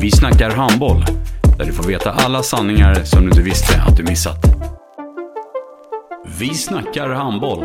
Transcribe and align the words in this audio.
Vi 0.00 0.10
snackar 0.10 0.50
handboll, 0.50 1.04
där 1.58 1.64
du 1.64 1.72
får 1.72 1.84
veta 1.84 2.10
alla 2.10 2.42
sanningar 2.42 3.04
som 3.04 3.20
du 3.20 3.28
inte 3.28 3.42
visste 3.42 3.82
att 3.82 3.96
du 3.96 4.02
missat. 4.02 4.38
Vi 6.38 6.54
snackar 6.54 7.08
handboll. 7.08 7.64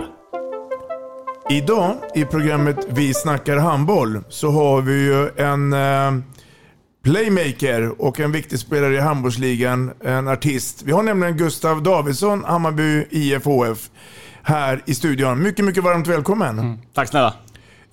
Idag 1.50 1.95
i 2.16 2.25
programmet 2.25 2.88
Vi 2.89 3.13
snackar 3.13 3.58
handboll 3.58 4.19
så 4.30 4.52
har 4.52 4.81
vi 4.81 4.94
ju 4.94 5.30
en 5.38 5.73
eh, 5.73 6.23
playmaker 7.03 8.02
och 8.02 8.19
en 8.19 8.31
viktig 8.31 8.59
spelare 8.59 8.95
i 8.95 9.00
handbollsligan, 9.00 9.91
en 10.03 10.28
artist. 10.28 10.83
Vi 10.86 10.91
har 10.91 11.03
nämligen 11.03 11.38
Gustav 11.38 11.83
Davidsson, 11.83 12.44
Hammarby 12.44 13.06
IFHF, 13.09 13.89
här 14.44 14.81
i 14.86 14.95
studion. 14.95 15.44
Mycket, 15.44 15.66
mycket 15.66 15.83
varmt 15.83 16.08
välkommen. 16.08 16.80
Tack 16.94 17.09
snälla. 17.09 17.33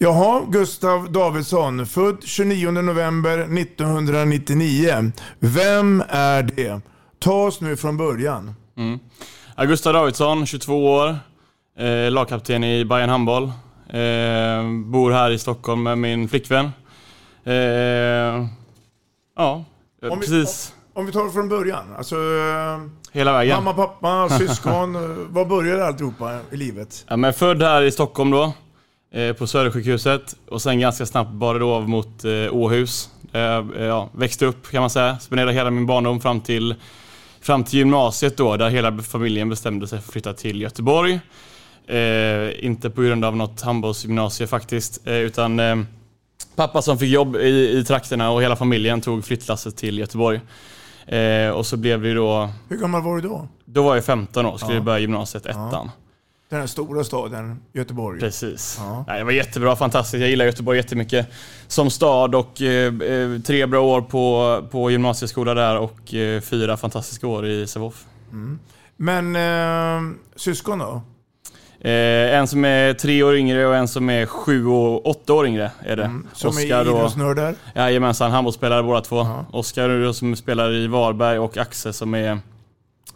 Jaha, 0.02 0.42
Gustav 0.48 1.12
Davidsson, 1.12 1.86
född 1.86 2.16
29 2.24 2.70
november 2.70 3.38
1999. 3.38 5.12
Vem 5.38 6.02
är 6.08 6.42
det? 6.42 6.80
Ta 7.18 7.32
oss 7.46 7.60
nu 7.60 7.76
från 7.76 7.96
början. 7.96 8.54
Ja, 9.56 9.64
Gustav 9.64 9.92
Davidsson, 9.92 10.46
22 10.46 10.86
år. 10.94 11.18
Eh, 11.78 12.10
lagkapten 12.10 12.64
i 12.64 12.84
Bayern 12.84 13.10
Handboll. 13.10 13.42
Eh, 13.88 14.62
bor 14.84 15.10
här 15.10 15.30
i 15.30 15.38
Stockholm 15.38 15.82
med 15.82 15.98
min 15.98 16.28
flickvän. 16.28 16.70
Eh, 17.44 17.54
ja, 17.54 18.46
Om 19.36 19.64
vi, 20.02 20.10
precis. 20.10 20.74
om 20.94 21.06
vi 21.06 21.12
tar 21.12 21.24
det 21.24 21.30
från 21.30 21.48
början. 21.48 21.84
Alltså, 21.98 22.14
eh, 22.16 22.80
Hela 23.12 23.32
vägen. 23.32 23.64
mamma, 23.64 23.72
pappa, 23.86 24.28
syskon. 24.38 24.94
eh, 24.94 25.00
Var 25.28 25.44
började 25.44 25.86
alltihopa 25.86 26.38
i 26.50 26.56
livet? 26.56 27.04
Ja, 27.08 27.16
men 27.16 27.32
född 27.34 27.62
här 27.62 27.82
i 27.82 27.90
Stockholm 27.90 28.30
då. 28.30 28.52
Eh, 29.12 29.32
på 29.32 29.46
Södersjukhuset. 29.46 30.36
Och 30.48 30.62
sen 30.62 30.80
ganska 30.80 31.06
snabbt 31.06 31.30
bar 31.30 31.54
det 31.58 31.64
av 31.64 31.88
mot 31.88 32.24
eh, 32.24 32.30
Åhus. 32.54 33.10
Jag 33.32 33.76
eh, 33.76 33.82
ja, 33.84 34.08
växte 34.12 34.46
upp 34.46 34.70
kan 34.70 34.80
man 34.80 34.90
säga. 34.90 35.18
Spenderade 35.18 35.52
hela 35.52 35.70
min 35.70 35.86
barndom 35.86 36.20
fram 36.20 36.40
till, 36.40 36.74
fram 37.40 37.64
till 37.64 37.78
gymnasiet 37.78 38.36
då. 38.36 38.56
Där 38.56 38.68
hela 38.70 38.98
familjen 38.98 39.48
bestämde 39.48 39.86
sig 39.88 39.98
för 39.98 40.06
att 40.08 40.12
flytta 40.12 40.32
till 40.32 40.60
Göteborg. 40.60 41.20
Eh, 41.86 42.64
inte 42.66 42.90
på 42.90 43.02
grund 43.02 43.24
av 43.24 43.36
något 43.36 43.60
handbollsgymnasie 43.60 44.46
faktiskt. 44.46 45.06
Eh, 45.06 45.14
utan 45.14 45.60
eh, 45.60 45.76
pappa 46.56 46.82
som 46.82 46.98
fick 46.98 47.10
jobb 47.10 47.36
i, 47.36 47.78
i 47.78 47.84
trakterna 47.84 48.30
och 48.30 48.42
hela 48.42 48.56
familjen 48.56 49.00
tog 49.00 49.24
flyttlasset 49.24 49.76
till 49.76 49.98
Göteborg. 49.98 50.40
Och 51.54 51.66
så 51.66 51.76
blev 51.76 52.06
ju 52.06 52.14
då, 52.14 52.50
Hur 52.68 52.76
gammal 52.76 53.02
var 53.02 53.16
du 53.16 53.22
då? 53.28 53.48
då 53.64 53.82
var 53.82 53.94
jag 53.94 54.04
15 54.04 54.46
år, 54.46 54.56
skulle 54.58 54.74
Ja. 54.74 54.80
börja 54.80 54.98
gymnasiet, 54.98 55.46
ettan. 55.46 55.90
Den 56.52 56.60
här 56.60 56.66
stora 56.66 57.04
staden, 57.04 57.62
Göteborg. 57.72 58.20
Precis. 58.20 58.76
Ja. 58.80 59.04
Nej, 59.08 59.18
det 59.18 59.24
var 59.24 59.32
jättebra, 59.32 59.76
fantastiskt. 59.76 60.20
Jag 60.20 60.30
gillar 60.30 60.44
Göteborg 60.44 60.78
jättemycket 60.78 61.28
som 61.66 61.90
stad 61.90 62.34
och 62.34 62.62
eh, 62.62 62.94
eh, 62.94 63.40
tre 63.40 63.66
bra 63.66 63.80
år 63.80 64.00
på, 64.00 64.68
på 64.70 64.90
gymnasieskola 64.90 65.54
där 65.54 65.78
och 65.78 66.14
eh, 66.14 66.40
fyra 66.40 66.76
fantastiska 66.76 67.26
år 67.26 67.46
i 67.46 67.66
Sävehof. 67.66 68.04
Men 68.96 69.36
eh, 69.36 70.14
syskon 70.36 70.78
då? 70.78 71.02
Eh, 71.80 72.38
en 72.38 72.46
som 72.46 72.64
är 72.64 72.94
tre 72.94 73.22
år 73.22 73.36
yngre 73.36 73.66
och 73.66 73.76
en 73.76 73.88
som 73.88 74.10
är 74.10 74.26
sju 74.26 74.66
och 74.66 75.06
åtta 75.06 75.32
år 75.32 75.46
yngre 75.46 75.70
är 75.80 75.96
det. 75.96 76.04
Mm. 76.04 76.26
Som 76.32 76.48
Oskar 76.48 76.76
är 76.76 76.80
idrottsnördar? 76.80 77.54
Jajamensan, 77.74 78.30
handbollsspelare 78.30 78.82
båda 78.82 79.00
två. 79.00 79.16
Ja. 79.16 79.46
Oskar 79.52 80.12
som 80.12 80.36
spelar 80.36 80.74
i 80.74 80.86
Varberg 80.86 81.38
och 81.38 81.56
Axel 81.56 81.92
som 81.92 82.14
är 82.14 82.38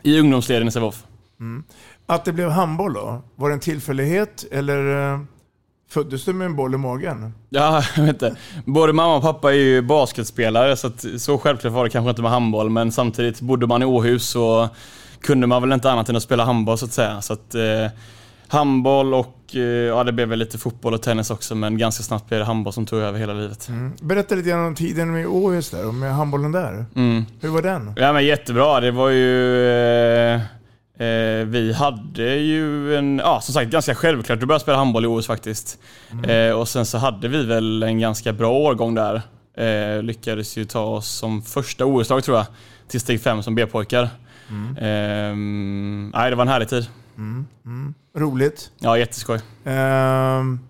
i 0.03 0.21
ungdomsleden 0.21 0.69
i 0.69 0.71
Sävehof. 0.71 1.05
Att 2.07 2.25
det 2.25 2.33
blev 2.33 2.51
handboll 2.51 2.93
då? 2.93 3.23
Var 3.37 3.49
det 3.49 3.55
en 3.55 3.61
tillfällighet 3.61 4.45
eller 4.53 5.13
eh, 5.13 5.21
föddes 5.91 6.25
du 6.25 6.33
med 6.33 6.47
en 6.47 6.57
boll 6.57 6.75
i 6.75 6.79
magen? 6.79 7.35
Ja, 7.49 7.83
jag 7.97 8.03
vet 8.03 8.13
inte. 8.13 8.37
Både 8.65 8.93
mamma 8.93 9.17
och 9.17 9.23
pappa 9.23 9.53
är 9.53 9.57
ju 9.57 9.83
basketspelare 9.83 10.77
så 10.77 10.87
att, 10.87 11.05
så 11.19 11.39
självklart 11.39 11.73
var 11.73 11.85
det 11.85 11.91
kanske 11.91 12.11
inte 12.11 12.23
med 12.23 12.31
handboll 12.31 12.71
men 12.71 12.93
samtidigt 12.93 13.41
bodde 13.41 13.67
man 13.67 13.83
i 13.83 13.85
Åhus 13.85 14.37
och 14.37 14.69
kunde 15.21 15.47
man 15.47 15.63
väl 15.63 15.73
inte 15.73 15.91
annat 15.91 16.09
än 16.09 16.17
att 16.17 16.23
spela 16.23 16.45
handboll 16.45 16.79
så 16.79 16.85
att 16.85 16.93
säga. 16.93 17.23
Så 17.23 17.33
att, 17.33 17.55
eh, 17.55 17.91
handboll 18.49 19.15
och 19.15 19.37
eh, 19.55 19.61
ja, 19.61 20.05
det 20.05 20.13
blev 20.13 20.29
väl 20.29 20.39
lite 20.39 20.59
fotboll 20.59 20.95
och 20.95 21.03
tennis 21.03 21.31
också 21.31 21.55
men 21.55 21.79
ganska 21.79 22.03
snabbt 22.03 22.29
blev 22.29 22.41
det 22.41 22.47
handboll 22.47 22.73
som 22.73 22.87
tog 22.87 22.99
över 22.99 23.19
hela 23.19 23.33
livet. 23.33 23.69
Berätta 24.01 24.35
lite 24.35 24.49
grann 24.49 24.67
om 24.67 24.75
tiden 24.75 25.13
med 25.13 25.27
Åhus 25.27 25.71
där 25.71 25.89
och 25.89 25.95
med 25.95 26.15
handbollen 26.15 26.53
där. 26.53 26.85
Mm. 26.95 27.25
Hur 27.41 27.49
var 27.49 27.63
den? 27.63 27.93
Ja 27.97 28.13
men 28.13 28.25
jättebra, 28.25 28.81
det 28.81 28.91
var 28.91 29.09
ju... 29.09 30.41
Eh, 30.99 31.47
vi 31.47 31.73
hade 31.73 32.35
ju 32.35 32.97
en, 32.97 33.19
ja 33.19 33.41
som 33.41 33.55
sagt 33.55 33.71
ganska 33.71 33.95
självklart 33.95 34.43
att 34.43 34.49
börja 34.49 34.59
spela 34.59 34.77
handboll 34.79 35.05
i 35.05 35.09
OS 35.09 35.27
faktiskt. 35.27 35.79
Eh, 36.29 36.51
och 36.51 36.69
sen 36.69 36.87
så 36.87 36.99
hade 36.99 37.29
vi 37.29 37.45
väl 37.45 37.83
en 37.83 37.99
ganska 38.01 38.33
bra 38.33 38.53
årgång 38.53 38.95
där. 38.95 39.23
Eh, 39.57 40.03
lyckades 40.03 40.57
ju 40.57 40.65
ta 40.65 40.83
oss 40.85 41.09
som 41.09 41.43
första 41.43 41.85
OS-lag 41.85 42.25
tror 42.25 42.37
jag, 42.37 42.47
till 42.89 43.01
steg 43.01 43.21
fem 43.21 43.43
som 43.43 43.55
B-pojkar. 43.55 44.09
Ehm, 44.81 46.13
nej, 46.15 46.31
det 46.31 46.37
var 46.37 46.43
en 46.43 46.49
härlig 46.49 46.69
tid. 46.69 46.87
Roligt. 48.17 48.71
Ja, 48.79 48.99
jätteskoj. 48.99 49.41
Ehm, 49.65 50.61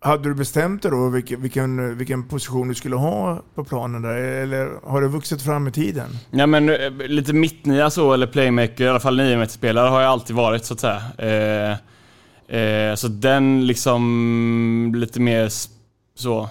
hade 0.00 0.28
du 0.28 0.34
bestämt 0.34 0.82
dig 0.82 0.90
då 0.90 1.08
vilken, 1.08 1.42
vilken, 1.42 1.98
vilken 1.98 2.28
position 2.28 2.68
du 2.68 2.74
skulle 2.74 2.96
ha 2.96 3.42
på 3.54 3.64
planen 3.64 4.02
där? 4.02 4.14
Eller 4.14 4.70
har 4.84 5.02
det 5.02 5.08
vuxit 5.08 5.42
fram 5.42 5.64
med 5.64 5.74
tiden? 5.74 6.08
Ja 6.30 6.46
men 6.46 6.68
eh, 6.68 6.90
lite 6.92 7.32
mittnia 7.32 7.90
så, 7.90 8.12
eller 8.12 8.26
playmaker, 8.26 8.84
i 8.84 8.88
alla 8.88 9.00
fall 9.00 9.16
9 9.16 9.46
spelare 9.46 9.88
har 9.88 10.00
jag 10.00 10.10
alltid 10.10 10.36
varit 10.36 10.64
så 10.64 10.74
att 10.74 10.80
säga. 10.80 11.02
Eh, 11.18 12.58
eh, 12.60 12.94
så 12.94 13.08
den 13.08 13.66
liksom 13.66 14.92
lite 14.96 15.20
mer 15.20 15.48
så 16.14 16.48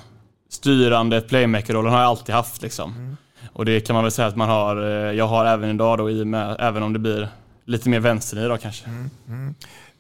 styrande 0.50 1.22
playmaker-rollen 1.22 1.92
har 1.92 2.00
jag 2.00 2.08
alltid 2.08 2.36
haft 2.36 2.62
liksom. 2.62 3.18
Och 3.54 3.66
det 3.66 3.80
kan 3.80 3.94
man 3.94 4.04
väl 4.04 4.12
säga 4.12 4.28
att 4.28 4.36
man 4.36 4.50
har, 4.50 4.82
eh, 4.82 5.14
jag 5.14 5.28
har 5.28 5.46
även 5.46 5.70
idag 5.70 5.98
då 5.98 6.10
i 6.10 6.26
med, 6.26 6.56
även 6.60 6.84
om 6.84 6.94
det 6.94 7.00
blir 7.00 7.30
lite 7.66 7.90
mer 7.90 8.00
vänster 8.00 8.50
då 8.50 8.58
kanske. 8.58 8.86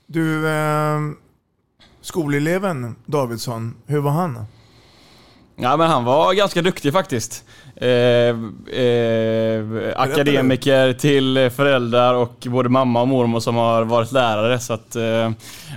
Du, 0.08 0.50
ehm, 0.50 1.16
skoleleven 2.10 2.96
Davidsson, 3.06 3.76
hur 3.86 4.00
var 4.00 4.12
han? 4.12 4.46
Ja 5.56 5.78
men 5.78 5.90
han 5.90 6.04
var 6.04 6.34
ganska 6.34 6.62
duktig 6.62 6.94
faktiskt. 6.94 7.44
Eh, 7.82 7.90
eh, 8.80 9.64
akademiker 9.96 10.94
till 10.94 11.50
föräldrar 11.56 12.14
och 12.14 12.48
både 12.50 12.70
mamma 12.70 13.02
och 13.02 13.08
mormor 13.08 13.40
som 13.40 13.56
har 13.56 13.84
varit 13.84 14.12
lärare 14.12 14.60
så 14.60 14.74
att 14.74 14.96
eh, 14.96 15.32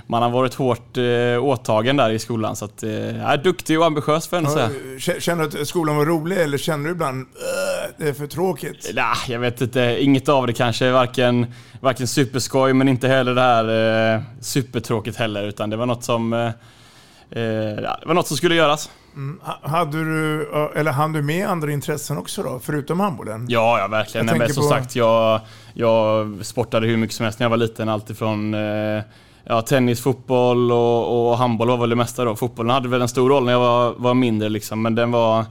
man 0.07 0.21
har 0.23 0.29
varit 0.29 0.53
hårt 0.53 0.97
eh, 0.97 1.43
åtagen 1.43 1.97
där 1.97 2.09
i 2.09 2.19
skolan 2.19 2.55
så 2.55 2.65
att 2.65 2.83
eh, 2.83 3.17
ja, 3.17 3.37
duktig 3.37 3.79
och 3.79 3.85
ambitiös 3.85 4.33
ändå 4.33 4.49
säga. 4.49 4.69
K- 5.05 5.19
Känner 5.19 5.47
du 5.47 5.61
att 5.61 5.67
skolan 5.67 5.97
var 5.97 6.05
rolig 6.05 6.37
eller 6.37 6.57
känner 6.57 6.85
du 6.85 6.91
ibland 6.91 7.21
"Äh, 7.21 7.93
det 7.97 8.09
är 8.09 8.13
för 8.13 8.27
tråkigt? 8.27 8.91
Nah, 8.95 9.17
jag 9.27 9.39
vet 9.39 9.61
inte, 9.61 9.97
inget 9.99 10.29
av 10.29 10.47
det 10.47 10.53
kanske. 10.53 10.91
Varken, 10.91 11.45
varken 11.81 12.07
superskoj 12.07 12.73
men 12.73 12.87
inte 12.89 13.07
heller 13.07 13.35
det 13.35 13.41
här 13.41 14.13
eh, 14.15 14.21
supertråkigt 14.41 15.17
heller 15.17 15.43
utan 15.43 15.69
det 15.69 15.75
var 15.77 15.85
något 15.85 16.03
som 16.03 16.31
ja, 16.33 17.97
det 17.99 18.05
var 18.05 18.13
något 18.13 18.27
som 18.27 18.37
skulle 18.37 18.55
göras. 18.55 18.89
Mm. 19.15 19.39
Ha- 19.43 19.59
Hade 19.69 20.03
du, 20.03 20.47
eller 20.75 20.91
hann 20.91 21.13
du 21.13 21.21
med 21.21 21.47
andra 21.47 21.71
intressen 21.71 22.17
också 22.17 22.43
då, 22.43 22.59
förutom 22.63 22.99
handbollen? 22.99 23.45
Ja, 23.49 23.79
ja 23.79 23.87
verkligen. 23.87 24.27
Jag 24.27 24.33
Nej, 24.33 24.47
men 24.47 24.53
som 24.53 24.63
på- 24.63 24.69
sagt, 24.69 24.95
jag, 24.95 25.41
jag 25.73 26.27
sportade 26.45 26.87
hur 26.87 26.97
mycket 26.97 27.15
som 27.15 27.23
helst 27.23 27.39
när 27.39 27.45
jag 27.45 27.49
var 27.49 27.57
liten. 27.57 27.89
Alltifrån 27.89 28.53
eh, 28.53 29.03
ja, 29.43 29.61
tennis, 29.61 30.01
fotboll 30.01 30.71
och, 30.71 31.29
och 31.31 31.37
handboll 31.37 31.67
var 31.67 31.77
väl 31.77 31.89
det 31.89 31.95
mesta 31.95 32.25
då. 32.25 32.35
Fotbollen 32.35 32.69
hade 32.69 32.89
väl 32.89 33.01
en 33.01 33.07
stor 33.07 33.29
roll 33.29 33.45
när 33.45 33.51
jag 33.51 33.59
var, 33.59 33.93
var 33.97 34.13
mindre 34.13 34.49
liksom, 34.49 34.81
men 34.81 34.95
den 34.95 35.11
var... 35.11 35.45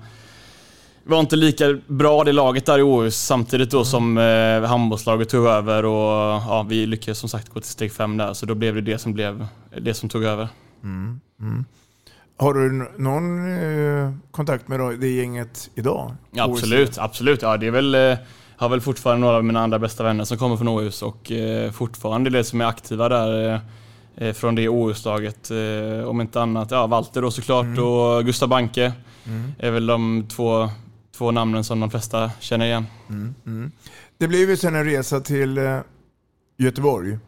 var 1.05 1.21
inte 1.21 1.37
lika 1.37 1.79
bra 1.87 2.25
det 2.25 2.33
laget 2.33 2.67
där 2.67 2.79
i 2.79 2.83
Åhus 2.83 3.17
samtidigt 3.17 3.71
då 3.71 3.85
som 3.85 4.19
eh, 4.19 4.63
handbollslaget 4.69 5.29
tog 5.29 5.47
över 5.47 5.85
och 5.85 6.43
ja, 6.49 6.67
vi 6.69 6.87
lyckades 6.87 7.19
som 7.19 7.29
sagt 7.29 7.49
gå 7.49 7.61
till 7.61 7.71
steg 7.71 7.93
fem 7.93 8.17
där 8.17 8.35
så 8.35 8.47
då 8.47 8.55
blev 8.55 8.75
det 8.75 8.81
det 8.81 8.99
som 8.99 9.13
blev 9.15 9.47
det 9.81 9.95
som 9.95 10.09
tog 10.09 10.25
över. 10.25 10.49
Mm. 10.83 11.21
Mm. 11.41 11.65
Har 12.43 12.55
du 12.55 12.89
någon 12.99 13.53
eh, 13.59 14.13
kontakt 14.31 14.69
med 14.69 14.81
det 15.01 15.09
gänget 15.09 15.71
idag? 15.75 16.15
Ja, 16.31 16.45
absolut, 16.45 16.99
absolut. 16.99 17.43
Ja, 17.43 17.57
det 17.57 17.67
är 17.67 17.71
väl, 17.71 17.95
eh, 17.95 18.19
har 18.57 18.69
väl 18.69 18.81
fortfarande 18.81 19.21
några 19.21 19.37
av 19.37 19.45
mina 19.45 19.61
andra 19.61 19.79
bästa 19.79 20.05
vänner 20.05 20.25
som 20.25 20.39
kommer 20.39 20.57
från 20.57 20.69
Åhus 20.69 21.03
och 21.03 21.33
eh, 21.33 21.71
fortfarande 21.71 22.31
det 22.31 22.45
som 22.45 22.61
är 22.61 22.65
aktiva 22.65 23.09
där 23.09 23.61
eh, 24.17 24.33
från 24.33 24.55
det 24.55 24.69
Åhuslaget. 24.69 25.51
Om 26.07 26.21
inte 26.21 26.43
annat, 26.43 26.71
ja 26.71 26.87
Walter 26.87 27.23
då 27.23 27.31
såklart 27.31 27.79
och 27.79 28.25
Gustav 28.25 28.49
Banke 28.49 28.93
Mm. 29.27 29.53
är 29.59 29.71
väl 29.71 29.87
de 29.87 30.27
två, 30.29 30.69
två 31.17 31.31
namnen 31.31 31.65
som 31.65 31.81
de 31.81 31.91
flesta 31.91 32.31
känner 32.41 32.67
igen. 32.67 32.87
Mm. 33.09 33.35
Mm. 33.47 33.73
Det 34.19 34.29
blev 34.29 34.51
ju 34.51 34.57
sen 34.57 34.75
en 34.75 34.85
resa 34.85 35.21
till 35.21 35.81
Göteborg. 36.59 37.19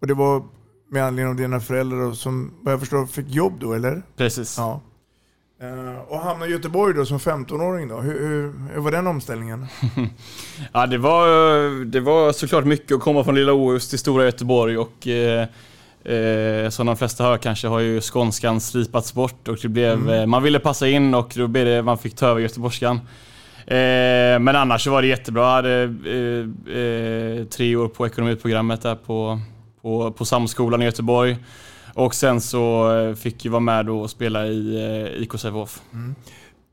Och 0.00 0.06
det 0.06 0.14
var 0.14 0.42
med 0.90 1.04
anledning 1.04 1.30
av 1.30 1.36
dina 1.36 1.60
föräldrar 1.60 2.12
som 2.12 2.50
vad 2.62 2.72
jag 2.72 2.80
förstår 2.80 3.06
fick 3.06 3.28
jobb 3.34 3.52
då, 3.60 3.72
eller? 3.72 4.02
Precis. 4.16 4.54
Ja. 4.58 4.80
Eh, 5.62 5.98
och 6.08 6.18
hamna 6.18 6.46
i 6.46 6.50
Göteborg 6.50 6.94
då 6.94 7.04
som 7.06 7.18
15-åring 7.18 7.88
då. 7.88 8.00
Hur, 8.00 8.28
hur, 8.28 8.52
hur 8.74 8.80
var 8.80 8.90
den 8.90 9.06
omställningen? 9.06 9.66
Ja, 10.72 10.86
det 10.86 10.98
var, 10.98 11.84
det 11.84 12.00
var 12.00 12.32
såklart 12.32 12.64
mycket 12.64 12.94
att 12.96 13.00
komma 13.02 13.24
från 13.24 13.34
lilla 13.34 13.52
Åhus 13.52 13.88
till 13.88 13.98
stora 13.98 14.24
Göteborg 14.24 14.78
och 14.78 15.06
eh, 15.08 15.46
eh, 16.04 16.68
som 16.68 16.86
de 16.86 16.96
flesta 16.96 17.24
hör 17.24 17.36
kanske 17.38 17.68
har 17.68 17.80
ju 17.80 18.00
skånskan 18.00 18.60
slipats 18.60 19.14
bort 19.14 19.48
och 19.48 19.58
det 19.62 19.68
blev, 19.68 19.92
Mm. 19.98 20.08
eh, 20.20 20.26
man 20.26 20.42
ville 20.42 20.58
passa 20.58 20.88
in 20.88 21.14
och 21.14 21.32
då 21.36 21.46
blev 21.46 21.66
det, 21.66 21.82
man 21.82 21.98
fick 21.98 22.16
ta 22.16 22.26
över 22.26 22.40
göteborgskan. 22.40 22.96
Eh, 23.66 24.38
men 24.40 24.48
annars 24.48 24.84
så 24.84 24.90
var 24.90 25.02
det 25.02 25.08
jättebra. 25.08 25.42
Jag 25.42 25.50
hade 25.52 25.94
tre 27.50 27.76
år 27.76 27.88
på 27.88 28.06
ekonomiprogrammet 28.06 28.82
där 28.82 28.94
på, 28.94 29.40
på, 29.82 30.12
på 30.12 30.24
Samskolan 30.24 30.82
i 30.82 30.84
Göteborg. 30.84 31.36
Och 31.94 32.14
sen 32.14 32.40
så 32.40 32.92
eh, 32.98 33.14
fick 33.14 33.44
jag 33.44 33.52
vara 33.52 33.60
med 33.60 33.86
då 33.86 34.00
och 34.00 34.10
spela 34.10 34.46
i 34.46 34.76
eh, 35.16 35.22
IK 35.22 35.38
Sävehof. 35.38 35.80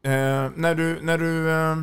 Eh, 0.04 0.12
när 0.56 0.76
du, 0.76 1.00
när 1.02 1.18
du 1.18 1.50
eh, 1.52 1.76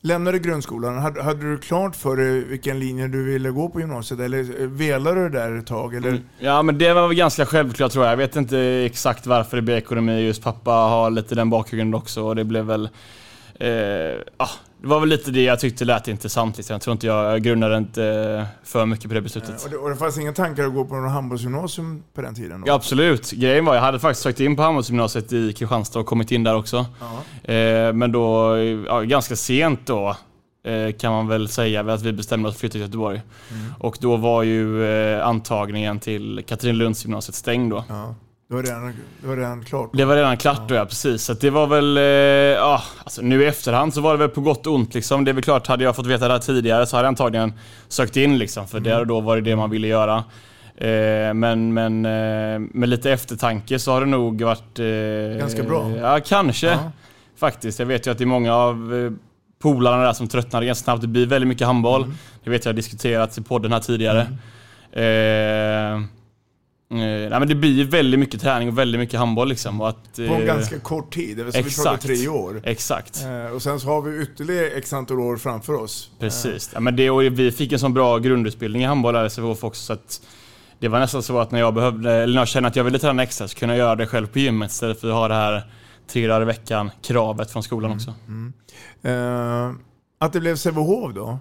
lämnade 0.00 0.38
grundskolan, 0.38 0.98
hade, 0.98 1.22
hade 1.22 1.50
du 1.50 1.58
klart 1.58 1.96
för 1.96 2.16
dig 2.16 2.44
vilken 2.44 2.78
linje 2.78 3.08
du 3.08 3.24
ville 3.24 3.50
gå 3.50 3.68
på 3.68 3.80
gymnasiet? 3.80 4.20
Eller 4.20 4.62
eh, 4.62 4.68
velade 4.68 5.22
du 5.22 5.28
där 5.28 5.58
ett 5.58 5.66
tag? 5.66 5.94
Eller? 5.94 6.22
Ja, 6.38 6.62
men 6.62 6.78
det 6.78 6.92
var 6.92 7.08
väl 7.08 7.16
ganska 7.16 7.46
självklart 7.46 7.92
tror 7.92 8.04
jag. 8.04 8.12
Jag 8.12 8.16
vet 8.16 8.36
inte 8.36 8.58
exakt 8.58 9.26
varför 9.26 9.56
det 9.56 9.62
blev 9.62 9.78
ekonomi. 9.78 10.20
Just 10.20 10.42
pappa 10.42 10.70
har 10.70 11.10
lite 11.10 11.34
den 11.34 11.50
bakgrunden 11.50 11.94
också 11.94 12.22
och 12.22 12.36
det 12.36 12.44
blev 12.44 12.64
väl... 12.64 12.88
Eh, 13.60 13.68
ja, 14.38 14.48
det 14.80 14.88
var 14.88 15.00
väl 15.00 15.08
lite 15.08 15.30
det 15.30 15.42
jag 15.42 15.60
tyckte 15.60 15.84
lät 15.84 16.08
intressant. 16.08 16.56
Liksom. 16.56 16.74
Jag 16.74 16.82
tror 16.82 16.92
inte 16.92 17.06
jag, 17.06 17.32
jag 17.32 17.42
grundade 17.42 17.76
inte 17.76 18.46
för 18.64 18.86
mycket 18.86 19.08
på 19.08 19.14
det 19.14 19.20
beslutet. 19.20 19.64
Och 19.64 19.70
det, 19.70 19.76
och 19.76 19.90
det 19.90 19.96
fanns 19.96 20.18
inga 20.18 20.32
tankar 20.32 20.64
att 20.64 20.74
gå 20.74 20.84
på 20.84 20.94
något 20.96 21.12
handbollsgymnasium 21.12 22.02
på 22.14 22.22
den 22.22 22.34
tiden? 22.34 22.60
Då? 22.60 22.66
Ja, 22.66 22.74
absolut. 22.74 23.30
Grejen 23.30 23.64
var, 23.64 23.74
jag 23.74 23.82
hade 23.82 23.98
faktiskt 23.98 24.22
sökt 24.22 24.40
in 24.40 24.56
på 24.56 24.62
handbollsgymnasiet 24.62 25.32
i 25.32 25.52
Kristianstad 25.52 26.00
och 26.00 26.06
kommit 26.06 26.32
in 26.32 26.44
där 26.44 26.56
också. 26.56 26.86
Eh, 27.42 27.92
men 27.92 28.12
då, 28.12 28.56
ja, 28.86 29.00
ganska 29.00 29.36
sent 29.36 29.80
då, 29.86 30.16
eh, 30.64 30.92
kan 30.92 31.12
man 31.12 31.28
väl 31.28 31.48
säga, 31.48 31.92
att 31.92 32.02
vi 32.02 32.12
bestämde 32.12 32.48
oss 32.48 32.54
för 32.54 32.56
att 32.56 32.60
flytta 32.60 32.72
till 32.72 32.80
Göteborg. 32.80 33.22
Och 33.78 33.96
då 34.00 34.16
var 34.16 34.42
ju 34.42 34.84
eh, 34.84 35.26
antagningen 35.26 36.00
till 36.00 36.44
Katrinelundsgymnasiet 36.46 37.34
stängd 37.34 37.70
då. 37.70 37.84
Ja, 37.88 38.14
det 38.48 38.54
var 38.54 38.62
redan, 38.62 38.92
det 39.20 39.28
var 39.28 39.36
redan 39.36 39.64
klart. 39.64 39.90
Det 39.92 40.04
var 40.04 40.16
redan 40.16 40.36
klart 40.36 40.68
då 40.68 40.74
ja, 40.74 40.84
precis. 40.84 41.22
Så 41.22 41.32
det 41.34 41.50
var 41.50 41.66
väl, 41.66 41.96
eh, 41.96 42.02
ja, 42.02 42.82
alltså 43.04 43.22
nu 43.22 43.42
i 43.42 43.46
efterhand 43.46 43.94
så 43.94 44.00
var 44.00 44.12
det 44.12 44.18
väl 44.18 44.28
på 44.28 44.40
gott 44.40 44.66
och 44.66 44.74
ont 44.74 44.94
liksom. 44.94 45.24
Det 45.24 45.30
är 45.30 45.32
väl 45.32 45.42
klart, 45.42 45.66
hade 45.66 45.84
jag 45.84 45.96
fått 45.96 46.06
veta 46.06 46.28
det 46.28 46.34
här 46.34 46.40
tidigare 46.40 46.86
så 46.86 46.96
hade 46.96 47.06
jag 47.06 47.08
antagligen 47.08 47.52
sökt 47.88 48.16
in 48.16 48.38
liksom. 48.38 48.66
För 48.66 48.80
där 48.80 49.00
och 49.00 49.06
då 49.06 49.20
var 49.20 49.36
det 49.36 49.42
det 49.42 49.56
man 49.56 49.70
ville 49.70 49.86
göra. 49.88 50.24
Eh, 50.76 51.34
men 51.34 51.74
men 51.74 52.04
eh, 52.04 52.58
med 52.72 52.88
lite 52.88 53.12
eftertanke 53.12 53.78
så 53.78 53.92
har 53.92 54.00
det 54.00 54.06
nog 54.06 54.42
varit... 54.42 54.78
Eh, 54.78 55.38
Ganska 55.38 55.62
bra. 55.62 55.90
Ja, 55.90 56.20
kanske. 56.26 56.66
Ja. 56.66 56.90
Faktiskt. 57.38 57.78
Jag 57.78 57.86
vet 57.86 58.06
ju 58.06 58.10
att 58.10 58.18
det 58.18 58.24
är 58.24 58.26
många 58.26 58.54
av 58.54 58.94
eh, 58.94 59.12
polarna 59.62 60.04
där 60.04 60.12
som 60.12 60.28
tröttnar 60.28 60.62
ganska 60.62 60.84
snabbt. 60.84 61.00
Det 61.02 61.08
blir 61.08 61.26
väldigt 61.26 61.48
mycket 61.48 61.66
handboll. 61.66 62.02
Mm. 62.02 62.14
Det 62.44 62.50
vet 62.50 62.64
jag 62.64 62.72
har 62.72 62.76
diskuterats 62.76 63.38
i 63.38 63.42
podden 63.42 63.72
här 63.72 63.80
tidigare. 63.80 64.20
Eh, 64.92 65.04
Eh, 65.94 66.00
nej, 66.88 67.30
men 67.30 67.48
det 67.48 67.54
blir 67.54 67.84
väldigt 67.84 68.20
mycket 68.20 68.40
träning 68.40 68.68
och 68.68 68.78
väldigt 68.78 68.98
mycket 68.98 69.18
handboll 69.18 69.48
liksom. 69.48 69.80
Och 69.80 69.88
att, 69.88 70.16
På 70.16 70.22
en 70.22 70.32
eh, 70.32 70.46
ganska 70.46 70.78
kort 70.78 71.14
tid, 71.14 71.36
det 71.36 71.44
vill 71.44 71.52
säga 71.52 71.62
vi 71.62 71.68
exakt. 71.68 72.02
tre 72.02 72.28
år. 72.28 72.60
Exakt. 72.64 73.22
Eh, 73.22 73.54
och 73.54 73.62
sen 73.62 73.80
så 73.80 73.86
har 73.86 74.02
vi 74.02 74.22
ytterligare 74.22 74.66
x 74.70 74.92
antal 74.92 75.20
år 75.20 75.36
framför 75.36 75.72
oss. 75.72 76.10
Precis. 76.18 76.70
Ja, 76.74 76.80
men 76.80 76.96
det, 76.96 77.10
och 77.10 77.22
vi 77.22 77.52
fick 77.52 77.72
en 77.72 77.78
sån 77.78 77.94
bra 77.94 78.18
grundutbildning 78.18 78.82
i 78.82 78.84
handboll 78.84 79.14
där 79.14 79.26
i 79.26 79.30
SFHF 79.30 79.64
också 79.64 79.82
så 79.82 79.92
att 79.92 80.20
det 80.78 80.88
var 80.88 80.98
nästan 80.98 81.22
så 81.22 81.38
att 81.38 81.50
när 81.50 81.60
jag 81.60 81.74
behövde, 81.74 82.12
eller 82.12 82.34
när 82.34 82.40
jag 82.40 82.48
kände 82.48 82.68
att 82.68 82.76
jag 82.76 82.84
ville 82.84 82.98
träna 82.98 83.22
extra 83.22 83.48
så 83.48 83.58
kunde 83.58 83.74
jag 83.74 83.84
göra 83.84 83.96
det 83.96 84.06
själv 84.06 84.26
på 84.26 84.38
gymmet 84.38 84.70
istället 84.70 85.00
för 85.00 85.08
att 85.08 85.14
ha 85.14 85.28
det 85.28 85.34
här 85.34 85.70
tre 86.06 86.26
dagar 86.26 86.42
i 86.42 86.44
veckan 86.44 86.90
kravet 87.02 87.50
från 87.50 87.62
skolan 87.62 87.92
också. 87.92 88.14
Eh, 89.02 89.72
att 90.18 90.32
det 90.32 90.40
blev 90.40 90.56
Sävehof 90.56 91.14
då? 91.14 91.38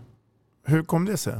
Hur 0.65 0.83
kom 0.83 1.05
det 1.05 1.17
sig? 1.17 1.33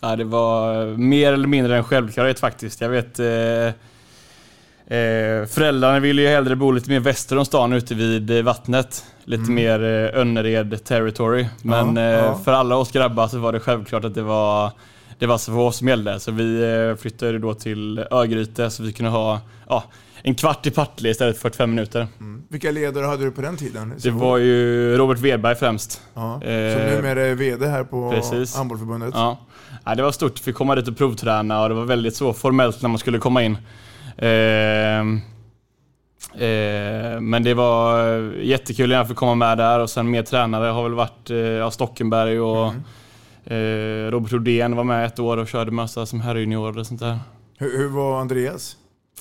Ja, 0.00 0.16
det 0.16 0.24
var 0.24 0.86
mer 0.96 1.32
eller 1.32 1.48
mindre 1.48 1.76
en 1.76 1.84
självklarhet 1.84 2.40
faktiskt. 2.40 2.80
Jag 2.80 2.88
vet 2.88 3.18
eh, 3.18 3.26
eh, 4.98 5.46
Föräldrarna 5.46 6.00
ville 6.00 6.22
ju 6.22 6.28
hellre 6.28 6.56
bo 6.56 6.70
lite 6.70 6.90
mer 6.90 7.00
väster 7.00 7.38
om 7.38 7.44
stan 7.44 7.72
ute 7.72 7.94
vid 7.94 8.30
eh, 8.30 8.42
vattnet. 8.42 9.04
Lite 9.24 9.42
Mm. 9.42 9.54
mer 9.54 9.82
eh, 9.84 10.20
Önnered 10.20 10.84
territory. 10.84 11.46
Men 11.62 11.96
Ja, 11.96 12.02
eh, 12.02 12.08
ja. 12.24 12.38
för 12.44 12.52
alla 12.52 12.76
oss 12.76 12.92
grabbar 12.92 13.28
så 13.28 13.38
var 13.38 13.52
det 13.52 13.60
självklart 13.60 14.04
att 14.04 14.14
det 14.14 14.22
var 14.22 14.72
det 15.18 15.26
var 15.26 15.38
SFH 15.38 15.70
som 15.70 15.88
gällde. 15.88 16.20
Så 16.20 16.30
vi 16.32 16.62
eh, 16.90 16.96
flyttade 16.96 17.38
då 17.38 17.54
till 17.54 17.98
Örgryte 18.10 18.70
så 18.70 18.82
vi 18.82 18.92
kunde 18.92 19.10
ha 19.10 19.40
ja, 19.68 19.84
en 20.22 20.34
kvart 20.34 20.66
i 20.66 20.70
Partille 20.70 21.10
istället 21.10 21.36
för 21.36 21.42
45 21.42 21.70
minuter. 21.70 22.06
Vilka 22.48 22.70
ledare 22.70 23.06
hade 23.06 23.24
du 23.24 23.30
på 23.30 23.40
den 23.40 23.56
tiden? 23.56 23.94
Det 24.02 24.10
var 24.10 24.36
ju 24.38 24.96
Robert 24.96 25.18
Wedberg 25.18 25.54
främst. 25.56 26.00
Ja, 26.14 26.40
som 26.42 26.50
Eh, 26.50 26.94
numera 26.96 27.22
är 27.22 27.34
VD 27.34 27.66
här 27.66 27.84
på. 27.84 28.14
Handbollförbundet. 28.56 29.10
Ja. 29.14 29.38
Ja, 29.86 29.94
det 29.94 30.02
var 30.02 30.12
stort. 30.12 30.38
Fick 30.38 30.54
komma 30.54 30.74
dit 30.74 30.88
och 30.88 30.96
provträna 30.96 31.62
och 31.62 31.68
det 31.68 31.74
var 31.74 31.84
väldigt 31.84 32.16
så 32.16 32.32
formellt 32.32 32.82
när 32.82 32.88
man 32.88 32.98
skulle 32.98 33.18
komma 33.18 33.42
in. 33.42 33.58
Ehm, 34.18 35.20
eh, 36.34 37.20
men 37.20 37.42
det 37.42 37.54
var 37.54 38.08
jättekul 38.42 38.92
att 38.92 38.96
jag 38.96 39.08
fick 39.08 39.16
komma 39.16 39.34
med 39.34 39.58
där 39.58 39.80
och 39.80 39.90
sen 39.90 40.10
mer 40.10 40.22
tränare 40.22 40.66
har 40.66 40.82
väl 40.82 40.94
varit 40.94 41.30
eh, 41.30 41.70
Stockenberg 41.70 42.40
och 42.40 42.66
eh, 43.52 44.10
Robert 44.10 44.32
Rodén 44.32 44.76
var 44.76 44.84
med 44.84 45.06
ett 45.06 45.18
år 45.18 45.36
och 45.36 45.48
körde 45.48 45.70
massa 45.70 46.06
som 46.06 46.20
herrjunior 46.20 46.78
och 46.78 46.86
sånt 46.86 47.00
där. 47.00 47.18
Hur, 47.58 47.78
hur 47.78 47.88
var 47.88 48.20
Andreas? 48.20 48.76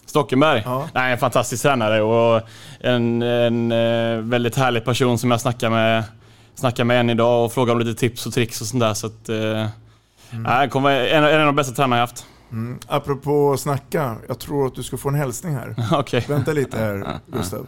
Stockenberg? 0.05 0.62
Ja. 0.65 0.89
Nej, 0.93 1.12
en 1.12 1.17
fantastisk 1.17 1.63
tränare 1.63 2.01
och 2.01 2.41
en, 2.79 3.22
en 3.22 3.72
eh, 3.72 4.17
väldigt 4.17 4.55
härlig 4.55 4.86
person 4.86 5.17
som 5.17 5.31
jag 5.31 5.41
snackar 5.41 5.69
med, 5.69 6.03
snackar 6.55 6.84
med 6.84 7.00
än 7.00 7.10
idag 7.10 7.45
och 7.45 7.53
frågar 7.53 7.74
om 7.74 7.79
lite 7.79 8.00
tips 8.00 8.25
och 8.25 8.34
tricks 8.34 8.62
och 8.62 8.67
sånt 8.67 8.81
där. 8.81 8.93
Så 8.93 9.07
att, 9.07 9.29
nej, 10.32 10.44
han 10.46 10.70
kommer 10.70 10.91
en, 10.91 11.24
en 11.24 11.39
av 11.39 11.46
de 11.46 11.55
bästa 11.55 11.75
tränarna 11.75 11.96
jag 11.96 12.01
haft. 12.01 12.27
Mm. 12.51 12.79
Apropå 12.88 13.58
snacka, 13.58 14.15
jag 14.27 14.39
tror 14.39 14.67
att 14.67 14.75
du 14.75 14.84
ska 14.84 14.98
få 14.98 15.10
en 15.10 15.15
hälsning 15.15 15.53
här. 15.53 15.75
Okej. 16.00 16.25
Vänta 16.29 16.53
lite 16.53 16.77
här, 16.77 17.20
Gustav. 17.27 17.67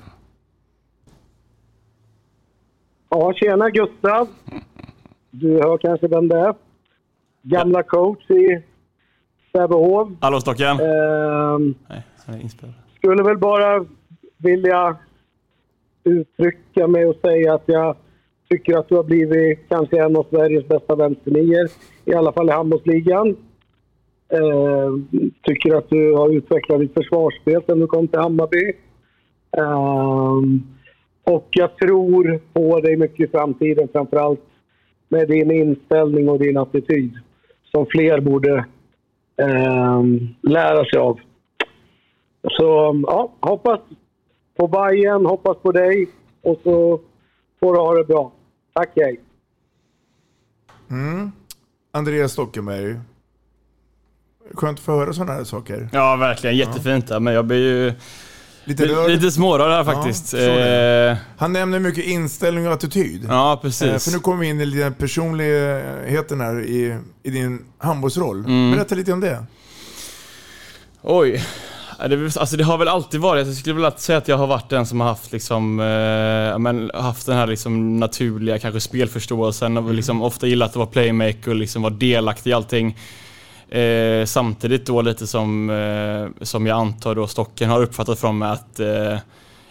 Ja, 3.09 3.33
tjena 3.35 3.69
Gustav. 3.69 4.27
Du 5.31 5.53
hör 5.53 5.77
kanske 5.77 6.07
vem 6.07 6.27
det 6.27 6.39
är. 6.39 6.55
Gamla 7.41 7.83
coach 7.83 8.29
i 8.31 8.63
Sävehof. 9.51 10.09
Hallå 10.21 10.41
Stocken? 10.41 10.79
Ehm, 10.79 11.75
Nej, 12.25 12.49
skulle 12.97 13.23
väl 13.23 13.37
bara 13.37 13.85
vilja 14.37 14.97
uttrycka 16.03 16.87
mig 16.87 17.05
och 17.05 17.15
säga 17.15 17.53
att 17.53 17.63
jag 17.65 17.95
tycker 18.49 18.77
att 18.77 18.89
du 18.89 18.95
har 18.95 19.03
blivit 19.03 19.59
kanske 19.69 20.03
en 20.03 20.15
av 20.15 20.25
Sveriges 20.29 20.67
bästa 20.67 20.95
vänsternior. 20.95 21.69
I 22.05 22.13
alla 22.13 22.33
fall 22.33 22.49
i 22.49 22.51
handbollsligan. 22.51 23.35
Eh, 24.29 24.91
tycker 25.41 25.75
att 25.75 25.89
du 25.89 26.13
har 26.13 26.29
utvecklat 26.29 26.79
ditt 26.79 26.93
försvarsspel 26.93 27.61
sedan 27.65 27.79
du 27.79 27.87
kom 27.87 28.07
till 28.07 28.19
Hammarby. 28.19 28.73
Eh, 29.57 30.37
och 31.23 31.47
jag 31.51 31.77
tror 31.77 32.39
på 32.53 32.79
dig 32.79 32.97
mycket 32.97 33.29
i 33.29 33.31
framtiden, 33.31 33.87
framförallt 33.91 34.43
med 35.09 35.27
din 35.27 35.51
inställning 35.51 36.29
och 36.29 36.39
din 36.39 36.57
attityd 36.57 37.13
som 37.71 37.85
fler 37.85 38.19
borde 38.19 38.65
eh, 39.37 40.03
lära 40.41 40.85
sig 40.85 40.99
av. 40.99 41.19
Så 42.49 43.01
ja, 43.07 43.31
hoppas 43.39 43.79
på 44.57 44.67
Bayern, 44.67 45.25
hoppas 45.25 45.57
på 45.57 45.71
dig 45.71 46.09
och 46.41 46.59
så 46.63 46.99
får 47.59 47.73
du 47.73 47.79
ha 47.79 47.93
det 47.93 48.03
bra. 48.03 48.31
Tack, 48.77 48.89
hej. 48.95 49.19
Mm. 50.91 51.31
Andreas 51.93 52.31
Stockenberg. 52.31 52.99
Skönt 54.53 54.79
att 54.79 54.85
få 54.85 54.91
höra 54.99 55.13
sådana 55.13 55.33
här 55.33 55.43
saker. 55.43 55.89
Ja, 55.93 56.15
verkligen. 56.15 56.57
Jättefint. 56.57 57.09
Ja. 57.09 57.19
Men 57.19 57.33
jag 57.33 57.45
blir 57.45 57.57
ju 57.57 57.93
Lite 58.63 58.83
Lite, 58.83 58.95
rörd. 58.95 59.09
lite 59.11 59.31
smårörd 59.31 59.71
här 59.71 59.83
faktiskt. 59.83 60.33
Ja. 60.33 60.39
Eh, 60.39 61.17
Han 61.37 61.53
nämner 61.53 61.79
mycket 61.79 62.05
inställning 62.05 62.67
och 62.67 62.73
attityd. 62.73 63.25
ja, 63.29 63.59
precis. 63.61 63.81
Eh, 63.87 63.97
För 63.97 64.11
nu 64.11 64.19
kommer 64.19 64.39
vi 64.39 64.47
in 64.47 64.61
i 64.61 64.65
den 64.65 64.93
personligheten 64.93 66.41
här 66.41 66.61
i, 66.61 66.99
i 67.23 67.29
din 67.29 67.65
handbollsroll. 67.77 68.39
Mm. 68.45 68.71
Berätta 68.71 68.95
lite 68.95 69.13
om 69.13 69.19
det. 69.19 69.45
Oj. 71.01 71.43
Det, 71.97 72.37
alltså 72.37 72.57
det 72.57 72.63
har 72.63 72.77
väl 72.77 72.87
alltid 72.87 73.19
varit, 73.19 73.47
jag 73.47 73.55
skulle 73.55 73.85
alltid 73.85 73.99
säga 73.99 74.17
att 74.17 74.27
jag 74.27 74.37
har 74.37 74.47
varit 74.47 74.69
den 74.69 74.85
som 74.85 74.99
har 75.01 75.07
haft 75.07 75.31
liksom, 75.31 75.79
eh, 75.79 76.59
men, 76.59 76.91
haft 76.93 77.25
den 77.25 77.37
här 77.37 77.47
liksom 77.47 77.99
naturliga 77.99 78.59
kanske 78.59 78.79
spelförståelsen 78.79 79.77
och 79.77 79.93
liksom 79.93 80.21
ofta 80.21 80.47
gillat 80.47 80.69
att 80.69 80.75
vara 80.75 80.87
playmaker 80.87 81.49
och 81.49 81.55
liksom 81.55 81.81
vara 81.81 81.93
delaktig 81.93 82.49
i 82.49 82.53
allting. 82.53 82.97
Eh, 83.69 84.25
samtidigt 84.25 84.85
då 84.85 85.01
lite 85.01 85.27
som, 85.27 85.69
eh, 85.69 86.45
som 86.45 86.67
jag 86.67 86.77
antar 86.77 87.15
då 87.15 87.27
Stocken 87.27 87.69
har 87.69 87.81
uppfattat 87.81 88.19
från 88.19 88.37
mig 88.37 88.49
att 88.49 88.79
eh, 88.79 89.17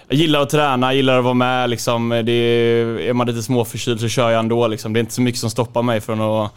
jag 0.09 0.19
gillar 0.19 0.41
att 0.41 0.51
träna, 0.51 0.95
gillar 0.95 1.19
att 1.19 1.25
vara 1.25 1.35
med. 1.35 1.71
Liksom. 1.71 2.09
Det 2.09 2.33
är, 2.33 3.01
är 3.01 3.13
man 3.13 3.27
lite 3.27 3.43
småförkyld 3.43 4.01
så 4.01 4.09
kör 4.09 4.31
jag 4.31 4.39
ändå. 4.39 4.67
Liksom. 4.67 4.93
Det 4.93 4.99
är 4.99 5.01
inte 5.01 5.15
så 5.15 5.23
mycket 5.23 5.41
som 5.41 5.51
stoppar 5.51 5.83
mig 5.83 6.01
från 6.01 6.21
att, 6.21 6.53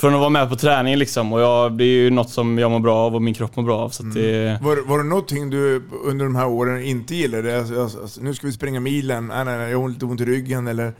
från 0.00 0.14
att 0.14 0.20
vara 0.20 0.30
med 0.30 0.48
på 0.48 0.56
träningen. 0.56 0.98
Liksom. 0.98 1.32
Och 1.32 1.40
jag, 1.40 1.72
det 1.72 1.84
är 1.84 2.02
ju 2.02 2.10
något 2.10 2.30
som 2.30 2.58
jag 2.58 2.70
mår 2.70 2.80
bra 2.80 2.96
av 2.96 3.14
och 3.14 3.22
min 3.22 3.34
kropp 3.34 3.56
mår 3.56 3.62
bra 3.62 3.78
av. 3.78 3.88
Så 3.88 4.06
att 4.06 4.14
det, 4.14 4.58
Var, 4.62 4.88
var 4.88 4.98
det 4.98 5.04
någonting 5.04 5.50
du 5.50 5.82
under 6.04 6.24
de 6.24 6.36
här 6.36 6.46
åren 6.48 6.84
inte 6.84 7.14
gillade? 7.14 7.58
Alltså, 7.58 7.82
alltså, 7.82 8.00
alltså, 8.00 8.20
nu 8.22 8.34
ska 8.34 8.46
vi 8.46 8.52
springa 8.52 8.80
milen, 8.80 9.26
nej, 9.26 9.44
nej, 9.44 9.58
nej, 9.58 9.70
jag 9.70 9.80
har 9.80 9.88
lite 9.88 10.04
ont 10.04 10.20
i 10.20 10.24
ryggen. 10.24 10.66
Eller, 10.66 10.92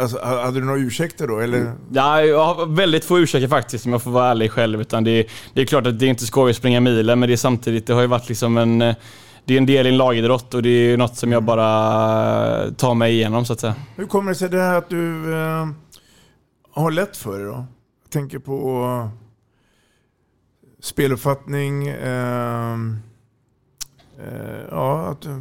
alltså, 0.00 0.18
hade 0.24 0.60
du 0.60 0.66
några 0.66 0.78
ursäkter 0.78 1.28
då? 1.28 1.38
Eller? 1.38 1.72
Ja, 1.92 2.22
jag 2.22 2.44
har 2.44 2.66
väldigt 2.66 3.04
få 3.04 3.18
ursäkter 3.18 3.48
faktiskt 3.48 3.86
om 3.86 3.92
jag 3.92 4.02
får 4.02 4.10
vara 4.10 4.30
ärlig 4.30 4.50
själv. 4.50 4.80
Utan 4.80 5.04
det, 5.04 5.26
det 5.54 5.60
är 5.60 5.66
klart 5.66 5.86
att 5.86 5.98
det 5.98 6.06
är 6.06 6.10
inte 6.10 6.26
skoj 6.26 6.50
att 6.50 6.56
springa 6.56 6.80
milen, 6.80 7.18
men 7.20 7.28
det 7.28 7.34
är 7.34 7.36
samtidigt, 7.36 7.86
det 7.86 7.94
har 7.94 8.00
ju 8.00 8.06
varit 8.06 8.28
liksom 8.28 8.56
en... 8.58 8.94
Det 9.46 9.54
är 9.54 9.58
en 9.58 9.66
del 9.66 9.86
i 9.86 9.90
en 9.90 9.96
lagidrott 9.96 10.54
och 10.54 10.62
det 10.62 10.68
är 10.68 10.96
något 10.96 11.16
som 11.16 11.32
jag 11.32 11.42
bara 11.42 11.64
tar 12.70 12.94
mig 12.94 13.12
igenom 13.12 13.44
så 13.44 13.52
att 13.52 13.60
säga. 13.60 13.74
Hur 13.96 14.06
kommer 14.06 14.30
det 14.30 14.34
sig 14.34 14.48
det 14.48 14.60
här 14.60 14.78
att 14.78 14.88
du 14.88 15.34
eh, 15.34 15.68
har 16.72 16.90
lätt 16.90 17.16
för 17.16 17.38
det 17.38 17.44
då? 17.44 17.66
Jag 18.14 18.20
tänker 18.22 18.38
på 18.38 19.10
speluppfattning. 20.80 21.88
Eh, 21.88 22.72
eh, 24.18 24.60
ja, 24.70 25.06
att, 25.06 25.26
eh, 25.26 25.38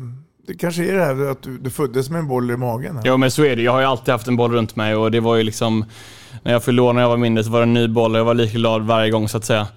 det 0.47 0.53
kanske 0.53 0.85
är 0.85 0.93
det 0.93 1.05
här 1.05 1.31
att 1.31 1.41
du, 1.41 1.57
du 1.57 1.69
föddes 1.69 2.09
med 2.09 2.19
en 2.19 2.27
boll 2.27 2.51
i 2.51 2.57
magen. 2.57 2.97
Här. 2.97 3.17
Men 3.17 3.31
så 3.31 3.45
är 3.45 3.55
det. 3.55 3.61
Jag 3.61 3.71
har 3.71 3.79
ju 3.79 3.85
alltid 3.85 4.11
haft 4.11 4.27
en 4.27 4.35
boll 4.35 4.51
runt 4.51 4.75
mig 4.75 4.95
och 4.95 5.11
det 5.11 5.19
var 5.19 5.35
ju 5.35 5.43
liksom... 5.43 5.85
När 6.43 6.51
jag 6.51 6.63
fyllde 6.63 6.81
år 6.81 6.93
när 6.93 7.01
jag 7.01 7.09
var 7.09 7.17
mindre 7.17 7.43
så 7.43 7.49
var 7.49 7.59
det 7.59 7.63
en 7.63 7.73
ny 7.73 7.87
boll 7.87 8.11
och 8.11 8.19
jag 8.19 8.25
var 8.25 8.33
lika 8.33 8.57
glad 8.57 8.81
varje 8.81 9.11
gång 9.11 9.29
så 9.29 9.37
att 9.37 9.45
säga. 9.45 9.67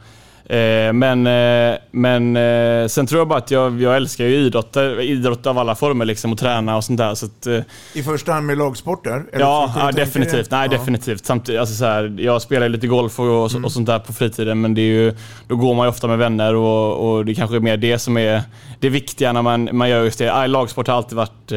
Eh, 0.48 0.92
men 0.92 1.26
eh, 1.26 1.78
men 1.90 2.36
eh, 2.36 2.86
sen 2.86 3.06
tror 3.06 3.20
jag 3.20 3.28
bara 3.28 3.38
att 3.38 3.50
jag, 3.50 3.82
jag 3.82 3.96
älskar 3.96 4.24
ju 4.24 4.36
idrott, 4.36 4.76
idrott 5.00 5.46
av 5.46 5.58
alla 5.58 5.74
former 5.74 6.04
liksom 6.04 6.32
och 6.32 6.38
träna 6.38 6.76
och 6.76 6.84
sånt 6.84 6.98
där. 6.98 7.14
Så 7.14 7.26
att, 7.26 7.46
eh, 7.46 7.60
I 7.94 8.02
första 8.02 8.32
hand 8.32 8.46
med 8.46 8.58
lagsporter? 8.58 9.24
Ja, 9.32 9.72
ja 9.76 9.92
definitivt. 9.92 10.50
Nej, 10.50 10.68
ja. 10.70 10.78
definitivt. 10.78 11.26
Samtidigt, 11.26 11.60
alltså 11.60 11.74
så 11.74 11.84
här, 11.84 12.16
jag 12.18 12.42
spelar 12.42 12.68
lite 12.68 12.86
golf 12.86 13.20
och, 13.20 13.26
och, 13.26 13.64
och 13.64 13.72
sånt 13.72 13.86
där 13.86 13.98
på 13.98 14.12
fritiden, 14.12 14.60
men 14.60 14.74
det 14.74 14.80
är 14.80 15.02
ju, 15.02 15.16
då 15.48 15.56
går 15.56 15.74
man 15.74 15.86
ju 15.86 15.90
ofta 15.90 16.06
med 16.06 16.18
vänner 16.18 16.54
och, 16.54 17.10
och 17.10 17.24
det 17.24 17.34
kanske 17.34 17.56
är 17.56 17.60
mer 17.60 17.76
det 17.76 17.98
som 17.98 18.16
är 18.16 18.42
det 18.80 18.88
viktiga 18.88 19.32
när 19.32 19.42
man, 19.42 19.68
man 19.72 19.88
gör 19.88 20.04
just 20.04 20.18
det. 20.18 20.34
Nej, 20.34 20.48
lagsport 20.48 20.88
har 20.88 20.94
alltid 20.94 21.16
varit, 21.16 21.52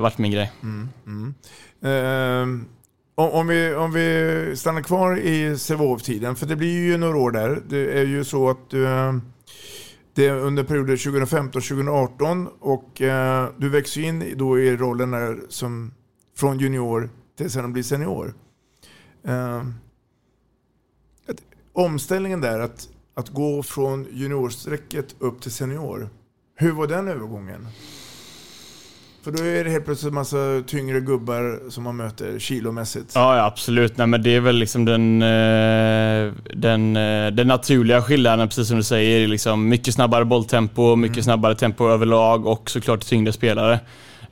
varit 0.00 0.18
min 0.18 0.30
grej. 0.32 0.52
Ehm, 1.84 2.64
om, 3.14 3.30
om, 3.30 3.46
vi, 3.46 3.74
om 3.74 3.92
vi 3.92 4.52
stannar 4.56 4.82
kvar 4.82 5.16
i 5.18 5.58
Sävehof-tiden, 5.58 6.36
för 6.36 6.46
det 6.46 6.56
blir 6.56 6.78
ju 6.84 6.96
några 6.96 7.16
år 7.18 7.30
där. 7.30 7.62
Det 7.68 7.98
är 8.00 8.04
ju 8.06 8.24
så 8.24 8.50
att 8.50 8.72
eh, 8.74 9.14
det 10.14 10.26
är 10.26 10.34
under 10.34 10.64
perioden 10.64 10.96
2015-2018 10.96 12.46
och 12.60 13.00
eh, 13.02 13.48
du 13.58 13.68
växer 13.68 14.00
in 14.00 14.22
i- 14.22 14.34
då 14.34 14.58
i 14.60 14.76
rollen 14.76 15.10
där 15.10 15.40
som 15.48 15.94
från 16.36 16.58
junior 16.58 17.10
till 17.38 17.50
sen 17.50 17.72
blir 17.72 17.82
senior. 17.82 18.34
Eh, 19.24 19.64
omställningen 21.72 22.40
där, 22.40 22.58
att, 22.60 22.88
att 23.14 23.28
gå 23.28 23.62
från 23.62 24.06
juniorsträcket 24.12 25.14
upp 25.18 25.40
till 25.42 25.52
senior. 25.52 26.08
Hur 26.56 26.72
var 26.72 26.86
den 26.86 27.08
övergången? 27.08 27.68
För 29.24 29.30
då 29.30 29.42
är 29.44 29.64
det 29.64 29.70
helt 29.70 29.84
plötsligt 29.84 30.08
en 30.10 30.14
massa 30.14 30.36
tyngre 30.66 31.00
gubbar 31.00 31.70
som 31.70 31.84
man 31.84 31.96
möter 31.96 32.38
kilomässigt. 32.38 33.12
Ja, 33.14 33.36
ja 33.36 33.44
absolut. 33.44 33.96
Nej, 33.96 34.06
men 34.06 34.22
det 34.22 34.30
är 34.36 34.40
väl 34.40 34.56
liksom 34.56 34.84
den, 34.84 35.22
eh, 35.22 36.32
den, 36.54 36.96
eh, 36.96 37.26
den 37.30 37.46
naturliga 37.46 38.02
skillnaden, 38.02 38.48
precis 38.48 38.68
som 38.68 38.76
du 38.76 38.82
säger. 38.82 39.28
Liksom 39.28 39.68
mycket 39.68 39.94
snabbare 39.94 40.24
bolltempo, 40.24 40.96
mycket 40.96 41.24
snabbare 41.24 41.54
tempo 41.54 41.88
överlag 41.88 42.46
och 42.46 42.70
såklart 42.70 43.00
tyngre 43.06 43.32
spelare. 43.32 43.72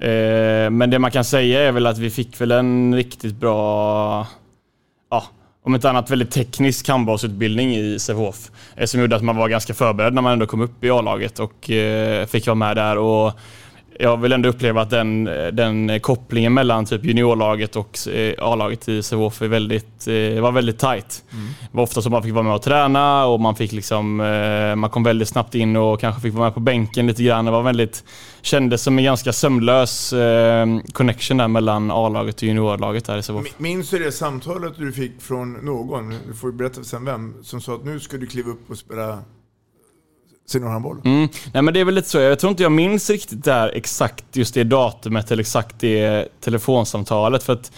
Eh, 0.01 0.71
Men 0.71 0.91
det 0.91 0.99
man 0.99 1.11
kan 1.11 1.25
säga 1.25 1.61
är 1.69 1.73
väl 1.73 1.87
att 1.87 1.99
vi 1.99 2.11
fick 2.11 2.41
väl 2.41 2.51
en 2.51 2.95
riktigt 2.95 3.37
bra, 3.37 4.27
ja, 5.11 5.25
om 5.65 5.75
inte 5.75 5.91
annat 5.91 6.11
väldigt 6.11 6.31
teknisk 6.31 6.89
handbollsutbildning 6.89 7.77
i 7.77 7.99
Sävehof. 7.99 8.51
eh, 8.77 8.87
Som 8.87 9.01
gjorde 9.01 9.17
att 9.17 9.25
man 9.25 9.37
var 9.37 9.49
ganska 9.49 9.75
förberedd 9.75 10.15
när 10.15 10.23
man 10.23 10.33
ändå 10.33 10.47
kom 10.47 10.61
upp 10.61 10.85
i 10.85 10.91
A-laget 10.91 11.39
och 11.39 11.71
fick 12.29 12.47
vara 12.47 12.55
med 12.55 12.77
där. 12.77 12.99
Och 12.99 13.33
jag 14.01 14.17
vill 14.17 14.33
ändå 14.33 14.49
uppleva 14.49 14.81
att 14.83 14.91
den, 14.91 15.25
den 15.53 16.01
kopplingen 16.01 16.55
mellan 16.55 16.87
typ 16.87 17.05
juniorlaget 17.05 17.77
och 17.77 18.09
eh, 18.09 18.35
A-laget 18.39 18.89
i 18.89 19.03
Sävehof 19.03 19.41
väldigt, 19.43 20.07
eh, 20.09 20.41
var 20.41 20.53
väldigt 20.53 20.79
tight. 20.79 21.25
Det 21.61 21.77
var 21.77 21.83
ofta 21.83 22.03
som 22.03 22.13
man 22.13 22.23
fick 22.23 22.33
vara 22.33 22.43
med 22.45 22.55
och 22.55 22.63
träna 22.63 23.27
och 23.27 23.41
man 23.41 23.57
fick 23.57 23.73
liksom, 23.73 24.21
eh, 24.21 24.77
man 24.77 24.91
kom 24.91 25.03
väldigt 25.03 25.29
snabbt 25.29 25.55
in 25.55 25.77
och 25.77 26.01
kanske 26.01 26.21
fick 26.23 26.35
vara 26.35 26.45
med 26.45 26.55
på 26.55 26.61
bänken 26.61 27.07
lite 27.07 27.23
grann. 27.23 27.45
Det 27.45 27.51
var 27.51 27.63
väldigt, 27.63 28.05
kändes 28.43 28.83
som 28.83 28.99
en 28.99 29.05
ganska 29.05 29.33
sömlös 29.33 30.13
eh, 30.13 30.67
connection 30.93 31.37
där 31.37 31.49
mellan 31.49 31.91
A-laget 31.91 32.35
och 32.37 32.43
juniorlaget 32.43 33.05
där 33.05 33.19
i 33.19 33.23
Sävehof. 33.23 33.47
Mi- 33.47 33.53
Minns 33.63 33.91
du 33.91 33.99
det 33.99 34.13
samtalet 34.13 34.73
du 34.79 34.93
fick 34.93 35.23
från 35.23 35.53
någon, 35.53 36.15
du 36.29 36.35
får 36.35 36.53
berätta 36.53 36.83
sen 36.85 37.05
vem, 37.05 37.35
som 37.43 37.61
sa 37.61 37.75
att 37.75 37.85
nu 37.85 38.01
ska 38.01 38.17
du 38.17 38.27
kliva 38.27 38.51
upp 38.51 38.71
och 38.71 38.79
spela 38.79 39.19
seniorhandboll? 40.51 41.01
Mm. 41.05 41.29
Nej 41.53 41.63
men 41.63 41.75
det 41.75 41.81
är 41.81 41.85
väl 41.85 41.95
lite 41.95 42.09
så. 42.09 42.19
Jag 42.19 42.39
tror 42.39 42.51
inte 42.51 42.63
jag 42.63 42.73
minns 42.73 43.11
riktigt 43.11 43.45
där 43.45 43.73
exakt 43.75 44.25
just 44.37 44.55
det 44.55 44.65
datumet 44.65 45.31
eller 45.31 45.41
exakt 45.41 45.77
det 45.81 46.29
telefonsamtalet. 46.41 47.43
För 47.43 47.53
att 47.53 47.73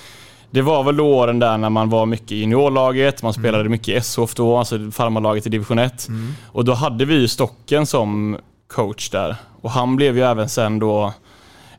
det 0.51 0.63
var 0.63 0.83
väl 0.85 0.97
då 0.97 1.07
åren 1.17 1.39
där 1.39 1.59
när 1.59 1.71
man 1.71 1.91
var 1.91 2.07
mycket 2.07 2.33
i 2.33 2.37
juniorlaget, 2.37 3.23
man 3.23 3.33
spelade 3.33 3.69
mycket 3.69 3.89
i 3.89 4.01
SHF 4.01 4.35
då, 4.35 4.57
alltså 4.57 4.91
farmarlaget 4.91 5.47
i 5.47 5.51
division 5.51 5.79
1. 5.79 6.09
Och 6.47 6.65
då 6.65 6.73
hade 6.73 7.05
vi 7.05 7.15
ju 7.15 7.29
Stocken 7.29 7.87
som 7.87 8.37
coach 8.69 9.11
där. 9.11 9.37
Och 9.61 9.71
han 9.71 9.97
blev 9.97 10.17
ju 10.17 10.23
även 10.25 10.49
sen 10.49 10.79
då 10.79 11.13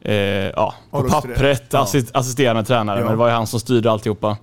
Eh, 0.04 0.16
ja, 0.16 0.74
på 0.92 1.04
pappret 1.04 1.74
assist, 1.74 2.16
assisterande 2.16 2.64
tränare, 2.64 3.00
Ja. 3.00 3.04
men 3.06 3.12
det 3.14 3.18
var 3.18 3.28
ju 3.28 3.34
han 3.34 3.48
som 3.48 3.60
styrde 3.60 3.92
alltihopa. 3.92 4.38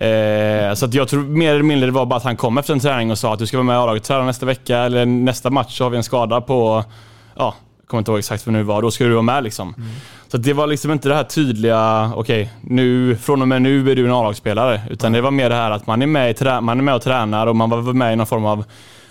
Eh, 0.00 0.74
så 0.74 0.84
att 0.84 0.94
jag 0.94 1.08
tror 1.08 1.22
mer 1.22 1.50
eller 1.52 1.62
mindre 1.62 1.86
det 1.86 1.92
var 1.92 2.06
bara 2.06 2.16
att 2.16 2.24
han 2.24 2.36
kom 2.36 2.58
efter 2.58 2.72
en 2.72 2.80
träning 2.80 3.10
och 3.10 3.18
sa 3.18 3.32
att 3.32 3.38
du 3.38 3.46
ska 3.46 3.56
vara 3.56 3.64
med 3.64 3.74
i 3.74 3.76
A-laget 3.76 4.04
träna 4.04 4.24
nästa 4.24 4.46
vecka, 4.46 4.78
eller 4.78 5.06
nästa 5.06 5.50
match 5.50 5.78
så 5.78 5.84
har 5.84 5.90
vi 5.90 5.96
en 5.96 6.02
skada 6.02 6.40
på, 6.40 6.84
ja, 7.36 7.54
jag 7.80 7.88
kommer 7.88 7.98
inte 7.98 8.10
ihåg 8.10 8.18
exakt 8.18 8.46
vad 8.46 8.54
det 8.54 8.58
nu 8.58 8.64
var, 8.64 8.82
då 8.82 8.90
ska 8.90 9.04
du 9.04 9.10
vara 9.10 9.22
med 9.22 9.44
liksom. 9.44 9.74
Så 10.28 10.36
att 10.36 10.42
det 10.42 10.52
var 10.52 10.66
liksom 10.66 10.90
inte 10.92 11.08
det 11.08 11.14
här 11.14 11.24
tydliga, 11.24 12.12
okej, 12.16 12.52
nu, 12.60 13.16
från 13.16 13.42
och 13.42 13.48
med 13.48 13.62
nu 13.62 13.90
är 13.90 13.96
du 13.96 14.04
en 14.06 14.12
A-lagsspelare. 14.12 14.80
Utan 14.90 15.12
det 15.12 15.20
var 15.20 15.30
mer 15.30 15.48
det 15.48 15.54
här 15.54 15.70
att 15.70 15.86
man 15.86 16.02
är, 16.02 16.06
med 16.06 16.30
i 16.30 16.34
trä- 16.34 16.60
man 16.60 16.78
är 16.78 16.82
med 16.82 16.94
och 16.94 17.02
tränar 17.02 17.46
och 17.46 17.56
man 17.56 17.70
var 17.70 17.92
med 17.92 18.12
i 18.12 18.16
någon 18.16 18.26
form 18.26 18.44
av 18.44 18.64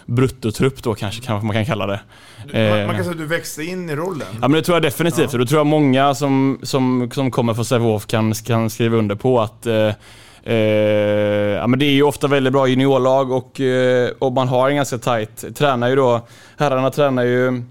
bruttotrupp 0.05 0.83
då 0.83 0.93
kanske, 0.95 1.21
kanske 1.25 1.45
man 1.45 1.55
kan 1.55 1.65
kalla 1.65 1.87
det. 1.87 1.99
Man, 2.45 2.61
Eh, 2.61 2.85
man 2.87 2.95
kan 2.95 3.03
säga 3.03 3.11
att 3.11 3.17
du 3.17 3.25
växte 3.25 3.63
in 3.63 3.89
i 3.89 3.95
rollen. 3.95 4.27
Ja 4.31 4.47
men 4.47 4.51
det 4.51 4.61
tror 4.61 4.75
jag 4.75 4.83
definitivt. 4.83 5.33
Och 5.33 5.39
då 5.39 5.45
tror 5.45 5.59
jag 5.59 5.65
många 5.67 6.15
som, 6.15 6.59
som, 6.63 7.09
som 7.13 7.31
kommer 7.31 7.53
från 7.53 7.65
Sävehof 7.65 8.05
kan, 8.07 8.33
kan 8.33 8.69
skriva 8.69 8.97
under 8.97 9.15
på 9.15 9.41
att 9.41 9.65
eh, 9.65 9.89
eh, 10.47 10.55
ja, 11.57 11.67
men 11.67 11.79
det 11.79 11.85
är 11.85 11.91
ju 11.91 12.03
ofta 12.03 12.27
väldigt 12.27 12.53
bra 12.53 12.67
juniorlag 12.67 13.31
och, 13.31 13.61
eh, 13.61 14.11
och 14.19 14.33
man 14.33 14.47
har 14.47 14.69
en 14.69 14.75
ganska 14.75 14.97
tight, 14.97 15.55
tränar 15.55 15.89
ju 15.89 15.95
då, 15.95 16.27
herrarna 16.57 16.91
tränar 16.91 17.23
ju 17.23 17.63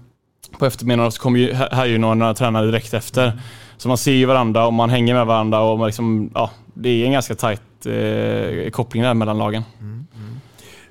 på 0.59 0.65
eftermiddagen 0.65 1.07
och 1.07 1.13
så 1.13 1.21
kommer 1.21 1.39
ju 1.39 1.53
herrjuniorerna 1.53 2.33
träna 2.33 2.61
direkt 2.61 2.93
efter. 2.93 3.41
Så 3.77 3.87
man 3.87 3.97
ser 3.97 4.11
ju 4.11 4.25
varandra 4.25 4.67
och 4.67 4.73
man 4.73 4.89
hänger 4.89 5.13
med 5.13 5.25
varandra 5.25 5.61
och 5.61 5.79
man 5.79 5.87
liksom, 5.87 6.31
ja, 6.33 6.51
det 6.73 6.89
är 6.89 7.05
en 7.05 7.11
ganska 7.11 7.35
tight 7.35 7.85
eh, 7.85 8.69
koppling 8.71 9.03
där 9.03 9.13
mellan 9.13 9.37
lagen. 9.37 9.63
Mm, 9.79 10.07
mm. 10.15 10.39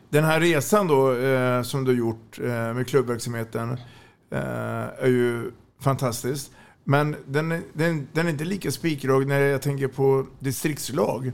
Den 0.09 0.25
här 0.25 0.41
resan 0.41 0.87
då 0.87 1.17
eh, 1.17 1.63
som 1.63 1.85
du 1.85 1.91
har 1.91 1.99
gjort 1.99 2.39
eh, 2.39 2.75
med 2.75 2.89
klubbverksamheten 2.89 3.71
eh, 4.31 4.39
är 4.99 5.07
ju 5.07 5.51
fantastisk. 5.81 6.51
Men 6.85 7.17
den, 7.27 7.49
den, 7.73 8.09
den 8.13 8.27
är 8.27 8.31
inte 8.31 8.45
lika 8.45 8.71
spikrak 8.71 9.27
när 9.27 9.41
jag 9.41 9.63
tänker 9.63 9.89
på 9.89 10.27
distriktslag. 10.39 11.33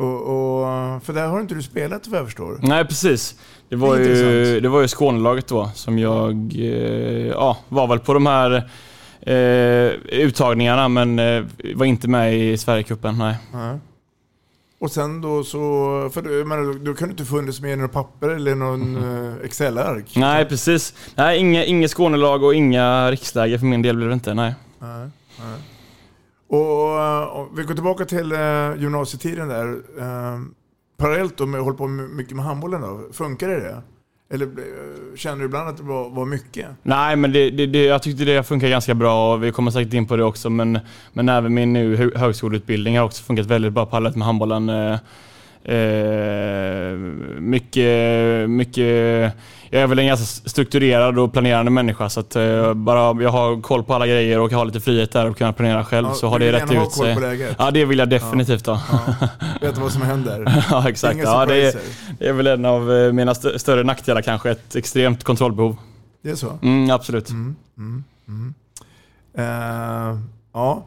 Och, 0.00 0.20
och, 0.20 1.02
för 1.02 1.12
där 1.12 1.26
har 1.26 1.40
inte 1.40 1.54
du 1.54 1.62
spelat 1.62 2.08
vad 2.08 2.20
jag 2.20 2.26
förstår. 2.26 2.58
Nej, 2.62 2.84
precis. 2.84 3.34
Det 3.68 3.76
var, 3.76 3.96
Det 3.96 4.04
ju, 4.04 4.60
det 4.60 4.68
var 4.68 4.80
ju 4.80 4.88
Skånelaget 4.88 5.48
då 5.48 5.70
som 5.74 5.98
jag 5.98 6.52
eh, 6.54 7.28
ja, 7.28 7.58
var 7.68 7.86
väl 7.86 7.98
på 7.98 8.14
de 8.14 8.26
här 8.26 8.70
eh, 9.20 9.90
uttagningarna 10.20 10.88
men 10.88 11.18
eh, 11.18 11.44
var 11.74 11.86
inte 11.86 12.08
med 12.08 12.38
i 12.38 12.58
Sverigecupen. 12.58 13.18
Nej. 13.18 13.36
Ja. 13.52 13.78
Och 14.80 14.90
sen 14.90 15.20
då 15.20 15.44
så, 15.44 15.58
för 16.14 16.22
du, 16.22 16.44
men, 16.44 16.84
du 16.84 16.94
kan 16.94 17.10
inte 17.10 17.24
funnits 17.24 17.60
med 17.60 17.72
i 17.72 17.76
några 17.76 17.88
papper 17.88 18.28
eller 18.28 18.54
någon 18.54 18.96
eh, 18.96 19.44
Excel-ark? 19.44 20.12
Nej, 20.16 20.44
precis. 20.44 20.94
Nej, 21.14 21.38
inga, 21.38 21.64
inget 21.64 21.90
Skånelag 21.90 22.42
och 22.44 22.54
inga 22.54 23.10
riksläger 23.10 23.58
för 23.58 23.66
min 23.66 23.82
del 23.82 23.96
blir 23.96 24.06
det 24.06 24.14
inte. 24.14 24.34
Nej. 24.34 24.54
Nej, 24.78 25.08
nej. 25.38 25.58
Och, 26.50 27.00
eh, 27.00 27.22
och 27.22 27.58
vi 27.58 27.62
går 27.62 27.74
tillbaka 27.74 28.04
till 28.04 28.32
eh, 28.32 28.74
gymnasietiden 28.78 29.48
där. 29.48 29.68
Eh, 29.98 30.40
parallellt 30.96 31.36
då 31.36 31.46
med 31.46 31.58
att 31.58 31.64
hålla 31.64 31.76
på 31.76 31.88
mycket 31.88 32.36
med 32.36 32.44
handbollen 32.44 32.80
då. 32.80 33.00
Funkar 33.12 33.48
det 33.48 33.60
det? 33.60 33.82
Eller 34.34 34.46
eh, 34.46 35.16
känner 35.16 35.38
du 35.38 35.44
ibland 35.44 35.68
att 35.68 35.76
det 35.76 35.82
var, 35.82 36.10
var 36.10 36.26
mycket? 36.26 36.66
Nej, 36.82 37.16
men 37.16 37.32
det, 37.32 37.50
det, 37.50 37.66
det, 37.66 37.84
jag 37.84 38.02
tyckte 38.02 38.24
det 38.24 38.42
funkar 38.42 38.68
ganska 38.68 38.94
bra 38.94 39.34
och 39.34 39.44
vi 39.44 39.52
kommer 39.52 39.70
säkert 39.70 39.94
in 39.94 40.06
på 40.06 40.16
det 40.16 40.24
också. 40.24 40.50
Men, 40.50 40.78
men 41.12 41.28
även 41.28 41.54
min 41.54 41.72
nu 41.72 42.12
högskoleutbildning 42.16 42.98
har 42.98 43.04
också 43.04 43.22
funkat 43.22 43.46
väldigt 43.46 43.72
bra 43.72 43.86
parallellt 43.86 44.16
med 44.16 44.26
handbollen. 44.26 44.68
Eh, 44.68 44.98
eh, 45.74 46.96
mycket, 47.38 48.50
mycket, 48.50 49.32
jag 49.70 49.82
är 49.82 49.86
väl 49.86 49.98
en 49.98 50.06
ganska 50.06 50.48
strukturerad 50.48 51.18
och 51.18 51.32
planerande 51.32 51.70
människa 51.70 52.08
så 52.08 52.20
att 52.20 52.36
eh, 52.36 52.74
bara 52.74 53.22
jag 53.22 53.30
har 53.30 53.60
koll 53.62 53.84
på 53.84 53.94
alla 53.94 54.06
grejer 54.06 54.40
och 54.40 54.52
har 54.52 54.64
lite 54.64 54.80
frihet 54.80 55.12
där 55.12 55.30
och 55.30 55.36
kunna 55.38 55.52
planera 55.52 55.84
själv 55.84 56.06
Ja, 56.08 56.14
så 56.14 56.28
har 56.28 56.38
det 56.38 56.52
rätt 56.52 56.72
ut 56.72 56.92
sig. 56.92 57.54
Ja, 57.58 57.70
det 57.70 57.84
vill 57.84 57.98
jag 57.98 58.08
definitivt 58.10 58.66
ha. 58.66 58.80
Veta 59.60 59.80
vad 59.80 59.92
som 59.92 60.02
händer? 60.02 60.64
ja, 60.70 60.88
exakt. 60.88 61.14
Inga 61.14 61.24
Ja, 61.24 61.46
det, 61.46 61.66
är, 61.66 61.74
det 62.18 62.28
är 62.28 62.32
väl 62.32 62.46
en 62.46 62.64
av 62.64 62.92
eh, 62.92 63.12
mina 63.12 63.30
st- 63.32 63.58
större 63.58 63.82
nackdelar 63.84 64.22
kanske, 64.22 64.50
ett 64.50 64.76
extremt 64.76 65.24
kontrollbehov. 65.24 65.76
Det 66.22 66.30
är 66.30 66.34
så? 66.34 66.58
Mm, 66.62 66.90
absolut. 66.90 67.30
Mm, 67.30 67.56
mm. 67.78 68.54
Eh, 69.34 70.18
ja. 70.52 70.86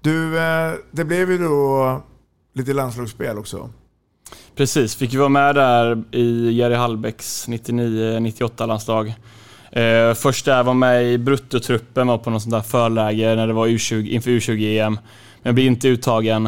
Du, 0.00 0.38
eh, 0.38 0.72
det 0.90 1.04
blev 1.04 1.30
ju 1.30 1.38
då 1.38 2.02
lite 2.54 2.72
landslagsspel 2.72 3.38
också. 3.38 3.70
Precis, 4.56 4.96
fick 4.96 5.12
ju 5.12 5.18
vara 5.18 5.28
med 5.28 5.54
där 5.54 6.02
i 6.10 6.50
Jerry 6.52 6.74
Hallbäcks 6.74 7.48
99-98 7.48 8.66
landslag. 8.66 9.14
Eh, 9.72 10.14
först 10.14 10.44
där 10.44 10.62
var 10.62 10.74
med 10.74 11.04
i 11.04 11.18
bruttotruppen, 11.18 12.06
var 12.06 12.18
på 12.18 12.30
något 12.30 12.42
sånt 12.42 12.52
där 12.52 12.60
förläger 12.60 13.36
när 13.36 13.46
det 13.46 13.52
var 13.52 13.66
U20, 13.66 14.08
inför 14.08 14.30
U20-EM. 14.30 14.92
Men 14.94 15.02
jag 15.42 15.54
blev 15.54 15.66
inte 15.66 15.88
uttagen. 15.88 16.46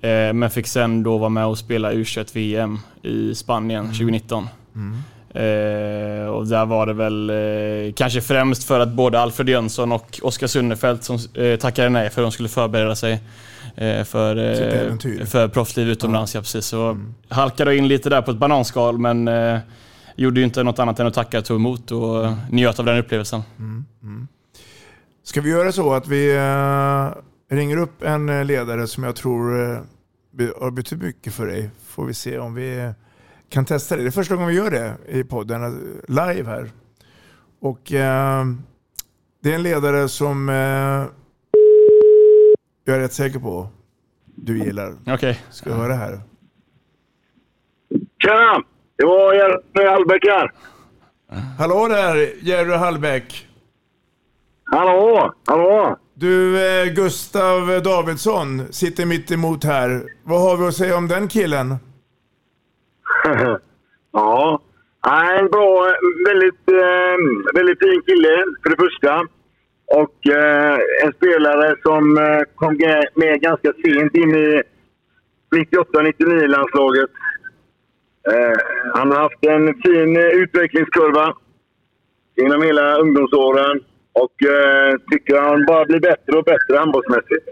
Eh, 0.00 0.32
men 0.32 0.50
fick 0.50 0.66
sen 0.66 1.02
då 1.02 1.18
vara 1.18 1.28
med 1.28 1.46
och 1.46 1.58
spela 1.58 1.92
U21-VM 1.92 2.78
i 3.02 3.34
Spanien 3.34 3.86
2019. 3.86 4.48
Eh, 5.34 6.26
och 6.26 6.46
där 6.46 6.66
var 6.66 6.86
det 6.86 6.92
väl 6.92 7.30
eh, 7.30 7.92
kanske 7.94 8.20
främst 8.20 8.64
för 8.64 8.80
att 8.80 8.88
både 8.88 9.20
Alfred 9.20 9.48
Jönsson 9.48 9.92
och 9.92 10.20
Oskar 10.22 10.46
Sunnefelt 10.46 11.04
som 11.04 11.18
eh, 11.34 11.56
tackade 11.56 11.88
nej 11.88 12.10
för 12.10 12.22
att 12.22 12.24
de 12.24 12.32
skulle 12.32 12.48
förbereda 12.48 12.96
sig 12.96 13.20
för, 14.04 14.54
Sitt 14.54 14.74
eh, 14.74 14.80
äventyr. 14.80 15.24
för 15.24 15.48
proffsliv 15.48 15.88
utomlands. 15.88 16.34
Ja. 16.34 16.40
precis. 16.40 16.66
Så 16.66 16.98
halkade 17.28 17.76
in 17.76 17.88
lite 17.88 18.10
där 18.10 18.22
på 18.22 18.30
ett 18.30 18.36
bananskal 18.36 18.98
men 18.98 19.28
eh, 19.28 19.58
gjorde 20.16 20.40
ju 20.40 20.44
inte 20.46 20.62
något 20.62 20.78
annat 20.78 21.00
än 21.00 21.06
att 21.06 21.14
tacka 21.14 21.38
och 21.38 21.44
tog 21.44 21.56
emot 21.56 21.90
och 21.90 22.24
eh, 22.24 22.34
njöt 22.50 22.78
av 22.78 22.84
den 22.84 22.98
upplevelsen. 22.98 23.42
Mm, 23.58 23.84
mm. 24.02 24.28
Ska 25.22 25.40
vi 25.40 25.50
göra 25.50 25.72
så 25.72 25.92
att 25.92 26.08
vi 26.08 26.36
eh, 26.36 27.56
ringer 27.56 27.76
upp 27.76 28.02
en 28.02 28.28
eh, 28.28 28.44
ledare 28.44 28.86
som 28.86 29.04
jag 29.04 29.16
tror 29.16 29.72
eh, 29.72 29.78
har 30.60 30.70
betytt 30.70 31.02
mycket 31.02 31.32
för 31.34 31.46
dig. 31.46 31.70
Får 31.86 32.06
vi 32.06 32.14
se 32.14 32.38
om 32.38 32.54
vi 32.54 32.78
eh, 32.78 32.90
kan 33.50 33.64
testa 33.64 33.96
det. 33.96 34.02
Det 34.02 34.08
är 34.08 34.10
första 34.10 34.34
gången 34.34 34.48
vi 34.48 34.56
gör 34.56 34.70
det 34.70 34.94
i 35.08 35.24
podden, 35.24 35.62
eh, 35.64 35.70
live 36.08 36.50
här. 36.50 36.70
Och 37.60 37.92
eh, 37.92 38.44
det 39.42 39.50
är 39.50 39.54
en 39.54 39.62
ledare 39.62 40.08
som 40.08 40.48
eh, 40.48 41.04
jag 42.84 42.96
är 42.96 43.00
rätt 43.00 43.12
säker 43.12 43.38
på 43.38 43.68
du 44.24 44.58
gillar. 44.58 44.94
Okej. 45.06 45.40
Ska 45.50 45.70
vi 45.70 45.76
höra 45.76 45.92
här? 45.92 46.20
Tjena! 48.18 48.64
Det 48.96 49.04
var 49.04 49.34
Jerry 49.34 49.88
Hallbäck 49.88 50.24
här. 50.24 50.52
Hallå 51.58 51.88
där, 51.88 52.32
Jerry 52.42 52.76
Hallbäck. 52.76 53.48
Hallå, 54.64 55.34
hallå. 55.46 55.98
Du, 56.14 56.66
eh, 56.66 56.94
Gustav 56.94 57.82
Davidsson 57.82 58.72
sitter 58.72 59.06
mitt 59.06 59.30
emot 59.30 59.64
här. 59.64 60.02
Vad 60.24 60.40
har 60.40 60.56
vi 60.56 60.66
att 60.66 60.74
säga 60.74 60.96
om 60.96 61.08
den 61.08 61.28
killen? 61.28 61.76
ja, 64.12 64.60
en 65.38 65.46
bra, 65.50 65.94
väldigt, 66.26 66.68
eh, 66.68 67.16
väldigt 67.54 67.78
fin 67.78 68.02
kille 68.06 68.44
för 68.62 68.70
det 68.70 68.76
första. 68.76 69.22
Och 69.86 70.26
eh, 70.26 70.78
en 71.04 71.12
spelare 71.12 71.76
som 71.82 72.18
eh, 72.18 72.42
kom 72.54 72.78
med 73.14 73.40
ganska 73.40 73.72
sent 73.84 74.14
in 74.14 74.34
i 74.34 74.62
98-99-landslaget. 75.56 77.10
Eh, 78.32 78.58
han 78.94 79.10
har 79.12 79.18
haft 79.18 79.44
en 79.44 79.74
fin 79.82 80.16
eh, 80.16 80.22
utvecklingskurva 80.22 81.34
genom 82.36 82.62
hela 82.62 82.96
ungdomsåren 82.96 83.80
och 84.12 84.42
eh, 84.42 84.94
tycker 85.10 85.40
han 85.40 85.66
bara 85.66 85.84
blir 85.84 86.00
bättre 86.00 86.38
och 86.38 86.44
bättre 86.44 86.78
handbollsmässigt. 86.78 87.48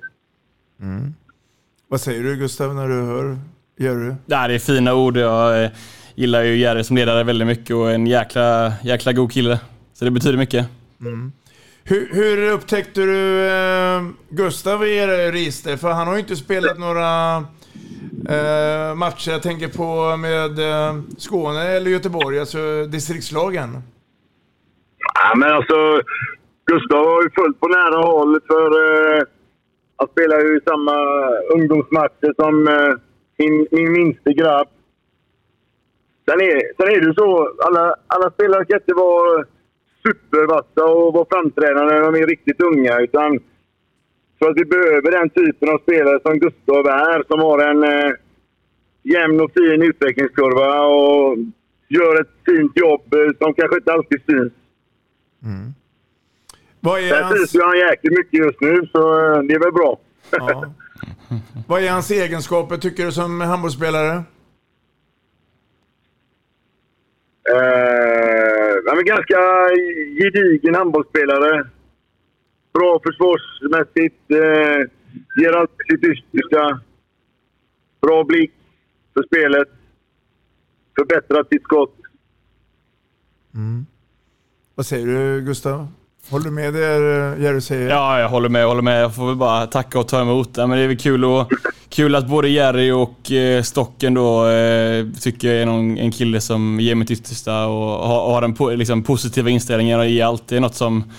Vad 1.89 2.01
säger 2.01 2.23
du 2.23 2.37
Gustav 2.37 2.75
när 2.75 2.89
du 2.89 2.95
hör 2.95 3.39
Jerry? 3.77 4.15
Det 4.27 4.35
är 4.35 4.59
fina 4.59 4.95
ord. 4.95 5.17
Jag 5.17 5.65
eh, 5.65 5.71
gillar 6.15 6.43
ju 6.43 6.57
Jerry 6.57 6.85
som 6.85 6.97
ledare 6.97 7.25
väldigt 7.25 7.47
mycket 7.47 7.77
och 7.77 7.91
en 7.91 8.07
jäkla, 8.07 8.73
jäkla 8.83 9.13
god 9.13 9.33
kille. 9.33 9.61
Så 9.93 10.05
det 10.05 10.11
betyder 10.11 10.39
mycket. 10.39 10.67
Mm. 11.01 11.33
Hur, 11.85 12.09
hur 12.13 12.53
upptäckte 12.53 13.01
du 13.01 13.47
eh, 13.47 14.03
Gustav 14.29 14.85
i 14.85 14.97
era 14.97 15.33
register? 15.33 15.77
För 15.77 15.89
han 15.89 16.07
har 16.07 16.15
ju 16.15 16.21
inte 16.21 16.37
spelat 16.37 16.79
några 16.79 17.37
eh, 18.29 18.95
matcher, 18.95 19.31
jag 19.31 19.43
tänker 19.43 19.69
på 19.69 20.17
med 20.17 20.59
eh, 20.59 21.01
Skåne 21.19 21.63
eller 21.63 21.91
Göteborg, 21.91 22.41
alltså 22.41 22.87
distriktslagen. 22.87 23.83
Ja, 25.15 25.35
men 25.37 25.53
alltså, 25.53 26.01
Gustav 26.67 27.05
har 27.07 27.23
ju 27.23 27.31
följt 27.31 27.61
på 27.61 27.69
nära 27.69 28.07
håll 28.07 28.41
för 28.47 28.67
eh, 28.67 29.23
han 29.97 30.09
spelar 30.09 30.41
ju 30.41 30.57
i 30.57 30.61
samma 30.67 30.97
ungdomsmatcher 31.55 32.35
som 32.37 32.69
eh, 32.69 32.95
min, 33.39 33.67
min 33.71 33.93
minste 33.93 34.33
grabb. 34.33 34.69
Sen 36.29 36.41
är, 36.41 36.77
sen 36.77 36.89
är 36.89 37.01
det 37.01 37.07
ju 37.07 37.15
så, 37.15 37.53
alla, 37.67 37.95
alla 38.07 38.31
spelare 38.31 38.65
ska 38.65 38.75
inte 38.75 38.95
vara 38.95 39.45
supervassa 40.03 40.85
och 40.85 41.13
vara 41.15 41.27
framträdande 41.31 41.95
när 41.95 42.01
de 42.01 42.15
är 42.15 42.27
riktigt 42.27 42.61
unga. 42.61 43.01
Utan 43.01 43.41
för 44.39 44.51
att 44.51 44.57
vi 44.57 44.65
behöver 44.65 45.11
den 45.11 45.31
typen 45.31 45.69
av 45.69 45.79
spelare 45.79 46.21
som 46.23 46.39
Gustav 46.39 46.87
är, 46.87 47.25
som 47.29 47.41
har 47.41 47.59
en 47.59 47.83
eh, 47.83 48.13
jämn 49.03 49.41
och 49.41 49.53
fin 49.53 49.83
utvecklingskurva 49.83 50.81
och 50.81 51.39
gör 51.89 52.21
ett 52.21 52.35
fint 52.47 52.73
jobb 52.77 53.15
eh, 53.15 53.37
som 53.39 53.55
kanske 53.55 53.77
inte 53.77 53.93
alltid 53.93 54.23
syns. 54.27 54.53
Vad 56.81 57.01
är 57.01 57.23
hans, 57.23 57.37
syns 57.37 57.55
ju 57.55 57.63
han 57.63 57.79
jäkligt 57.79 58.19
mycket 58.19 58.39
just 58.47 58.61
nu, 58.61 58.89
så 58.93 59.01
eh, 59.01 59.43
det 59.43 59.55
är 59.55 59.59
väl 59.59 59.73
bra. 59.73 59.99
ja. 60.31 60.75
Vad 61.69 61.83
är 61.83 61.91
hans 61.91 62.11
egenskaper 62.11 62.77
tycker 62.77 63.05
du 63.05 63.13
som 63.13 63.41
handbollsspelare? 63.41 64.23
Eh, 67.55 68.10
han 68.87 68.99
är 68.99 69.03
ganska 69.03 69.39
gedigen 70.21 70.75
handbollsspelare. 70.75 71.69
Bra 72.75 73.01
försvarsmässigt. 73.07 74.31
Eh, 74.31 74.81
ger 75.41 75.53
alltid 75.53 75.87
sitt 75.91 76.05
yttersta. 76.05 76.81
Bra 78.03 78.25
blick 78.25 78.53
för 79.15 79.23
spelet. 79.23 79.69
Förbättrat 80.99 81.49
sitt 81.49 81.63
skott. 81.63 81.95
Vad 84.75 84.87
säger 84.87 85.07
du 85.07 85.41
Gustav? 85.41 85.89
Håller 86.31 86.45
du 86.45 86.51
med 86.51 86.75
det 86.75 87.43
Jerry 87.43 87.61
säger? 87.61 87.89
Ja, 87.89 88.21
jag 88.21 88.29
håller 88.29 88.49
med. 88.49 88.63
Jag 88.63 88.69
håller 88.69 88.83
med. 88.83 89.03
Jag 89.03 89.15
får 89.17 89.27
väl 89.27 89.37
bara 89.37 89.67
tacka 89.67 89.99
och 89.99 90.09
ta 90.09 90.21
emot. 90.23 90.51
Ja, 90.57 90.67
men 90.67 90.79
det 90.79 90.85
är 90.85 90.89
väl 90.89 90.99
kul, 90.99 91.25
och, 91.25 91.53
kul 91.91 92.15
att 92.15 92.27
både 92.29 92.49
Jerry 92.49 92.91
och 92.91 93.33
eh, 93.33 93.63
Stocken 93.63 94.15
då 94.15 94.49
eh, 94.49 95.07
tycker 95.21 95.49
jag 95.49 95.57
är 95.57 95.67
någon, 95.67 95.99
en 95.99 96.13
kille 96.13 96.41
som 96.41 96.81
ger 96.81 96.95
mitt 96.95 97.11
yttersta 97.11 97.67
och 97.67 98.07
har, 98.09 98.25
och 98.25 98.33
har 98.33 98.41
den 98.41 98.55
po, 98.55 98.71
liksom, 98.71 99.03
positiva 99.03 99.51
inställningen 99.51 100.01
och 100.01 100.07
ger 100.07 100.25
alltid 100.25 100.63
något 100.63 100.75
som, 100.75 101.13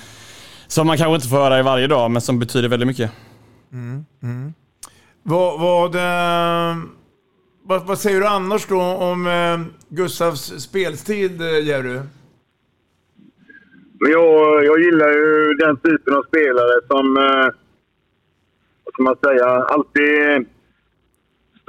som 0.68 0.88
man 0.88 0.98
kanske 0.98 1.16
inte 1.16 1.28
får 1.28 1.38
höra 1.38 1.60
i 1.60 1.64
varje 1.64 1.88
dag, 1.88 2.12
men 2.12 2.22
som 2.22 2.40
betyder 2.40 2.70
väldigt 2.70 2.88
mycket. 2.88 3.12
Mm, 3.74 4.06
mm. 4.24 4.54
Vad, 5.24 5.60
vad, 5.60 5.96
eh, 5.96 6.78
vad, 7.64 7.88
vad 7.88 8.00
säger 8.00 8.20
du 8.20 8.28
annars 8.28 8.68
då 8.68 8.82
om 8.82 9.28
Gustavs 9.90 10.62
speltid, 10.64 11.42
eh, 11.42 11.68
Jerry? 11.68 12.00
Men 14.00 14.12
jag, 14.12 14.66
jag 14.66 14.80
gillar 14.80 15.10
ju 15.10 15.54
den 15.54 15.78
typen 15.78 16.14
av 16.14 16.24
spelare 16.24 16.82
som, 16.88 17.18
eh, 17.18 17.54
vad 18.84 18.94
ska 18.94 19.04
man 19.04 19.16
säga, 19.26 19.48
alltid 19.48 20.48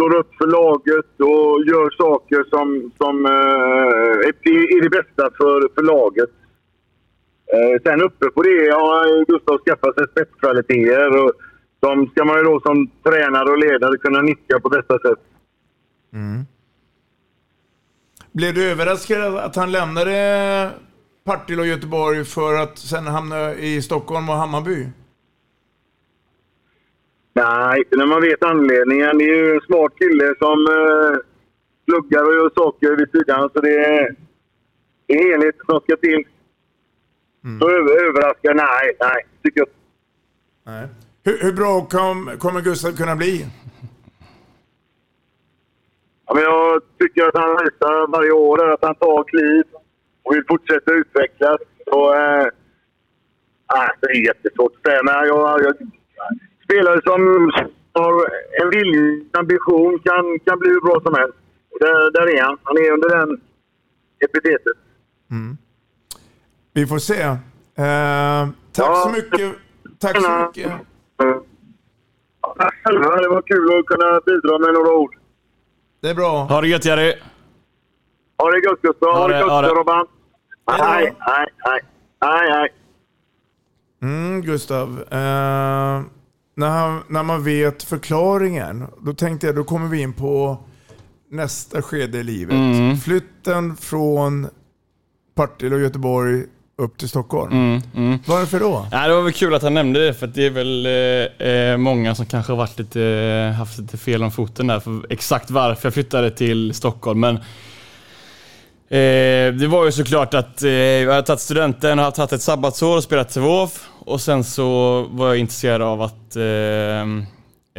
står 0.03 0.19
upp 0.19 0.35
för 0.39 0.47
laget 0.47 1.11
och 1.21 1.65
gör 1.71 1.91
saker 1.91 2.45
som, 2.51 2.93
som 3.01 3.27
eh, 3.27 4.29
är, 4.29 4.83
det 4.83 4.91
bästa 4.91 5.31
för, 5.37 5.75
för 5.75 5.83
laget. 5.83 6.31
Eh, 7.55 7.83
sen 7.83 8.03
uppe 8.03 8.31
på 8.31 8.43
det 8.43 8.73
har 8.73 9.25
Gustav 9.25 9.59
skaffat 9.59 9.95
sig 9.95 10.07
spetskvaliteter 10.11 11.25
och 11.25 11.33
de 11.81 12.07
ska 12.07 12.25
man 12.25 12.37
ju 12.39 12.43
då 12.43 12.61
som 12.61 12.91
tränare 13.05 13.51
och 13.51 13.59
ledare 13.59 13.97
kunna 13.99 14.23
nyttja 14.23 14.61
på 14.61 14.69
bästa 14.69 14.99
sätt. 14.99 15.23
Mm. 16.13 16.43
Blev 18.33 18.55
du 18.55 18.71
överraskad 18.71 19.37
att 19.37 19.57
han 19.57 19.73
lämnade 19.73 20.71
Partille 21.25 21.61
och 21.61 21.67
Göteborg 21.67 22.25
för 22.25 22.55
att 22.63 22.79
sen 22.79 23.07
hamna 23.07 23.55
i 23.55 23.83
Stockholm 23.83 24.29
och 24.29 24.37
Hammarby? 24.37 24.87
Nej, 27.33 27.79
inte 27.79 27.97
när 27.97 28.07
man 28.07 28.23
vet 28.23 28.45
anledningen. 28.45 29.19
Det 29.19 29.25
är 29.25 29.35
ju 29.37 29.55
en 29.55 29.61
smart 29.61 29.93
kille 29.99 30.35
som 30.39 30.59
eh, 30.67 31.19
pluggar 31.87 32.25
och 32.25 32.35
gör 32.35 32.51
saker 32.55 32.97
vid 32.97 33.11
sidan. 33.11 33.51
Så 33.55 33.61
det 33.61 33.75
är, 33.75 34.17
det 35.07 35.15
är 35.15 35.31
helhet 35.31 35.57
som 35.67 35.81
ska 35.81 35.97
till. 35.97 36.25
Så 37.61 37.71
över, 37.71 38.09
överraskad? 38.09 38.57
Nej, 38.57 38.97
nej. 39.01 39.27
Tycker 39.43 39.61
jag. 39.61 39.69
Nej. 40.65 40.89
Hur, 41.25 41.39
hur 41.39 41.53
bra 41.53 41.87
kom, 41.91 42.31
kommer 42.39 42.61
Gustav 42.61 42.93
kunna 42.93 43.17
bli? 43.17 43.47
Ja, 46.27 46.35
men 46.35 46.43
jag 46.43 46.83
tycker 46.99 47.27
att 47.27 47.37
han 47.37 47.51
visar 47.51 48.07
varje 48.07 48.33
år 48.33 48.73
att 48.73 48.85
han 48.85 48.95
tar 48.95 49.25
kliv 49.25 49.65
och 50.23 50.35
vill 50.35 50.45
fortsätta 50.49 50.93
utvecklas. 50.93 51.61
Så, 51.87 52.15
eh, 52.15 52.47
nej, 53.75 53.89
det 54.01 54.07
är 54.07 54.27
jättesvårt 54.27 54.73
att 54.77 54.83
säga. 54.83 55.03
Men 55.03 55.15
jag, 55.15 55.61
jag, 55.65 55.75
spelare 56.73 57.01
som 57.05 57.21
har 57.93 58.13
en 58.63 58.71
vilja, 58.71 59.01
en 59.01 59.27
ambition 59.39 59.99
kan, 60.05 60.39
kan 60.47 60.59
bli 60.59 60.69
hur 60.69 60.81
bra 60.81 61.01
som 61.05 61.15
helst. 61.15 61.39
Och 61.73 61.79
där, 61.81 62.11
där 62.11 62.27
är 62.37 62.43
han. 62.43 62.57
Han 62.63 62.77
är 62.77 62.91
under 62.93 63.09
den 63.19 63.41
epitetet. 64.25 64.77
Vi 66.73 66.87
får 66.87 66.99
se. 66.99 67.23
Eh, 67.23 68.49
tack 68.73 68.97
så 69.03 69.09
mycket. 69.09 69.53
Tack 69.99 70.23
så 70.23 70.31
mycket. 70.47 70.73
Det 73.23 73.29
var 73.29 73.43
kul 73.43 73.79
att 73.79 73.87
kunna 73.87 74.21
bidra 74.27 74.59
med 74.59 74.75
några 74.75 74.93
ord. 74.95 75.15
Det 76.01 76.09
är 76.11 76.15
bra. 76.15 76.45
Ha 76.45 76.61
det 76.61 76.69
gött 76.69 76.85
Jerry! 76.85 77.15
Ha 78.39 78.51
det 78.51 78.59
gött 78.65 78.83
Gustav. 78.83 79.13
Ha 79.13 79.29
det 79.29 79.43
Ha 79.45 79.61
det. 79.61 79.69
gött 79.69 79.77
Robban. 79.77 80.07
Hej, 80.71 81.15
hej, 81.19 81.47
hej. 81.59 81.81
Hej, 82.21 82.51
hej. 82.51 82.69
Mm, 84.03 84.43
Gustav. 84.43 84.89
Eh, 85.11 86.01
när, 86.63 86.71
han, 86.71 87.03
när 87.09 87.23
man 87.23 87.45
vet 87.45 87.83
förklaringen, 87.83 88.87
då 89.01 89.15
tänkte 89.15 89.47
jag 89.47 89.57
då 89.57 89.65
kommer 89.65 89.89
vi 89.89 90.01
in 90.01 90.13
på 90.13 90.59
nästa 91.31 91.83
skede 91.83 92.19
i 92.19 92.23
livet. 92.23 92.55
Mm. 92.55 92.97
Flytten 92.97 93.77
från 93.77 94.49
Partille 95.35 95.75
och 95.75 95.81
Göteborg 95.81 96.45
upp 96.79 96.99
till 96.99 97.09
Stockholm. 97.09 97.53
Mm, 97.53 97.83
mm. 97.97 98.19
Varför 98.27 98.61
då? 98.61 98.87
Ja, 98.91 99.09
det 99.09 99.15
var 99.15 99.23
väl 99.23 99.33
kul 99.33 99.55
att 99.55 99.63
han 99.63 99.75
nämnde 99.75 100.07
det 100.07 100.15
för 100.15 100.27
det 100.27 100.47
är 100.47 100.51
väl 100.51 100.87
eh, 100.87 101.49
eh, 101.49 101.77
många 101.77 102.15
som 102.15 102.27
kanske 102.27 102.53
har 102.53 102.57
varit 102.57 102.79
lite, 102.79 103.03
eh, 103.03 103.53
haft 103.53 103.79
lite 103.79 103.99
fel 103.99 104.23
om 104.23 104.31
foten 104.31 104.67
där 104.67 104.81
för 104.81 105.13
exakt 105.13 105.51
varför 105.51 105.87
jag 105.87 105.95
flyttade 105.95 106.31
till 106.31 106.75
Stockholm. 106.75 107.21
Men 107.21 107.39
eh, 108.97 109.55
det 109.55 109.67
var 109.67 109.85
ju 109.85 109.93
såklart 109.93 110.35
att 110.35 110.63
eh, 110.63 110.71
jag 110.71 111.11
hade 111.11 111.27
tagit 111.27 111.41
studenten 111.41 111.99
och 111.99 112.05
hade 112.05 112.17
tagit 112.17 112.33
ett 112.33 112.43
sabbatsår 112.43 112.97
och 112.97 113.03
spelat 113.03 113.37
WoW 113.37 113.71
och 114.05 114.21
sen 114.21 114.45
så 114.45 115.03
var 115.11 115.29
jag 115.29 115.39
intresserad 115.39 115.83
av 115.83 116.03
att 116.03 116.37
eh, 116.37 117.03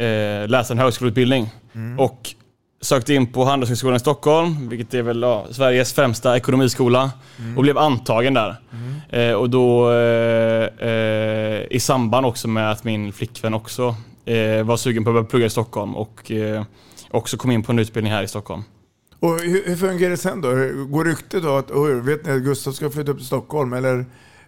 eh, 0.06 0.48
läsa 0.48 0.72
en 0.72 0.78
högskoleutbildning. 0.78 1.50
Och 1.98 2.34
sökte 2.80 3.14
in 3.14 3.32
på 3.32 3.44
Handelshögskolan 3.44 3.96
i 3.96 4.00
Stockholm, 4.00 4.68
vilket 4.68 4.94
är 4.94 5.02
väl 5.02 5.22
ja, 5.22 5.46
Sveriges 5.50 5.92
främsta 5.92 6.36
ekonomiskola, 6.36 7.10
och 7.56 7.62
blev 7.62 7.78
antagen 7.78 8.34
där. 8.34 8.56
Eh, 9.10 9.32
och 9.32 9.50
då 9.50 9.92
eh, 9.92 11.62
i 11.70 11.78
samband 11.80 12.26
också 12.26 12.48
med 12.48 12.70
att 12.70 12.84
min 12.84 13.12
flickvän 13.12 13.54
också 13.54 13.94
var 14.64 14.76
sugen 14.76 15.04
på 15.04 15.10
att 15.10 15.14
börja 15.14 15.26
plugga 15.26 15.46
i 15.46 15.50
Stockholm 15.50 15.96
och 15.96 16.32
också 17.10 17.36
kom 17.36 17.50
in 17.50 17.62
på 17.62 17.72
en 17.72 17.78
utbildning 17.78 18.12
här 18.12 18.22
i 18.22 18.28
Stockholm. 18.28 18.62
Och 19.20 19.40
hur, 19.40 19.62
hur 19.66 19.76
fungerar 19.76 20.10
det 20.10 20.16
sen 20.16 20.40
då? 20.40 20.48
Går 20.88 21.04
ryktet 21.04 21.42
då 21.42 21.56
att 21.56 21.70
oh, 21.70 21.88
vet 21.88 22.26
ni 22.26 22.32
att 22.32 22.42
Gustav 22.42 22.72
ska 22.72 22.90
flytta 22.90 23.10
upp 23.10 23.18
till 23.18 23.26
Stockholm? 23.26 23.72
Eller, 23.72 24.04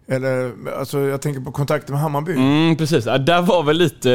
eller 0.09 0.53
alltså, 0.79 1.01
jag 1.01 1.21
tänker 1.21 1.41
på 1.41 1.53
kontakten 1.53 1.93
med 1.93 2.03
Hammarby. 2.03 2.33
Mm, 2.33 2.77
precis. 2.77 3.07
Ja, 3.07 3.19
där 3.19 3.43
var 3.43 3.63
väl 3.63 3.77
lite... 3.77 4.13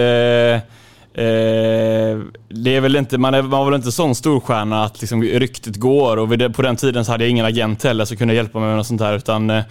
Eh, 1.13 1.25
eh 1.25 2.19
det 2.49 2.75
är 2.75 2.81
väl 2.81 2.95
inte, 2.95 3.17
man, 3.17 3.33
är, 3.33 3.41
man 3.41 3.51
var 3.51 3.65
väl 3.65 3.73
inte 3.73 3.91
sån 3.91 4.15
storstjärna 4.15 4.83
att 4.83 5.01
liksom 5.01 5.23
ryktet 5.23 5.75
går 5.75 6.17
och 6.17 6.37
det, 6.37 6.49
på 6.49 6.61
den 6.61 6.75
tiden 6.75 7.05
så 7.05 7.11
hade 7.11 7.23
jag 7.23 7.31
ingen 7.31 7.45
agent 7.45 7.83
heller 7.83 8.05
som 8.05 8.17
kunde 8.17 8.33
hjälpa 8.33 8.59
mig 8.59 8.67
med 8.67 8.77
något 8.77 8.87
sånt 8.87 9.01
där. 9.01 9.15
Utan, 9.15 9.49
eh, 9.49 9.63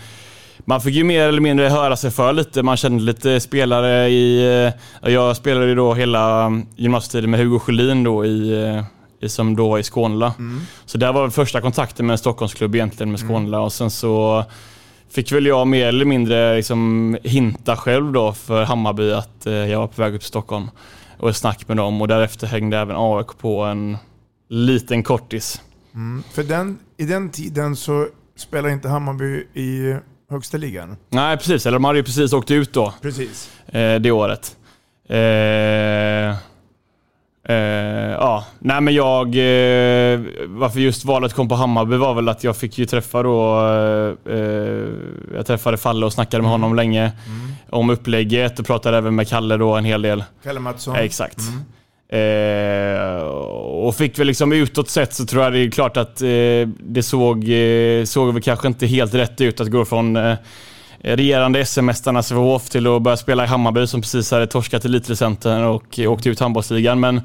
man 0.65 0.81
fick 0.81 0.95
ju 0.95 1.05
mer 1.05 1.29
eller 1.29 1.41
mindre 1.41 1.69
höra 1.69 1.97
sig 1.97 2.11
för 2.11 2.33
lite. 2.33 2.63
Man 2.63 2.77
kände 2.77 3.03
lite 3.03 3.41
spelare 3.41 4.09
i... 4.09 4.45
Eh, 5.03 5.13
jag 5.13 5.37
spelade 5.37 5.67
ju 5.67 5.75
då 5.75 5.95
hela 5.95 6.43
mm, 6.43 6.67
gymnasietiden 6.77 7.31
med 7.31 7.41
Hugo 7.41 7.59
Sjölin 7.59 8.05
då 8.05 8.25
i, 8.25 8.65
eh, 8.65 8.85
som 9.29 9.57
då 9.57 9.69
var 9.69 9.79
i 9.79 9.83
Skånela. 9.83 10.35
Så 10.85 10.99
där 10.99 11.13
var 11.13 11.31
första 11.31 11.61
kontakten 11.61 12.07
med 12.07 12.15
en 12.15 12.19
Stockholmsklubb 12.19 12.75
egentligen 12.75 13.11
med 13.11 13.21
Skånela 13.21 13.61
och 13.61 13.73
sen 13.73 13.91
så 13.91 14.45
fick 15.11 15.33
väl 15.33 15.47
jag 15.47 15.67
mer 15.67 15.87
eller 15.87 16.05
mindre 16.05 16.57
liksom 16.57 17.17
hinta 17.23 17.77
själv 17.77 18.13
då 18.13 18.33
för 18.33 18.65
Hammarby 18.65 19.13
att 19.13 19.47
eh, 19.47 19.53
jag 19.53 19.81
var 19.81 19.87
på 19.87 20.03
väg 20.03 20.15
upp 20.15 20.21
till 20.21 20.29
Stockholm 20.29 20.71
och 21.19 21.31
ett 21.31 21.37
snack 21.37 21.69
med 21.69 21.77
dem 21.77 22.03
och 22.03 22.09
därefter 22.09 22.47
hängde 22.47 22.79
även 22.79 22.97
AIK 22.99 23.39
på 23.39 23.63
en 23.63 23.97
liten 24.49 25.03
kortis. 25.03 25.63
Mm. 25.95 26.23
För 26.33 26.43
den, 26.43 26.79
i 26.97 27.05
den 27.05 27.31
tiden 27.31 27.77
så 27.77 28.07
spelade 28.37 28.73
inte 28.75 28.89
Hammarby 28.89 29.47
i 29.55 29.97
högsta 30.31 30.57
ligan. 30.57 30.97
Nej 31.09 31.37
precis, 31.37 31.67
eller 31.67 31.77
de 31.77 31.85
hade 31.85 31.99
ju 31.99 32.05
precis 32.05 32.33
åkt 32.33 32.51
ut 32.51 32.73
då. 32.73 32.95
Precis. 33.03 33.51
Eh, 33.67 34.01
det 34.01 34.11
året. 34.11 34.57
Eh, 35.09 36.37
eh, 37.51 38.11
ja, 38.11 38.45
nej 38.59 38.81
men 38.81 38.95
jag... 38.95 39.27
Eh, 39.27 40.21
varför 40.47 40.81
just 40.81 41.05
valet 41.05 41.33
kom 41.33 41.49
på 41.49 41.55
Hammarby 41.55 41.97
var 41.97 42.15
väl 42.15 42.29
att 42.29 42.45
jag 42.45 42.57
fick 42.57 42.79
ju 42.79 42.87
träffa 42.87 43.23
då... 43.23 43.59
Eh, 44.31 44.89
jag 45.35 45.47
träffade 45.47 45.77
Falle 45.77 46.07
och 46.07 46.13
snackade 46.13 46.43
med 46.43 46.51
honom 46.51 46.75
länge 46.75 47.13
om 47.71 47.91
upplägget 47.91 48.59
och 48.59 48.67
pratade 48.67 48.99
även 48.99 49.15
med 49.15 49.29
Kalle 49.29 49.57
då 49.57 49.77
en 49.77 49.85
hel 49.85 50.03
del. 50.03 50.25
Kalle 50.45 50.61
Mattsson. 50.61 50.97
Exakt. 50.97 51.41
Eh, 52.13 53.23
och 53.23 53.97
fick 53.97 54.19
väl 54.19 54.27
liksom 54.27 54.53
utåt 54.53 54.89
sett 54.89 55.15
så 55.15 55.27
tror 55.27 55.43
jag 55.43 55.53
det 55.53 55.59
är 55.59 55.71
klart 55.71 55.97
att 55.97 56.23
eh, 56.23 56.69
det 56.79 57.03
såg, 57.03 57.49
eh, 57.49 58.05
såg 58.05 58.33
väl 58.33 58.43
kanske 58.43 58.69
inte 58.69 58.87
helt 58.87 59.15
rätt 59.15 59.41
ut 59.41 59.61
att 59.61 59.71
gå 59.71 59.85
från 59.85 60.19
Eh, 61.05 61.17
regerande 61.17 61.65
SM-mästarna 61.65 62.23
Sävehof 62.23 62.69
till 62.69 62.87
att 62.87 63.03
börja 63.03 63.17
spela 63.17 63.45
i 63.45 63.47
Hammarby 63.47 63.87
som 63.87 64.01
precis 64.01 64.31
hade 64.31 64.47
torskat 64.47 64.85
Elitlicenten 64.85 65.65
och 65.65 65.99
eh, 65.99 66.13
åkt 66.13 66.27
ut 66.27 66.41
handbollsligan. 66.41 67.01
Men 67.01 67.21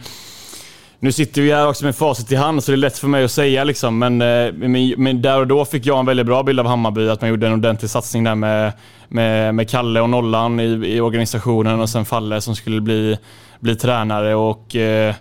nu 0.99 1.11
sitter 1.11 1.41
vi 1.41 1.51
här 1.51 1.67
också 1.67 1.85
med 1.85 1.95
facit 1.95 2.31
i 2.31 2.35
hand 2.35 2.63
så 2.63 2.71
det 2.71 2.75
är 2.75 2.77
lätt 2.77 2.97
för 2.97 3.07
mig 3.07 3.23
att 3.23 3.31
säga 3.31 3.63
liksom. 3.63 3.99
Men, 3.99 4.21
eh, 4.21 4.53
men, 4.53 4.93
men 4.97 5.21
där 5.21 5.39
och 5.39 5.47
då 5.47 5.65
fick 5.65 5.85
jag 5.85 5.99
en 5.99 6.05
väldigt 6.05 6.25
bra 6.25 6.43
bild 6.43 6.59
av 6.59 6.67
Hammarby. 6.67 7.09
Att 7.09 7.21
man 7.21 7.29
gjorde 7.29 7.47
en 7.47 7.53
ordentlig 7.53 7.89
satsning 7.89 8.23
där 8.23 8.35
med, 8.35 8.73
med, 9.07 9.55
med 9.55 9.69
Kalle 9.69 10.01
och 10.01 10.09
Nollan 10.09 10.59
i, 10.59 10.95
i 10.95 11.01
organisationen 11.01 11.79
och 11.79 11.89
sen 11.89 12.05
Falle 12.05 12.41
som 12.41 12.55
skulle 12.55 12.81
bli, 12.81 13.17
bli 13.59 13.75
tränare. 13.75 14.35
Och 14.35 14.75
eh, 14.75 15.15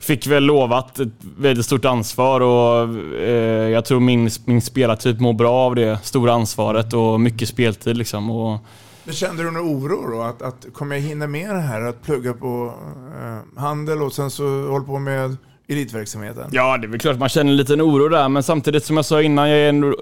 fick 0.00 0.26
väl 0.26 0.44
lovat 0.44 0.98
ett 0.98 1.08
väldigt 1.38 1.66
stort 1.66 1.84
ansvar 1.84 2.40
och 2.40 2.94
eh, 3.18 3.68
jag 3.68 3.84
tror 3.84 4.00
min, 4.00 4.30
min 4.44 4.62
spelartyp 4.62 5.20
mår 5.20 5.32
bra 5.32 5.52
av 5.52 5.74
det 5.74 5.98
stora 6.02 6.32
ansvaret 6.32 6.92
och 6.92 7.20
mycket 7.20 7.48
speltid 7.48 7.96
liksom. 7.96 8.30
Och, 8.30 8.58
Men 9.04 9.14
kände 9.14 9.42
du 9.42 9.50
någon 9.50 9.62
oro 9.62 10.10
då? 10.10 10.22
Att, 10.22 10.42
att 10.42 10.66
kommer 10.74 10.96
jag 10.96 11.02
hinna 11.02 11.26
med 11.26 11.50
det 11.54 11.60
här? 11.60 11.80
Att 11.80 12.02
plugga 12.02 12.32
på 12.32 12.74
eh, 13.22 13.60
handel 13.60 14.02
och 14.02 14.12
sen 14.12 14.30
så 14.30 14.68
hålla 14.68 14.84
på 14.84 14.98
med 14.98 15.36
elitverksamheten? 15.68 16.50
Ja, 16.52 16.78
det 16.78 16.86
är 16.86 16.88
väl 16.88 17.00
klart 17.00 17.18
man 17.18 17.28
känner 17.28 17.50
en 17.50 17.56
liten 17.56 17.82
oro 17.82 18.08
där, 18.08 18.28
men 18.28 18.42
samtidigt 18.42 18.84
som 18.84 18.96
jag 18.96 19.04
sa 19.04 19.22
innan, 19.22 19.50
jag 19.50 19.68
en, 19.68 19.94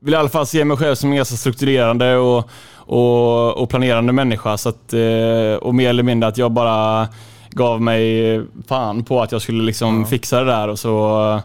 vill 0.00 0.14
i 0.14 0.16
alla 0.16 0.28
fall 0.28 0.46
se 0.46 0.64
mig 0.64 0.76
själv 0.76 0.94
som 0.94 1.10
en 1.10 1.16
ganska 1.16 1.36
strukturerande 1.36 2.16
och, 2.16 2.50
och, 2.74 3.62
och 3.62 3.70
planerande 3.70 4.12
människa. 4.12 4.56
Så 4.56 4.68
att, 4.68 4.92
eh, 4.92 5.54
och 5.60 5.74
mer 5.74 5.88
eller 5.88 6.02
mindre 6.02 6.28
att 6.28 6.38
jag 6.38 6.52
bara 6.52 7.08
gav 7.56 7.82
mig 7.82 8.42
fan 8.68 9.04
på 9.04 9.22
att 9.22 9.32
jag 9.32 9.42
skulle 9.42 9.62
liksom 9.62 10.06
fixa 10.06 10.40
det 10.40 10.46
där. 10.46 10.68
Och, 10.68 10.78
så, 10.78 11.40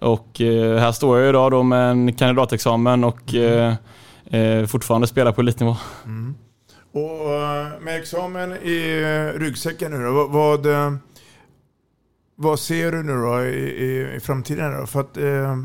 och 0.00 0.40
eh, 0.40 0.78
här 0.78 0.92
står 0.92 1.18
jag 1.18 1.28
idag 1.28 1.50
då 1.50 1.62
med 1.62 1.90
en 1.90 2.12
kandidatexamen 2.12 3.04
och 3.04 3.34
eh, 3.34 3.74
eh, 4.30 4.66
fortfarande 4.66 5.06
spelar 5.06 5.32
på 5.32 5.40
elitnivå. 5.40 5.76
Och 6.92 7.32
eh, 7.32 7.80
med 7.80 7.96
examen 7.96 8.52
i 8.52 9.02
ryggsäcken 9.36 9.90
nu 9.90 10.04
då, 10.04 10.26
vad, 10.26 10.66
vad, 12.36 12.60
ser 12.60 12.92
du 12.92 13.02
nu 13.02 13.12
då 13.12 13.44
i, 13.44 13.84
i, 13.84 14.16
i 14.16 14.20
framtiden? 14.20 14.80
Då? 14.80 14.86
För 14.86 15.00
att 15.00 15.16
eh, 15.16 15.56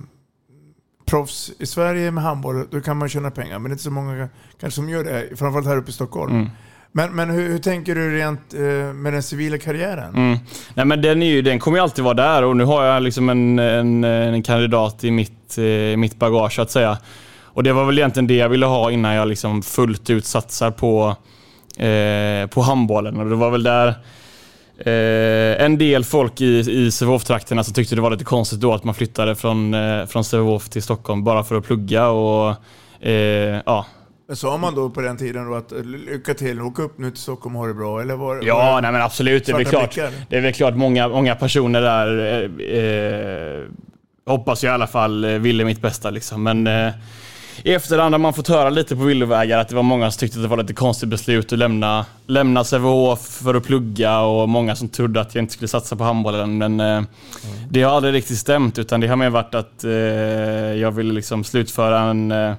proffs 1.05 1.51
i 1.59 1.65
Sverige 1.65 2.11
med 2.11 2.23
handboll, 2.23 2.67
då 2.71 2.81
kan 2.81 2.97
man 2.97 3.09
tjäna 3.09 3.31
pengar. 3.31 3.59
Men 3.59 3.63
det 3.63 3.69
är 3.69 3.71
inte 3.71 3.83
så 3.83 3.91
många 3.91 4.29
kanske 4.59 4.75
som 4.75 4.89
gör 4.89 5.03
det, 5.03 5.37
framförallt 5.37 5.67
här 5.67 5.77
uppe 5.77 5.89
i 5.89 5.93
Stockholm. 5.93 6.35
Mm. 6.35 6.49
Men, 6.91 7.15
men 7.15 7.29
hur, 7.29 7.49
hur 7.49 7.59
tänker 7.59 7.95
du 7.95 8.17
rent 8.17 8.53
eh, 8.53 8.59
med 8.93 9.13
den 9.13 9.23
civila 9.23 9.57
karriären? 9.57 10.15
Mm. 10.15 10.37
Nej, 10.73 10.85
men 10.85 11.01
den, 11.01 11.23
är 11.23 11.27
ju, 11.27 11.41
den 11.41 11.59
kommer 11.59 11.77
ju 11.77 11.83
alltid 11.83 12.03
vara 12.03 12.13
där 12.13 12.43
och 12.43 12.57
nu 12.57 12.63
har 12.63 12.85
jag 12.85 13.03
liksom 13.03 13.29
en, 13.29 13.59
en, 13.59 14.03
en 14.03 14.43
kandidat 14.43 15.03
i 15.03 15.11
mitt, 15.11 15.57
eh, 15.57 15.97
mitt 15.97 16.15
bagage 16.19 16.53
så 16.53 16.61
att 16.61 16.71
säga. 16.71 16.97
Och 17.43 17.63
det 17.63 17.73
var 17.73 17.85
väl 17.85 17.97
egentligen 17.97 18.27
det 18.27 18.35
jag 18.35 18.49
ville 18.49 18.65
ha 18.65 18.91
innan 18.91 19.13
jag 19.13 19.27
liksom 19.27 19.61
fullt 19.61 20.09
ut 20.09 20.25
satsar 20.25 20.71
på, 20.71 21.15
eh, 21.85 22.47
på 22.47 22.61
handbollen. 22.61 23.19
Och 23.19 23.29
det 23.29 23.35
var 23.35 23.51
väl 23.51 23.63
där 23.63 23.95
Eh, 24.85 25.65
en 25.65 25.77
del 25.77 26.03
folk 26.03 26.41
i, 26.41 26.59
i 26.59 26.91
Sävehof-trakterna 26.91 27.63
som 27.63 27.73
tyckte 27.73 27.95
det 27.95 28.01
var 28.01 28.11
lite 28.11 28.23
konstigt 28.23 28.59
då 28.59 28.73
att 28.73 28.83
man 28.83 28.95
flyttade 28.95 29.35
från, 29.35 29.73
eh, 29.73 30.05
från 30.05 30.23
Sävehof 30.23 30.69
till 30.69 30.83
Stockholm 30.83 31.23
bara 31.23 31.43
för 31.43 31.55
att 31.55 31.65
plugga 31.65 32.07
och 32.07 32.55
eh, 33.05 33.61
ja, 33.65 33.85
men 34.31 34.35
sa 34.35 34.57
man 34.57 34.75
då 34.75 34.89
på 34.89 35.01
den 35.01 35.17
tiden 35.17 35.49
då 35.49 35.55
att 35.55 35.71
lycka 35.85 36.33
till, 36.33 36.61
åk 36.61 36.79
upp 36.79 36.97
nu 36.97 37.11
till 37.11 37.21
Stockholm 37.21 37.55
och 37.55 37.61
ha 37.61 37.67
det 37.67 37.73
bra? 37.73 38.01
Eller 38.01 38.15
var, 38.15 38.39
Ja, 38.43 38.55
var 38.55 38.81
nej 38.81 38.91
men 38.91 39.01
absolut. 39.01 39.45
Det 39.45 39.51
är 39.51 39.55
väl 39.55 39.65
klart, 39.65 39.93
blickar? 39.93 40.11
det 40.29 40.37
är 40.37 40.41
väl 40.41 40.53
klart 40.53 40.75
många, 40.75 41.07
många 41.07 41.35
personer 41.35 41.81
där 41.81 42.19
eh, 42.19 42.77
eh, 42.79 43.63
hoppas 44.25 44.63
jag 44.63 44.71
i 44.71 44.73
alla 44.73 44.87
fall 44.87 45.23
eh, 45.23 45.29
ville 45.29 45.65
mitt 45.65 45.81
bästa. 45.81 46.09
Liksom. 46.09 46.43
Men 46.43 46.67
eh, 46.67 46.93
i 47.63 47.73
efterhand 47.73 48.13
har 48.13 48.19
man 48.19 48.33
fått 48.33 48.47
höra 48.47 48.69
lite 48.69 48.95
på 48.95 49.03
villovägar 49.03 49.59
att 49.59 49.69
det 49.69 49.75
var 49.75 49.83
många 49.83 50.11
som 50.11 50.19
tyckte 50.19 50.37
att 50.37 50.43
det 50.43 50.49
var 50.49 50.57
lite 50.57 50.73
konstigt 50.73 51.09
beslut 51.09 51.53
att 51.53 51.59
lämna, 51.59 52.05
lämna 52.27 52.63
Sävehof 52.63 53.19
för 53.19 53.53
att 53.53 53.63
plugga 53.63 54.19
och 54.19 54.49
många 54.49 54.75
som 54.75 54.89
trodde 54.89 55.21
att 55.21 55.35
jag 55.35 55.41
inte 55.41 55.53
skulle 55.53 55.67
satsa 55.67 55.95
på 55.95 56.03
handbollen. 56.03 56.57
Men 56.57 56.79
eh, 56.79 57.01
det 57.69 57.81
har 57.83 57.95
aldrig 57.95 58.13
riktigt 58.13 58.37
stämt 58.37 58.79
utan 58.79 58.99
det 58.99 59.07
har 59.07 59.15
mer 59.15 59.29
varit 59.29 59.55
att 59.55 59.83
eh, 59.83 59.91
jag 60.81 60.91
ville 60.91 61.13
liksom 61.13 61.43
slutföra 61.43 61.99
en 61.99 62.31
eh, 62.31 62.53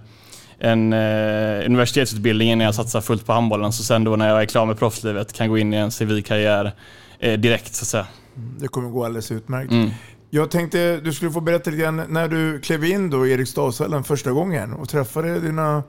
en 0.63 0.93
eh, 0.93 1.67
universitetsutbildning 1.67 2.51
innan 2.51 2.65
jag 2.65 2.75
satsar 2.75 3.01
fullt 3.01 3.27
på 3.27 3.33
handbollen. 3.33 3.73
Så 3.73 3.83
sen 3.83 4.05
då 4.05 4.17
när 4.17 4.29
jag 4.29 4.43
är 4.43 4.47
klar 4.47 4.67
med 4.67 4.79
proffslivet 4.79 5.33
kan 5.33 5.49
gå 5.49 5.59
in 5.59 5.75
i 5.75 5.77
en 5.77 5.91
civil 5.91 6.25
karriär 6.25 6.73
eh, 7.19 7.41
direkt 7.41 7.75
så 7.75 7.83
att 7.83 7.89
säga. 7.89 8.07
Det 8.35 8.69
kommer 8.69 8.89
gå 8.89 9.05
alldeles 9.05 9.33
utmärkt. 9.33 9.73
Mm. 9.73 9.91
Jag 10.31 10.51
tänkte 10.51 11.01
du 11.01 11.13
skulle 11.13 11.31
få 11.31 11.41
berätta 11.41 11.71
lite 11.71 11.83
grann 11.83 12.03
när 12.09 12.29
du 12.29 12.61
klev 12.61 12.85
in 12.85 13.11
då 13.11 13.27
i 13.27 13.33
Eriksdalshallen 13.33 14.05
första 14.05 14.33
gången 14.33 14.73
och 14.73 14.89
träffade 14.89 15.41
dina 15.41 15.83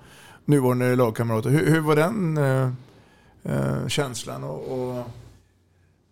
nuvarande 0.46 0.96
lagkamrater. 0.96 1.50
Hur, 1.50 1.72
hur 1.72 1.80
var 1.80 1.96
den 1.96 2.38
eh, 2.38 2.70
eh, 3.44 3.88
känslan? 3.88 4.44
Och, 4.44 4.72
och 4.72 5.04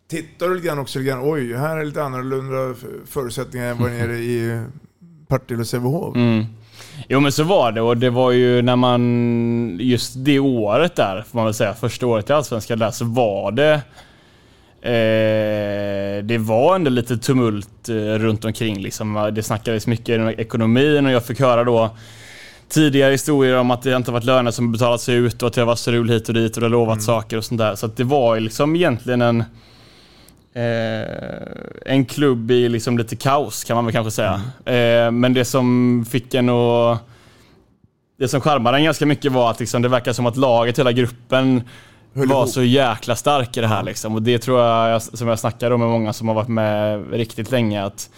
tittar 0.07 0.49
du 0.49 0.55
lite 0.55 0.67
grann 0.67 0.79
också, 0.79 0.99
lite 0.99 1.09
grann, 1.11 1.21
oj, 1.23 1.53
här 1.53 1.77
är 1.77 1.85
lite 1.85 2.03
annorlunda 2.03 2.79
förutsättningar 3.05 3.71
än 3.71 3.77
vad 3.77 3.91
nere 3.91 4.17
i 4.17 4.63
Partille 5.27 5.61
och 5.61 5.67
Sävehof. 5.67 6.15
Mm. 6.15 6.45
Jo 7.07 7.19
men 7.19 7.31
så 7.31 7.43
var 7.43 7.71
det 7.71 7.81
och 7.81 7.97
det 7.97 8.09
var 8.09 8.31
ju 8.31 8.61
när 8.61 8.75
man, 8.75 9.77
just 9.81 10.13
det 10.15 10.39
året 10.39 10.95
där, 10.95 11.23
får 11.31 11.37
man 11.37 11.45
väl 11.45 11.53
säga, 11.53 11.73
första 11.73 12.07
året 12.07 12.29
i 12.29 12.33
Allsvenskan 12.33 12.79
där, 12.79 12.91
så 12.91 13.05
var 13.05 13.51
det 13.51 13.81
Eh, 14.83 16.23
det 16.23 16.37
var 16.37 16.75
ändå 16.75 16.89
lite 16.89 17.17
tumult 17.17 17.89
eh, 17.89 17.93
runt 17.95 18.45
omkring. 18.45 18.79
Liksom. 18.79 19.31
Det 19.33 19.43
snackades 19.43 19.87
mycket 19.87 20.19
om 20.19 20.27
ekonomin 20.29 21.05
och 21.05 21.11
jag 21.11 21.25
fick 21.25 21.39
höra 21.39 21.63
då 21.63 21.89
tidigare 22.69 23.11
historier 23.11 23.57
om 23.57 23.71
att 23.71 23.81
det 23.81 23.95
inte 23.95 24.11
varit 24.11 24.23
löner 24.23 24.51
som 24.51 24.71
betalats 24.71 25.09
ut 25.09 25.41
och 25.41 25.47
att 25.47 25.53
det 25.53 25.65
var 25.65 25.75
strul 25.75 26.09
hit 26.09 26.27
och 26.27 26.33
dit 26.33 26.55
och 26.55 26.61
det 26.61 26.69
lovat 26.69 27.03
saker 27.03 27.37
och 27.37 27.45
sånt 27.45 27.59
där. 27.59 27.75
Så 27.75 27.85
att 27.85 27.97
det 27.97 28.03
var 28.03 28.39
liksom 28.39 28.75
egentligen 28.75 29.21
en 29.21 29.43
en 31.85 32.05
klubb 32.05 32.51
i 32.51 32.69
liksom 32.69 32.97
lite 32.97 33.15
kaos 33.15 33.63
kan 33.63 33.75
man 33.75 33.85
väl 33.85 33.93
kanske 33.93 34.11
säga. 34.11 34.41
Eh, 34.65 35.11
men 35.11 35.33
det 35.33 35.45
som 35.45 36.05
fick 36.09 36.33
en 36.33 36.49
att... 36.49 36.99
Det 38.17 38.27
som 38.27 38.41
charmade 38.41 38.77
en 38.77 38.83
ganska 38.83 39.05
mycket 39.05 39.31
var 39.31 39.51
att 39.51 39.59
liksom, 39.59 39.81
det 39.81 39.89
verkar 39.89 40.13
som 40.13 40.25
att 40.25 40.37
laget, 40.37 40.79
hela 40.79 40.91
gruppen, 40.91 41.63
Höll 42.13 42.27
var 42.27 42.37
ihop. 42.37 42.49
så 42.49 42.63
jäkla 42.63 43.15
stark 43.15 43.57
i 43.57 43.61
det 43.61 43.67
här. 43.67 43.83
Liksom. 43.83 44.15
Och 44.15 44.21
det 44.21 44.39
tror 44.39 44.59
jag, 44.61 45.01
som 45.01 45.27
jag 45.27 45.39
snackade 45.39 45.75
om 45.75 45.81
med 45.81 45.89
många 45.89 46.13
som 46.13 46.27
har 46.27 46.35
varit 46.35 46.47
med 46.47 47.11
riktigt 47.11 47.51
länge, 47.51 47.83
att 47.83 48.09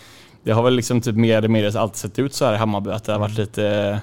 det 0.43 0.51
har 0.51 0.63
väl 0.63 0.75
liksom 0.75 1.01
typ 1.01 1.15
mer 1.15 1.37
eller 1.37 1.47
mindre 1.47 1.79
alltid 1.79 1.97
sett 1.97 2.19
ut 2.19 2.33
så 2.33 2.45
här 2.45 2.53
i 2.53 2.57
Hammarby, 2.57 2.91
att 2.91 3.03
det 3.03 3.11
har 3.11 3.19
varit 3.19 3.37
lite 3.37 3.99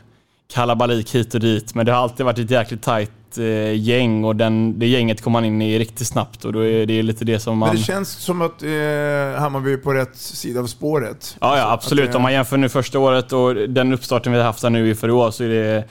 kalabalik 0.52 1.14
hit 1.14 1.34
och 1.34 1.40
dit. 1.40 1.74
Men 1.74 1.86
det 1.86 1.92
har 1.92 2.02
alltid 2.02 2.26
varit 2.26 2.38
ett 2.38 2.50
jäkligt 2.50 2.82
tajt 2.82 3.38
eh, 3.38 3.78
gäng 3.80 4.24
och 4.24 4.36
den, 4.36 4.78
det 4.78 4.86
gänget 4.86 5.22
kom 5.22 5.32
man 5.32 5.44
in 5.44 5.62
i 5.62 5.78
riktigt 5.78 6.06
snabbt 6.06 6.44
och 6.44 6.52
då 6.52 6.66
är 6.66 6.86
det 6.86 7.02
lite 7.02 7.24
det 7.24 7.40
som 7.40 7.58
man... 7.58 7.68
Men 7.68 7.76
det 7.76 7.82
känns 7.82 8.10
som 8.10 8.42
att 8.42 8.62
eh, 8.62 9.40
Hammarby 9.40 9.72
är 9.72 9.76
på 9.76 9.92
rätt 9.92 10.16
sida 10.16 10.60
av 10.60 10.66
spåret. 10.66 11.36
Ja, 11.40 11.46
ja 11.46 11.62
Alltså, 11.62 11.74
absolut. 11.74 12.08
att 12.08 12.14
Om 12.14 12.22
man 12.22 12.32
jämför 12.32 12.56
nu 12.56 12.68
första 12.68 12.98
året 12.98 13.32
och 13.32 13.54
den 13.54 13.92
uppstarten 13.92 14.32
vi 14.32 14.38
har 14.38 14.46
haft 14.46 14.62
här 14.62 14.70
nu 14.70 14.88
inför 14.88 15.08
i 15.08 15.12
år 15.12 15.30
så 15.30 15.44
är 15.44 15.48
det 15.48 15.84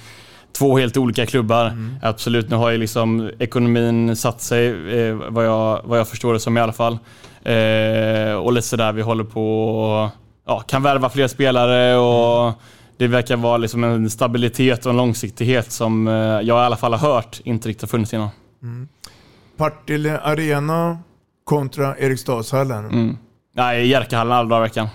två 0.58 0.78
helt 0.78 0.98
olika 0.98 1.26
klubbar. 1.26 1.66
Mm. 1.66 1.96
Absolut, 2.02 2.50
nu 2.50 2.56
har 2.56 2.70
ju 2.70 2.78
liksom 2.78 3.32
ekonomin 3.40 4.16
satt 4.16 4.42
sig, 4.42 4.68
eh, 5.00 5.16
vad, 5.30 5.46
jag, 5.46 5.82
vad 5.84 6.00
jag 6.00 6.08
förstår 6.08 6.34
det 6.34 6.40
som 6.40 6.58
i 6.58 6.62
alla 6.62 6.74
fall. 6.74 7.00
Eh, 7.44 8.34
och 8.34 8.54
lite 8.54 8.68
sådär, 8.68 8.92
vi 8.92 9.02
håller 9.02 9.24
på 9.24 9.70
och 9.70 10.10
ja, 10.48 10.60
kan 10.60 10.84
värva 10.84 11.10
fler 11.10 11.28
spelare 11.28 11.98
och 11.98 12.44
Mm. 12.44 12.54
Det 13.00 13.08
verkar 13.08 13.38
vara 13.38 13.58
liksom 13.58 13.84
en 13.84 14.10
stabilitet 14.10 14.86
och 14.86 14.90
en 14.90 14.98
långsiktighet 14.98 15.72
som 15.72 16.08
eh, 16.08 16.14
jag 16.14 16.46
i 16.46 16.52
alla 16.52 16.78
fall 16.78 16.94
har 16.94 17.14
hört 17.14 17.42
inte 17.44 17.70
riktigt 17.70 17.82
har 17.82 17.88
funnits 17.88 18.14
innan. 18.14 18.30
Partille 19.58 20.20
Arena 20.20 20.98
kontra 21.44 21.98
Eriksdalshallen. 21.98 22.86
Mm. 22.86 23.18
Nej, 23.56 23.88
Jerkahallen 23.88 24.34
alla 24.34 24.50
dagar 24.50 24.66
i 24.66 24.70
veckan. 24.70 24.88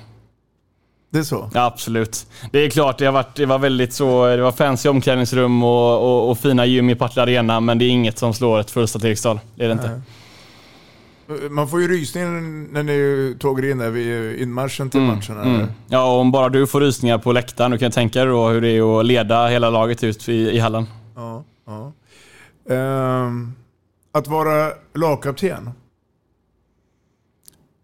Det 1.13 1.19
är 1.19 1.23
så? 1.23 1.51
Ja, 1.55 1.65
absolut. 1.65 2.27
Det 2.53 2.59
är 2.59 2.71
klart, 2.71 2.99
det, 2.99 3.05
har 3.05 3.13
varit, 3.13 3.37
det 3.37 3.47
var 3.47 3.59
väldigt 3.59 3.93
så, 3.93 4.27
det 4.27 4.43
var 4.43 4.53
fancy 4.53 4.89
omklädningsrum 4.89 5.63
och, 5.63 6.03
och, 6.03 6.31
och 6.31 6.39
fina 6.39 6.67
gym 6.67 6.91
i 6.91 6.95
Partille 6.95 7.23
Arena, 7.23 7.61
men 7.61 7.79
det 7.79 7.85
är 7.85 7.91
inget 7.91 8.19
som 8.19 8.35
slår 8.35 8.61
ett 8.61 8.71
fullsatt 8.71 9.05
Eriksdal. 9.05 9.41
Det 9.57 9.65
är 9.65 9.69
det 9.69 9.73
inte. 9.73 10.03
Man 11.51 11.69
får 11.69 11.81
ju 11.81 11.89
rysningar 11.89 12.29
när 12.73 12.83
ni 12.83 13.37
tåg 13.39 13.65
in 13.65 13.79
där 13.79 13.91
vid 13.91 14.41
inmarschen 14.41 14.91
till 14.91 15.01
matchen. 15.01 15.41
eller? 15.41 15.55
Mm. 15.55 15.67
Ja, 15.89 16.13
och 16.15 16.21
om 16.21 16.33
bara 16.33 16.49
du 16.49 16.67
får 16.67 16.81
rysningar 16.81 17.19
på 17.19 17.33
läktaren, 17.33 17.71
du 17.71 17.79
kan 17.79 17.91
tänka 17.91 18.19
dig 18.19 18.29
då 18.29 18.49
hur 18.49 18.61
det 18.61 18.69
är 18.69 19.01
att 19.01 19.07
leda 19.07 19.47
hela 19.47 19.71
laget 19.71 20.05
ut 20.05 20.29
i, 20.29 20.33
i 20.33 20.59
hallen. 20.59 20.87
Ja, 21.15 21.45
ja. 21.67 21.93
Ehm, 22.75 23.53
att 24.13 24.27
vara 24.27 24.73
lagkapten. 24.95 25.71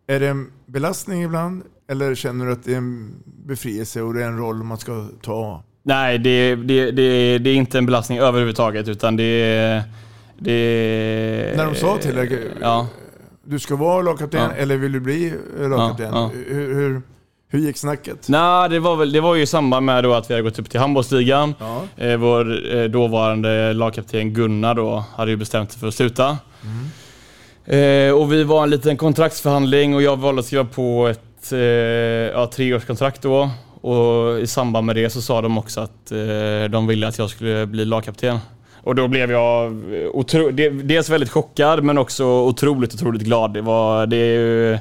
Är 0.07 0.21
det 0.21 0.29
en 0.29 0.53
belastning 0.67 1.23
ibland? 1.23 1.63
Eller 1.89 2.15
känner 2.15 2.47
du 2.47 2.53
att 2.53 2.65
det 2.65 2.73
är 2.73 2.77
en 2.77 3.15
befrielse 3.47 4.03
och 4.03 4.15
det 4.15 4.23
är 4.25 4.29
en 4.29 4.39
roll 4.39 4.57
man 4.63 4.79
ska 4.79 5.07
ta? 5.23 5.63
Nej, 5.83 6.19
det, 6.19 6.55
det, 6.55 6.91
det, 6.91 7.39
det 7.39 7.51
är 7.51 7.55
inte 7.55 7.79
en 7.79 7.87
belastning 7.87 8.19
överhuvudtaget, 8.19 8.89
utan 8.89 9.17
det 9.17 9.25
är... 9.25 9.83
Det 10.39 10.53
är 10.53 11.57
När 11.57 11.67
de 11.67 11.75
sa 11.75 11.97
till 11.97 12.15
dig, 12.15 12.51
Ja. 12.61 12.89
Du 13.45 13.59
ska 13.59 13.77
vara 13.77 14.03
lagkapten 14.03 14.51
eller 14.51 14.77
vill 14.77 14.93
du 14.93 15.01
bli 15.01 15.35
lagkapten? 15.59 16.15
Hur, 16.15 16.75
hur, 16.75 17.03
hur 17.49 17.59
gick 17.59 17.77
snacket? 17.77 18.29
Nej, 18.29 18.69
det 18.69 18.81
var, 18.81 18.97
väl, 18.97 19.13
det 19.13 19.21
var 19.21 19.35
ju 19.35 19.43
i 19.43 19.47
samband 19.47 19.87
med 19.87 20.07
att 20.07 20.31
vi 20.31 20.35
hade 20.35 20.43
gått 20.43 20.59
upp 20.59 20.71
till 20.71 20.81
handbollsligan. 20.81 21.55
Ja. 21.59 21.83
Eh, 21.97 22.17
vår 22.17 22.75
eh, 22.77 22.85
dåvarande 22.85 23.73
lagkapten 23.73 24.35
Gunnar 24.35 24.75
då 24.75 25.05
hade 25.17 25.31
ju 25.31 25.37
bestämt 25.37 25.73
sig 25.73 25.81
för 25.81 25.89
att 25.89 25.95
sluta. 25.95 26.39
Eh, 27.65 28.13
och 28.13 28.33
vi 28.33 28.45
var 28.45 28.63
en 28.63 28.71
liten 28.71 28.97
kontraktsförhandling 28.97 29.95
och 29.95 30.03
jag 30.03 30.17
valde 30.17 30.41
att 30.41 30.47
skriva 30.47 30.65
på 30.65 31.09
ett 31.09 31.53
eh, 31.53 31.59
ja, 31.59 32.47
treårskontrakt 32.47 33.23
då. 33.23 33.51
Och 33.81 34.41
i 34.41 34.47
samband 34.47 34.87
med 34.87 34.97
det 34.97 35.11
så 35.11 35.23
sa 35.23 35.41
de 35.41 35.59
också 35.59 35.81
att 35.81 36.13
eh, 36.13 36.71
de 36.71 36.87
ville 36.87 37.09
att 37.09 37.19
jag 37.19 37.31
skulle 37.31 37.67
bli 37.67 37.85
lagkapten. 37.85 38.39
Och 38.83 38.95
då 38.95 39.09
blev 39.09 39.31
jag 39.31 39.73
otro- 40.15 40.51
de- 40.53 40.71
dels 40.71 41.11
väldigt 41.11 41.31
chockad 41.31 41.85
men 41.85 41.99
också 41.99 42.25
otroligt, 42.27 42.95
otroligt 42.95 43.23
glad. 43.23 43.55
Det, 43.55 43.61
var, 43.61 44.07
det 44.07 44.17
är 44.17 44.39
ju 44.41 44.79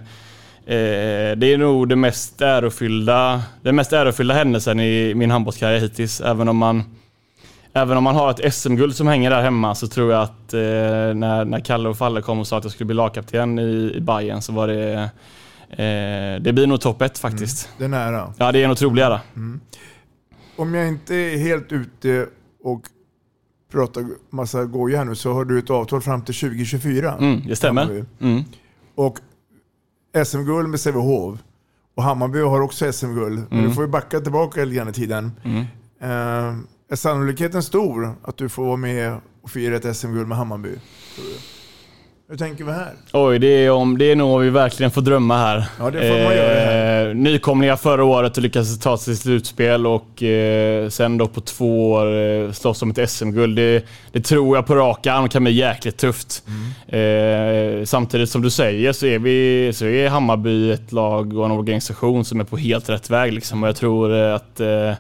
Eh, 0.66 1.36
det 1.38 1.54
är 1.54 1.58
nog 1.58 1.90
det 1.90 1.96
mest 1.96 2.42
ärofyllda, 2.42 3.42
den 3.62 3.76
mest 3.76 3.94
ärofyllda 3.94 4.34
händelsen 4.34 4.80
i 4.80 5.14
min 5.16 5.32
handbollskarriär 5.32 5.80
hittills. 5.80 6.22
Även 6.22 6.50
om 6.50 6.58
man, 6.58 6.84
även 7.74 7.98
om 7.98 8.04
man 8.04 8.16
har 8.16 8.32
ett 8.32 8.54
SM-guld 8.54 8.96
som 8.96 9.08
hänger 9.08 9.30
där 9.30 9.42
hemma 9.42 9.76
så 9.76 9.88
tror 9.88 10.12
jag 10.12 10.22
att 10.22 10.54
eh, 10.54 10.60
när, 10.60 11.46
när 11.46 11.60
Kalle 11.60 11.90
och 11.90 11.98
Falle 11.98 12.22
kom 12.22 12.40
och 12.40 12.48
sa 12.48 12.58
att 12.58 12.64
jag 12.64 12.74
skulle 12.74 12.86
bli 12.86 12.96
lagkapten 12.96 13.60
i, 13.60 13.94
i 13.96 14.02
Bayern 14.02 14.42
så 14.42 14.54
var 14.54 14.68
det... 14.68 14.94
Eh, 15.70 16.42
det 16.42 16.54
blir 16.54 16.68
nog 16.68 16.82
topp 16.82 17.02
ett 17.02 17.18
faktiskt. 17.20 17.70
Det 17.78 17.84
är 17.84 17.88
nära. 17.90 18.34
Ja, 18.38 18.52
det 18.52 18.60
är 18.60 18.66
en 18.66 18.72
otrolig 18.72 19.02
ära. 19.04 19.22
Om 20.56 20.74
jag 20.74 20.88
inte 20.88 21.16
är 21.16 21.38
helt 21.38 21.72
ute 21.72 22.26
och 22.64 22.82
pratar 23.72 24.06
massa 24.30 24.66
goja 24.66 24.98
här 24.98 25.06
nu 25.06 25.16
så 25.16 25.34
har 25.34 25.46
du 25.46 25.60
ett 25.60 25.70
avtal 25.70 26.02
fram 26.02 26.22
till 26.22 26.36
2024. 26.36 27.16
Mm, 27.20 27.42
det 27.48 27.56
stämmer. 27.56 28.06
Mm. 28.22 28.44
Och 28.96 29.20
SM-guld 30.26 30.70
med 30.70 30.80
Sävehof. 30.80 31.40
Och 31.96 32.04
Hammarby 32.04 32.40
har 32.42 32.62
också 32.62 32.92
SM-guld. 32.94 33.40
Men 33.50 33.60
Mm. 33.60 33.70
du 33.70 33.76
får 33.76 33.84
ju 33.84 33.90
backa 33.90 34.20
tillbaka 34.20 34.66
lite 34.66 34.76
grann 34.78 34.90
i 34.90 34.94
tiden. 34.94 35.32
Mm. 35.44 35.60
Eh, 36.02 36.56
är 36.92 36.96
sannolikheten 36.96 37.64
stor 37.64 38.14
att 38.24 38.38
du 38.38 38.50
får 38.50 38.66
vara 38.66 38.78
med 38.78 39.16
och 39.42 39.50
fira 39.50 39.76
ett 39.76 39.96
SM-guld 39.98 40.28
med 40.28 40.38
Hammarby? 40.38 40.76
Hur 42.30 42.38
tänker 42.38 42.64
vi 42.64 42.72
här? 42.72 42.94
Oj, 43.14 43.40
det 43.40 43.48
är, 43.48 43.72
om, 43.72 43.98
det 43.98 44.06
är 44.12 44.16
nog 44.16 44.36
om 44.36 44.42
vi 44.42 44.50
verkligen 44.50 44.92
får 44.92 45.02
drömma 45.02 45.38
här. 45.38 45.70
Ja, 45.80 45.92
det 45.92 46.00
får 46.00 46.24
man 46.24 46.36
göra 46.36 46.54
Eh, 47.10 47.16
nykomlingar 47.16 47.76
förra 47.76 48.04
året 48.04 48.38
och 48.38 48.44
lyckades 48.44 48.80
ta 48.80 48.98
sig 48.98 49.14
till 49.14 49.22
slutspel 49.22 49.88
och 49.88 50.24
eh, 50.24 50.90
sen 50.90 51.18
då 51.18 51.28
på 51.28 51.42
två 51.42 51.92
år 51.92 52.18
eh, 52.18 52.52
slåss 52.52 52.82
om 52.82 52.90
ett 52.90 53.10
SM-guld. 53.10 53.56
Det, 53.56 53.86
det 54.12 54.22
tror 54.22 54.58
jag 54.58 54.66
på 54.66 54.76
rak 54.76 55.08
arm 55.08 55.30
kan 55.30 55.44
bli 55.44 55.54
jäkligt 55.54 55.98
tufft. 55.98 56.44
Eh, 56.88 57.86
samtidigt 57.86 58.30
som 58.30 58.42
du 58.42 58.50
säger 58.50 58.94
så 58.94 59.06
är, 59.06 59.20
vi, 59.20 59.72
så 59.74 59.86
är 59.86 60.10
Hammarby 60.10 60.72
ett 60.72 60.92
lag 60.92 61.38
och 61.38 61.46
en 61.46 61.52
organisation 61.52 62.26
som 62.26 62.40
är 62.40 62.44
på 62.44 62.58
helt 62.58 62.90
rätt 62.90 63.10
väg. 63.10 63.34
Liksom. 63.34 63.64
Och 63.64 63.70
jag 63.70 63.76
tror 63.76 64.16
eh, 64.16 64.36
att 64.36 64.60
eh, 64.60 64.94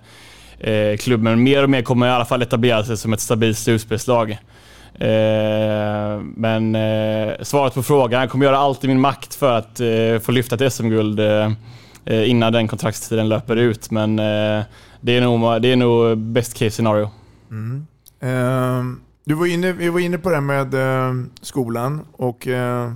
eh 0.60 0.98
klubben 0.98 1.44
mer 1.44 1.64
och 1.64 1.70
mer 1.70 1.82
kommer 1.82 2.08
i 2.08 2.10
alla 2.10 2.26
fall 2.26 2.42
etablera 2.42 2.84
sig 2.84 2.98
som 2.98 3.14
ett 3.14 3.20
stabilt 3.20 3.58
slutspelslag. 3.58 4.38
Eh, 5.00 6.20
men 6.36 6.76
eh, 6.76 7.34
svaret 7.42 7.74
på 7.74 7.84
frågan, 7.84 8.22
jag 8.22 8.30
kommer 8.30 8.46
göra 8.46 8.58
allt 8.58 8.84
i 8.84 8.88
min 8.88 9.00
makt 9.00 9.36
för 9.36 9.58
att 9.58 9.80
eh, 9.80 10.20
få 10.22 10.32
lyfta 10.32 10.56
ett 10.56 10.74
SM-guld 10.74 11.20
eh, 11.20 11.52
innan 12.16 12.54
den 12.54 12.68
kontraktstiden 12.68 13.30
löper 13.30 13.56
ut. 13.56 13.92
Men 13.92 14.20
eh, 14.20 14.64
det, 15.02 15.18
är 15.18 15.22
nog, 15.22 15.62
det 15.62 15.68
är 15.72 15.76
nog 15.76 16.18
best 16.18 16.54
case 16.54 16.72
scenario. 16.72 17.10
Mm. 17.52 17.88
Ehm, 18.20 19.02
du 19.26 19.34
var 19.34 19.46
inne, 19.46 19.72
vi 19.72 19.90
var 19.90 20.00
inne 20.00 20.18
på 20.18 20.30
det 20.30 20.36
här 20.36 20.42
med 20.42 20.74
eh, 20.74 21.14
skolan 21.42 22.02
och 22.12 22.48
eh, 22.48 22.92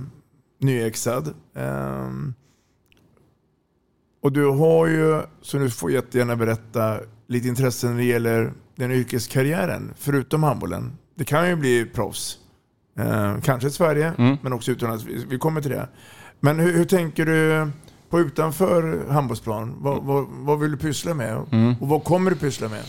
nyexad. 0.60 1.34
Ehm, 1.56 2.34
och 4.22 4.32
du 4.32 4.46
har 4.46 4.86
ju, 4.86 5.22
så 5.42 5.58
du 5.58 5.70
får 5.70 5.90
jättegärna 5.90 6.36
berätta, 6.36 6.98
lite 7.28 7.48
intresse 7.48 7.86
när 7.88 7.96
det 7.96 8.04
gäller 8.04 8.52
den 8.76 8.90
yrkeskarriären, 8.90 9.92
förutom 9.96 10.42
handbollen. 10.42 10.92
Det 11.14 11.24
kan 11.24 11.48
ju 11.48 11.56
bli 11.56 11.84
proffs. 11.94 12.38
Eh, 12.98 13.40
kanske 13.42 13.68
i 13.68 13.70
Sverige, 13.70 14.12
Mm. 14.18 14.36
men 14.42 14.52
också 14.52 14.70
utomlands. 14.72 15.04
Vi, 15.04 15.24
vi 15.28 15.38
kommer 15.38 15.60
till 15.60 15.70
det. 15.70 15.88
Men 16.40 16.58
hur, 16.58 16.72
hur 16.72 16.84
tänker 16.84 17.26
du 17.26 17.70
på 18.14 18.20
utanför 18.20 19.10
handbollsplan? 19.10 19.74
Vad, 19.78 20.02
vad, 20.02 20.26
vad 20.28 20.60
vill 20.60 20.70
du 20.70 20.76
pyssla 20.76 21.14
med? 21.14 21.42
Mm. 21.52 21.76
Och 21.80 21.88
vad 21.88 22.04
kommer 22.04 22.30
du 22.30 22.36
pyssla 22.36 22.68
med? 22.68 22.80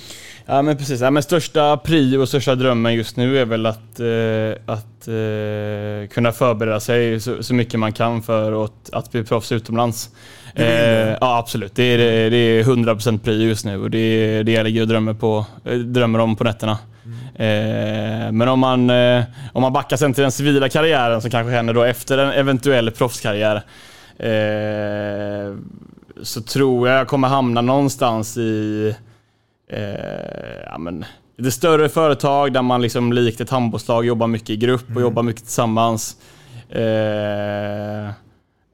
Ja 0.46 0.62
men 0.62 0.78
precis, 0.78 1.02
ja, 1.02 1.12
men 1.12 1.24
största 1.24 1.78
prio 1.78 2.18
och 2.18 2.28
största 2.28 2.56
drömmen 2.56 2.94
just 2.94 3.18
nu 3.18 3.40
är 3.40 3.46
väl 3.46 3.66
att, 3.66 4.00
eh, 4.00 4.74
att 4.74 5.08
eh, 5.08 6.14
kunna 6.14 6.32
förbereda 6.32 6.80
sig 6.80 7.20
så, 7.20 7.44
så 7.44 7.54
mycket 7.54 7.80
man 7.80 7.94
kan 7.94 8.22
för 8.22 8.66
att, 8.66 8.90
att 8.94 9.12
bli 9.12 9.24
proffs 9.24 9.52
utomlands. 9.52 10.10
Eh, 10.56 11.10
ja 11.10 11.38
absolut, 11.38 11.76
det 11.76 11.84
är, 11.84 11.98
det, 12.30 12.38
är 12.38 12.64
100% 12.64 13.20
prio 13.20 13.48
just 13.48 13.66
nu 13.66 13.82
och 13.82 13.90
det 13.90 13.98
är 13.98 14.44
det 14.44 14.52
jag 14.52 14.64
ligger 14.64 14.82
och 14.82 14.88
drömmer, 14.88 15.14
på, 15.14 15.46
eh, 15.66 15.78
drömmer 15.78 16.20
om 16.20 16.36
på 16.36 16.44
nätterna. 16.44 16.78
Eh, 17.36 18.32
men 18.32 18.48
om 18.48 18.60
man, 18.60 18.90
eh, 18.90 19.24
om 19.54 19.62
man 19.62 19.74
backar 19.74 19.98
sen 19.98 20.14
till 20.14 20.22
den 20.22 20.32
civila 20.32 20.70
karriären 20.70 21.22
som 21.22 21.32
kanske 21.32 21.52
händer 21.52 21.74
då 21.74 21.84
efter 21.84 22.18
en 22.18 22.32
eventuell 22.32 22.92
proffskarriär. 22.92 23.64
Eh, 24.20 25.56
så 26.22 26.42
tror 26.42 26.88
jag 26.88 27.00
jag 27.00 27.08
kommer 27.08 27.28
hamna 27.28 27.62
någonstans 27.62 28.38
i 28.38 28.96
eh, 29.70 30.64
ja, 30.66 30.78
men, 30.78 31.06
lite 31.38 31.52
större 31.52 31.90
företag 31.90 32.54
där 32.54 32.62
man 32.62 32.82
liksom 32.82 33.14
likt 33.14 33.42
ett 33.42 33.50
handbollslag 33.50 34.06
jobbar 34.06 34.28
mycket 34.28 34.50
i 34.50 34.58
grupp 34.58 34.96
och 34.96 35.02
jobbar 35.02 35.24
mycket 35.24 35.44
tillsammans. 35.44 36.18
Eh, 36.70 38.10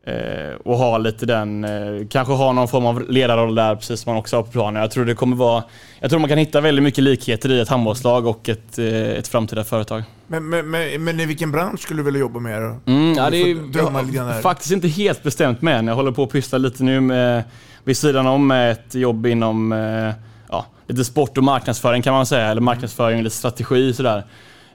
eh, 0.03 0.55
och 0.65 0.77
ha 0.77 0.97
lite 0.97 1.25
den, 1.25 1.63
eh, 1.63 2.07
kanske 2.09 2.33
ha 2.33 2.51
någon 2.51 2.67
form 2.67 2.85
av 2.85 3.09
ledarroll 3.09 3.55
där 3.55 3.75
precis 3.75 3.99
som 3.99 4.13
man 4.13 4.19
också 4.19 4.35
har 4.35 4.43
på 4.43 4.51
planen. 4.51 4.81
Jag 4.81 4.91
tror 4.91 5.05
det 5.05 5.15
kommer 5.15 5.35
vara, 5.35 5.63
jag 5.99 6.09
tror 6.09 6.19
man 6.19 6.29
kan 6.29 6.37
hitta 6.37 6.61
väldigt 6.61 6.83
mycket 6.83 7.03
likheter 7.03 7.51
i 7.51 7.59
ett 7.59 7.69
handbollslag 7.69 8.27
och 8.27 8.49
ett, 8.49 8.79
eh, 8.79 8.85
ett 9.09 9.27
framtida 9.27 9.63
företag. 9.63 10.03
Men, 10.27 10.49
men, 10.49 10.69
men, 10.69 11.03
men 11.03 11.19
i 11.19 11.25
vilken 11.25 11.51
bransch 11.51 11.79
skulle 11.79 11.99
du 11.99 12.03
vilja 12.03 12.19
jobba 12.19 12.39
med 12.39 12.61
då? 12.61 12.91
Mm, 12.91 13.13
ja, 13.13 13.29
det 13.29 13.37
är 13.37 14.15
jag 14.15 14.41
faktiskt 14.41 14.71
inte 14.71 14.87
helt 14.87 15.23
bestämt 15.23 15.61
med 15.61 15.79
än. 15.79 15.87
Jag 15.87 15.95
håller 15.95 16.11
på 16.11 16.23
att 16.23 16.31
pyssla 16.31 16.57
lite 16.57 16.83
nu 16.83 17.01
med, 17.01 17.43
vid 17.83 17.97
sidan 17.97 18.27
om 18.27 18.47
med 18.47 18.71
ett 18.71 18.95
jobb 18.95 19.25
inom 19.25 19.71
eh, 19.71 20.13
ja, 20.49 20.65
lite 20.87 21.05
sport 21.05 21.37
och 21.37 21.43
marknadsföring 21.43 22.01
kan 22.01 22.13
man 22.13 22.25
säga. 22.25 22.47
Eller 22.47 22.61
marknadsföring 22.61 23.17
och 23.17 23.23
lite 23.23 23.35
strategi 23.35 23.93
sådär. 23.93 24.23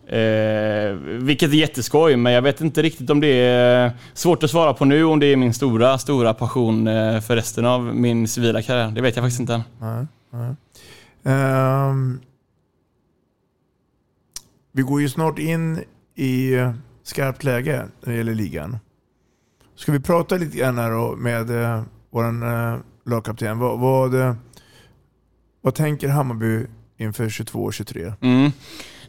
Eh, 0.07 0.93
vilket 1.03 1.51
är 1.51 1.55
jätteskoj, 1.55 2.17
men 2.17 2.33
jag 2.33 2.43
vet 2.43 2.61
inte 2.61 2.83
riktigt 2.83 3.11
om 3.11 3.21
det 3.21 3.29
är 3.29 3.91
svårt 4.15 4.43
att 4.43 4.51
svara 4.51 4.75
på 4.75 4.85
nu 4.85 5.05
om 5.05 5.21
det 5.21 5.27
är 5.27 5.37
min 5.37 5.55
stora, 5.55 5.99
stora 5.99 6.35
passion 6.35 6.87
eh, 6.87 7.21
för 7.21 7.37
resten 7.37 7.67
av 7.67 7.97
min 7.97 8.29
civila 8.29 8.63
karriär. 8.63 8.91
Det 8.91 9.01
vet 9.01 9.17
jag 9.17 9.25
faktiskt 9.25 9.41
inte 9.41 9.55
än. 9.55 9.63
Nej, 9.81 10.07
nej. 10.31 10.55
Ehm, 11.35 12.21
vi 14.73 14.83
går 14.83 15.01
ju 15.01 15.09
snart 15.09 15.39
in 15.39 15.81
i 16.15 16.55
skarpt 17.03 17.45
läge 17.45 17.87
när 18.01 18.13
det 18.13 18.19
gäller 18.19 18.35
ligan. 18.35 18.79
Ska 19.77 19.93
vi 19.93 20.01
prata 20.01 20.37
lite 20.37 20.57
grann 20.57 20.79
här 20.79 21.17
med 21.17 21.51
uh, 21.51 21.83
vår 22.11 22.25
uh, 22.25 22.79
lagkapten. 23.07 23.59
Vad, 23.59 23.79
vad, 23.79 24.15
eh, 24.15 24.35
vad 25.61 25.75
tänker 25.75 26.09
Hammarby 26.09 26.67
inför 26.97 27.29
22-23? 27.29 28.13
Mm. 28.21 28.53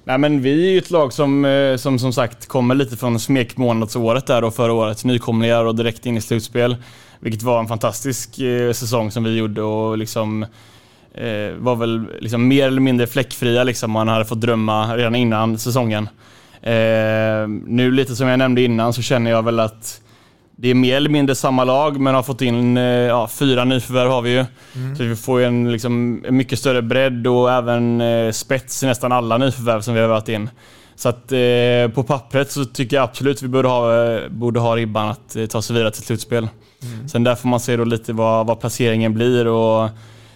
Nej, 0.08 0.18
men 0.18 0.42
vi 0.42 0.68
är 0.68 0.72
ju 0.72 0.78
ett 0.78 0.92
lag 0.92 1.14
som, 1.14 1.46
eh, 1.46 1.76
som 1.76 2.00
som 2.00 2.14
sagt 2.14 2.48
kommer 2.48 2.76
lite 2.76 2.98
från 2.98 3.20
smekmånadsåret 3.20 4.26
där 4.26 4.42
då 4.42 4.52
förra 4.52 4.74
året. 4.74 5.04
Nykomlingar 5.04 5.66
och 5.66 5.76
direkt 5.76 6.06
in 6.06 6.18
i 6.18 6.22
slutspel. 6.22 6.76
Vilket 7.20 7.44
var 7.44 7.60
en 7.60 7.68
fantastisk 7.68 8.40
eh, 8.40 8.72
säsong 8.72 9.12
som 9.12 9.24
vi 9.24 9.38
gjorde 9.38 9.62
och 9.62 9.98
liksom 9.98 10.44
eh, 11.14 11.54
var 11.58 11.76
väl 11.76 12.08
liksom 12.20 12.48
mer 12.48 12.68
eller 12.68 12.82
mindre 12.82 13.08
fläckfria 13.08 13.64
liksom. 13.64 13.92
Man 13.92 14.08
hade 14.08 14.26
fått 14.26 14.42
drömma 14.42 14.98
redan 14.98 15.16
innan 15.16 15.58
säsongen. 15.58 16.10
Eh, 16.62 17.48
nu 17.66 17.92
lite 17.92 18.16
som 18.16 18.28
jag 18.28 18.40
nämnde 18.40 18.62
innan 18.62 18.94
så 18.94 19.02
känner 19.02 19.32
jag 19.32 19.44
väl 19.44 19.60
att 19.60 20.02
det 20.60 20.70
är 20.70 20.76
mer 20.76 20.96
eller 20.96 21.10
mindre 21.10 21.36
samma 21.36 21.64
lag, 21.64 22.00
men 22.00 22.16
har 22.16 22.24
fått 22.24 22.42
in 22.42 22.78
eh, 22.78 22.84
ja, 22.84 23.28
fyra 23.28 23.66
nyförvärv 23.66 24.10
har 24.10 24.22
vi 24.22 24.30
ju. 24.30 24.46
Så 24.98 25.04
vi 25.04 25.16
får 25.16 25.40
ju 25.40 25.46
en, 25.46 25.72
liksom, 25.72 26.24
en 26.28 26.38
mycket 26.38 26.60
större 26.60 26.82
bredd 26.82 27.28
och 27.28 27.52
även 27.52 28.02
eh, 28.02 28.32
spets 28.32 28.84
i 28.84 28.86
nästan 28.86 29.12
alla 29.12 29.38
nyförvärv 29.38 29.82
som 29.82 29.94
vi 29.94 30.00
har 30.00 30.08
varit 30.08 30.30
in. 30.30 30.50
Så 30.96 31.10
att 31.10 31.32
eh, 31.32 31.94
på 31.96 32.04
pappret 32.08 32.52
så 32.52 32.66
tycker 32.66 32.96
jag 32.96 33.04
absolut 33.04 33.42
vi 33.42 33.48
borde 33.48 33.68
ha, 33.68 34.06
eh, 34.06 34.30
borde 34.30 34.60
ha 34.60 34.76
ribban 34.76 35.10
att 35.10 35.36
eh, 35.36 35.46
ta 35.46 35.62
sig 35.62 35.74
vidare 35.74 35.92
till 35.92 36.04
slutspel. 36.04 36.48
Sen 37.12 37.24
där 37.24 37.36
får 37.36 37.50
man 37.50 37.60
se 37.60 37.78
då 37.78 37.84
lite 37.84 38.14
vad, 38.14 38.48
vad 38.48 38.60
placeringen 38.60 39.14
blir 39.14 39.48
och 39.48 39.90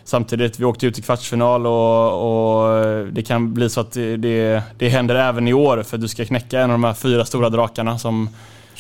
samtidigt, 0.04 0.60
vi 0.60 0.66
åkte 0.66 0.88
ut 0.88 1.00
i 1.00 1.02
kvartsfinal 1.02 1.68
och, 1.68 2.68
och 2.68 2.86
det 3.12 3.22
kan 3.22 3.54
bli 3.54 3.70
så 3.70 3.82
att 3.82 3.92
det, 3.92 4.18
det, 4.18 4.64
det 4.78 4.90
händer 4.90 5.16
även 5.16 5.48
i 5.48 5.54
år 5.54 5.84
för 5.84 5.98
att 5.98 6.02
du 6.02 6.08
ska 6.08 6.26
knäcka 6.26 6.60
en 6.60 6.70
av 6.70 6.74
de 6.74 6.84
här 6.84 6.94
fyra 6.94 7.26
stora 7.26 7.50
drakarna 7.50 8.00
som 8.00 8.30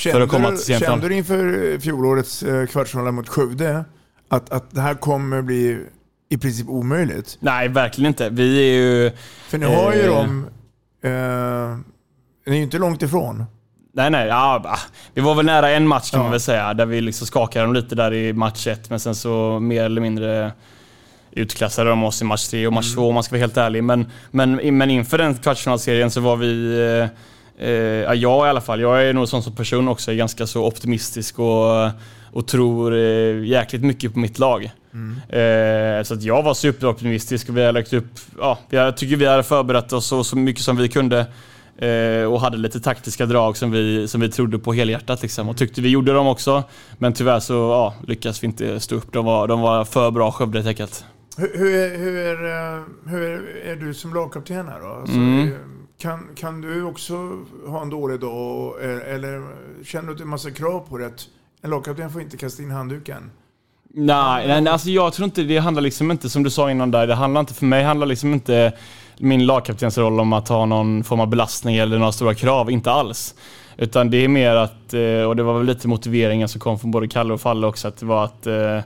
för 0.01 0.21
att 0.21 0.29
komma 0.29 0.49
till 0.49 0.57
semifinal. 0.57 0.91
kände 0.93 1.09
du 1.09 1.15
inför 1.15 1.79
fjolårets 1.79 2.43
eh, 2.43 2.65
kvartsfinal 2.65 3.11
mot 3.11 3.29
Skövde 3.29 3.85
att, 4.29 4.49
att 4.49 4.71
det 4.71 4.81
här 4.81 4.93
kommer 4.93 5.41
bli 5.41 5.85
i 6.29 6.37
princip 6.37 6.69
omöjligt? 6.69 7.37
Nej, 7.39 7.67
verkligen 7.67 8.07
inte. 8.07 8.29
Vi 8.29 8.59
är 8.59 8.73
ju... 8.77 9.11
För 9.47 9.57
ni 9.57 9.65
har 9.65 9.93
ju 9.93 10.01
eh, 10.01 10.15
dem... 10.15 10.45
Eh, 11.03 11.11
ni 12.45 12.53
är 12.53 12.57
ju 12.57 12.63
inte 12.63 12.77
långt 12.77 13.01
ifrån. 13.01 13.43
Nej, 13.93 14.09
nej. 14.09 14.27
Ja, 14.27 14.77
vi 15.13 15.21
var 15.21 15.35
väl 15.35 15.45
nära 15.45 15.69
en 15.69 15.87
match 15.87 16.11
kan 16.11 16.17
Ja. 16.19 16.23
man 16.23 16.31
väl 16.31 16.39
säga. 16.39 16.73
Där 16.73 16.85
vi 16.85 17.01
liksom 17.01 17.27
skakade 17.27 17.65
dem 17.65 17.73
lite 17.73 17.95
där 17.95 18.13
i 18.13 18.33
match 18.33 18.67
ett, 18.67 18.89
men 18.89 18.99
sen 18.99 19.15
så 19.15 19.59
mer 19.59 19.83
eller 19.83 20.01
mindre 20.01 20.51
utklassade 21.31 21.89
de 21.89 22.03
oss 22.03 22.21
i 22.21 22.25
match 22.25 22.47
tre 22.47 22.67
och 22.67 22.73
match 22.73 22.85
Mm. 22.87 22.95
två 22.95 23.07
om 23.07 23.13
man 23.13 23.23
ska 23.23 23.33
vara 23.35 23.41
helt 23.41 23.57
ärlig. 23.57 23.83
Men, 23.83 24.05
men, 24.31 24.77
men 24.77 24.89
inför 24.89 25.17
den 25.17 25.35
kvartsfinalserien 25.35 26.11
så 26.11 26.21
var 26.21 26.35
vi... 26.35 26.79
Eh, 27.01 27.07
eh, 27.61 27.71
ja, 27.71 28.15
jag 28.15 28.47
i 28.47 28.49
alla 28.49 28.61
fall. 28.61 28.81
Jag 28.81 29.03
är 29.03 29.13
nog 29.13 29.27
sån 29.27 29.43
som 29.43 29.55
person 29.55 29.87
också. 29.87 30.11
Är 30.11 30.15
ganska 30.15 30.47
så 30.47 30.65
optimistisk 30.65 31.39
och, 31.39 31.89
och 32.31 32.47
tror 32.47 32.95
eh, 32.95 33.45
jäkligt 33.45 33.83
mycket 33.83 34.13
på 34.13 34.19
mitt 34.19 34.39
lag. 34.39 34.71
Mm. 34.93 35.17
Eh, 35.29 36.03
så 36.03 36.13
att 36.13 36.23
jag 36.23 36.43
var 36.43 36.53
superoptimistisk 36.53 37.49
och 37.49 37.57
vi 37.57 37.63
har 37.63 37.71
lagt 37.71 37.93
upp... 37.93 38.19
Ja, 38.39 38.57
jag 38.69 38.97
tycker 38.97 39.15
vi 39.15 39.25
hade 39.25 39.43
förberett 39.43 39.93
oss 39.93 40.05
så, 40.07 40.23
så 40.23 40.37
mycket 40.37 40.63
som 40.63 40.77
vi 40.77 40.89
kunde. 40.89 41.25
Eh, 41.77 42.23
och 42.23 42.41
hade 42.41 42.57
lite 42.57 42.79
taktiska 42.79 43.25
drag 43.25 43.57
som 43.57 43.71
vi, 43.71 44.07
som 44.07 44.21
vi 44.21 44.29
trodde 44.29 44.59
på 44.59 44.73
helhjärtat. 44.73 45.21
Liksom. 45.21 45.49
Och 45.49 45.57
tyckte 45.57 45.81
vi 45.81 45.89
gjorde 45.89 46.13
dem 46.13 46.27
också. 46.27 46.63
Men 46.97 47.13
tyvärr 47.13 47.39
så 47.39 47.53
ja, 47.53 47.95
lyckas 48.07 48.43
vi 48.43 48.47
inte 48.47 48.79
stå 48.79 48.95
upp. 48.95 49.13
De 49.13 49.25
var, 49.25 49.47
de 49.47 49.61
var 49.61 49.85
för 49.85 50.11
bra 50.11 50.31
Skövde 50.31 50.57
helt 50.57 50.67
enkelt. 50.67 51.05
Hur, 51.37 51.57
hur, 51.57 51.75
är, 51.75 51.97
hur, 51.97 52.17
är, 52.17 52.75
eh, 52.77 52.83
hur 53.05 53.47
är 53.65 53.75
du 53.75 53.93
som 53.93 54.13
lagkapten 54.13 54.67
här 54.67 54.79
då? 54.79 54.87
Alltså, 54.87 55.15
Mm 55.15 55.53
kan, 56.01 56.27
kan 56.35 56.61
du 56.61 56.83
också 56.83 57.15
ha 57.67 57.81
en 57.81 57.89
dålig 57.89 58.19
dag? 58.19 58.73
Eh, 58.83 59.13
eller 59.15 59.47
känner 59.83 60.05
du 60.05 60.11
att 60.11 60.17
det 60.17 60.23
är 60.23 60.25
massa 60.25 60.51
krav 60.51 60.79
på 60.89 60.97
det? 60.97 61.05
Att 61.05 61.27
en 61.61 61.69
lagkapten 61.69 62.11
får 62.11 62.21
inte 62.21 62.37
kasta 62.37 62.63
in 62.63 62.71
handduken? 62.71 63.31
Nej, 63.93 64.47
nej, 64.47 64.61
nej, 64.61 64.73
alltså 64.73 64.89
jag 64.89 65.13
tror 65.13 65.25
inte 65.25 65.43
det 65.43 65.57
handlar 65.57 65.81
liksom 65.81 66.11
inte, 66.11 66.29
som 66.29 66.43
du 66.43 66.49
sa 66.49 66.71
innan 66.71 66.91
där, 66.91 67.07
det 67.07 67.15
handlar 67.15 67.39
inte, 67.39 67.53
för 67.53 67.65
mig 67.65 67.83
handlar 67.83 68.07
liksom 68.07 68.33
inte 68.33 68.73
min 69.17 69.45
lagkaptensroll 69.45 70.19
om 70.19 70.33
att 70.33 70.47
ha 70.47 70.65
någon 70.65 71.03
form 71.03 71.19
av 71.19 71.27
belastning 71.27 71.75
eller 71.75 71.97
några 71.97 72.11
stora 72.11 72.33
krav, 72.33 72.71
inte 72.71 72.91
alls. 72.91 73.35
Utan 73.77 74.09
det 74.09 74.17
är 74.17 74.27
mer 74.27 74.55
att, 74.55 74.93
eh, 74.93 75.23
och 75.27 75.35
det 75.35 75.43
var 75.43 75.57
väl 75.57 75.65
lite 75.65 75.87
motiveringen 75.87 76.49
som 76.49 76.61
kom 76.61 76.79
från 76.79 76.91
både 76.91 77.07
Kalle 77.07 77.33
och 77.33 77.41
Falle 77.41 77.67
också, 77.67 77.87
att 77.87 77.97
det 77.97 78.05
var 78.05 78.25
att 78.25 78.47
eh, 78.47 78.79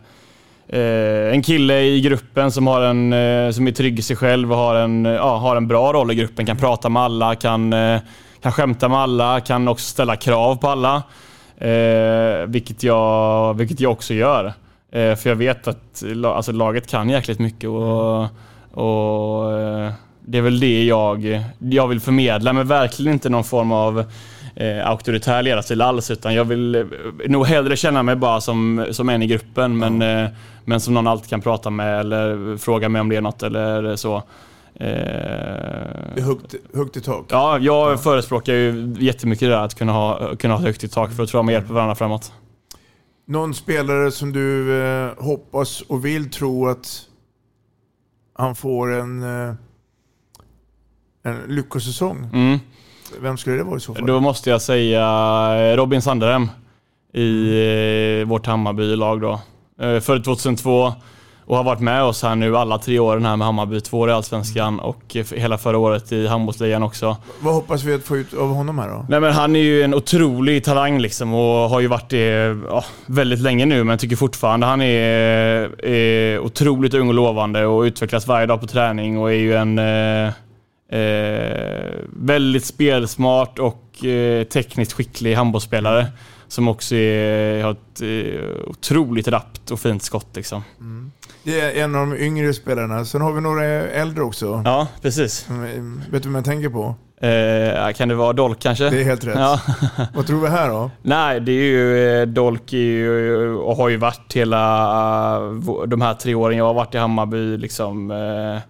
Eh, 0.67 1.33
en 1.33 1.43
kille 1.43 1.79
i 1.81 2.01
gruppen 2.01 2.51
som, 2.51 2.67
har 2.67 2.81
en, 2.81 3.13
eh, 3.13 3.51
som 3.51 3.67
är 3.67 3.71
trygg 3.71 3.99
i 3.99 4.01
sig 4.01 4.15
själv 4.15 4.51
och 4.51 4.57
har 4.57 4.75
en, 4.75 5.05
eh, 5.05 5.11
ja, 5.11 5.37
har 5.37 5.55
en 5.55 5.67
bra 5.67 5.93
roll 5.93 6.11
i 6.11 6.15
gruppen, 6.15 6.45
kan 6.45 6.57
prata 6.57 6.89
med 6.89 7.01
alla, 7.01 7.35
kan, 7.35 7.73
eh, 7.73 7.99
kan 8.41 8.51
skämta 8.51 8.89
med 8.89 8.99
alla, 8.99 9.39
kan 9.39 9.67
också 9.67 9.85
ställa 9.85 10.15
krav 10.15 10.55
på 10.55 10.67
alla. 10.67 11.03
Eh, 11.57 12.45
vilket, 12.47 12.83
jag, 12.83 13.53
vilket 13.53 13.79
jag 13.79 13.91
också 13.91 14.13
gör. 14.13 14.45
Eh, 14.91 15.15
för 15.15 15.29
jag 15.29 15.35
vet 15.35 15.67
att 15.67 16.03
alltså, 16.25 16.51
laget 16.51 16.87
kan 16.87 17.09
jäkligt 17.09 17.39
mycket 17.39 17.69
och, 17.69 18.21
och 18.71 19.59
eh, 19.59 19.91
det 20.27 20.37
är 20.37 20.41
väl 20.41 20.59
det 20.59 20.83
jag, 20.83 21.41
jag 21.59 21.87
vill 21.87 21.99
förmedla, 21.99 22.53
men 22.53 22.67
verkligen 22.67 23.13
inte 23.13 23.29
någon 23.29 23.43
form 23.43 23.71
av 23.71 24.05
eh, 24.55 24.87
auktoritär 24.87 25.43
ledarstil 25.43 25.81
alls, 25.81 26.11
utan 26.11 26.33
jag 26.33 26.45
vill 26.45 26.75
eh, 26.75 26.83
nog 27.27 27.45
hellre 27.45 27.77
känna 27.77 28.03
mig 28.03 28.15
bara 28.15 28.41
som, 28.41 28.87
som 28.91 29.09
en 29.09 29.21
i 29.21 29.27
gruppen, 29.27 29.77
men, 29.77 30.01
eh, 30.01 30.29
men 30.65 30.79
som 30.79 30.93
någon 30.93 31.07
alltid 31.07 31.29
kan 31.29 31.41
prata 31.41 31.69
med 31.69 31.99
eller 31.99 32.57
fråga 32.57 32.89
mig 32.89 33.01
om 33.01 33.09
det 33.09 33.15
är 33.15 33.21
något 33.21 33.43
eller 33.43 33.95
så. 33.95 34.23
Eh, 34.79 36.23
högt, 36.23 36.55
högt 36.73 36.97
i 36.97 37.01
tak. 37.01 37.25
Ja, 37.29 37.59
jag 37.59 38.03
förespråkar 38.03 38.53
ju 38.53 38.95
jättemycket 38.99 39.49
det 39.49 39.55
där 39.55 39.61
att 39.61 39.75
kunna 39.75 39.91
ha, 39.91 40.35
kunna 40.35 40.53
ha 40.53 40.61
högt 40.61 40.83
i 40.83 40.87
tak 40.87 41.13
för 41.13 41.23
att 41.23 41.29
tror 41.29 41.39
jag 41.39 41.45
man 41.45 41.53
hjälper 41.53 41.73
varandra 41.73 41.95
framåt. 41.95 42.31
Någon 43.27 43.53
spelare 43.53 44.11
som 44.11 44.33
du 44.33 44.79
eh, 44.83 45.11
hoppas 45.17 45.81
och 45.81 46.05
vill 46.05 46.31
tro 46.31 46.67
att 46.67 47.01
han 48.33 48.55
får 48.55 48.93
en, 48.93 49.23
eh, 49.23 49.55
en 51.23 51.37
lyckosäsong. 51.47 52.29
Mm. 52.33 52.59
Vem 53.21 53.37
skulle 53.37 53.55
det 53.55 53.63
vara 53.63 53.77
i 53.77 53.79
så 53.79 53.93
fall? 53.93 54.05
Då 54.05 54.19
måste 54.19 54.49
jag 54.49 54.61
säga 54.61 55.01
eh, 55.71 55.75
Robin 55.77 56.01
Sanderhem 56.01 56.49
i 57.13 58.19
eh, 58.21 58.27
vårt 58.27 58.45
Hammarby-lag 58.45 59.21
då. 59.21 59.39
Eh, 59.81 59.99
Född 59.99 60.23
2002 60.23 60.93
och 61.47 61.57
har 61.57 61.63
varit 61.63 61.79
med 61.79 62.03
oss 62.03 62.23
här 62.23 62.35
nu 62.35 62.57
alla 62.57 62.77
tre 62.77 62.99
åren 62.99 63.25
här 63.25 63.35
med 63.35 63.45
Hammarby. 63.45 63.81
Två 63.81 63.99
år 63.99 64.09
i 64.09 64.13
Allsvenskan 64.13 64.79
och 64.79 65.15
eh, 65.15 65.25
hela 65.31 65.57
förra 65.57 65.77
året 65.77 66.11
i 66.11 66.27
handbollsligan 66.27 66.83
också. 66.83 67.17
Vad 67.39 67.53
hoppas 67.53 67.83
vi 67.83 67.93
att 67.93 68.03
få 68.03 68.17
ut 68.17 68.33
av 68.33 68.53
honom 68.53 68.79
här 68.79 68.89
då? 68.89 69.05
Nej, 69.09 69.19
men 69.19 69.33
han 69.33 69.55
är 69.55 69.59
ju 69.59 69.83
en 69.83 69.93
otrolig 69.93 70.63
talang 70.63 70.99
liksom 70.99 71.33
och 71.33 71.69
har 71.69 71.79
ju 71.79 71.87
varit 71.87 72.09
det 72.09 72.57
ja, 72.69 72.83
väldigt 73.05 73.39
länge 73.39 73.65
nu, 73.65 73.83
men 73.83 73.97
tycker 73.97 74.15
fortfarande 74.15 74.65
han 74.65 74.81
är, 74.81 75.85
är 75.85 76.39
otroligt 76.39 76.93
ung 76.93 77.07
och 77.07 77.13
lovande 77.13 77.65
och 77.65 77.81
utvecklas 77.81 78.27
varje 78.27 78.45
dag 78.45 78.61
på 78.61 78.67
träning 78.67 79.17
och 79.17 79.31
är 79.31 79.37
ju 79.37 79.55
en 79.55 79.79
eh, 80.89 81.99
väldigt 82.09 82.65
spelsmart 82.65 83.59
och 83.59 84.05
eh, 84.05 84.43
tekniskt 84.43 84.93
skicklig 84.93 85.35
handbollsspelare 85.35 86.05
som 86.47 86.67
också 86.67 86.95
är, 86.95 87.63
har 87.63 87.71
ett 87.71 88.01
eh, 88.01 88.69
otroligt 88.69 89.27
rappt 89.27 89.71
och 89.71 89.79
fint 89.79 90.03
skott. 90.03 90.35
Liksom. 90.35 90.63
Det 91.43 91.59
är 91.59 91.83
en 91.83 91.95
av 91.95 92.07
de 92.07 92.17
yngre 92.17 92.53
spelarna. 92.53 93.05
Sen 93.05 93.21
har 93.21 93.31
vi 93.31 93.41
några 93.41 93.63
äldre 93.87 94.23
också. 94.23 94.61
Ja, 94.65 94.87
precis. 95.01 95.49
Mm, 95.49 96.01
Vet 96.11 96.23
du 96.23 96.29
vem 96.29 96.35
jag 96.35 96.45
tänker 96.45 96.69
på? 96.69 96.95
Eh, 97.21 97.93
kan 97.93 98.09
det 98.09 98.15
vara 98.15 98.33
Dolk 98.33 98.59
kanske? 98.59 98.89
Det 98.89 99.01
är 99.01 99.03
helt 99.03 99.23
rätt. 99.25 99.35
Ja. 99.35 99.59
Vad 100.15 100.27
tror 100.27 100.41
vi 100.41 100.47
här 100.47 100.69
då? 100.69 100.91
Nej, 101.01 101.39
det 101.39 101.51
är 101.51 101.63
ju 101.63 102.09
eh, 102.21 102.25
Dolk 102.27 102.73
är 102.73 102.77
ju, 102.77 103.53
och 103.55 103.75
har 103.75 103.89
ju 103.89 103.97
varit 103.97 104.33
hela 104.33 105.35
eh, 105.35 105.83
de 105.87 106.01
här 106.01 106.13
tre 106.13 106.35
åren 106.35 106.57
jag 106.57 106.65
har 106.65 106.73
varit 106.73 106.95
i 106.95 106.97
Hammarby. 106.97 107.57
Liksom, 107.57 108.11
eh, 108.11 108.61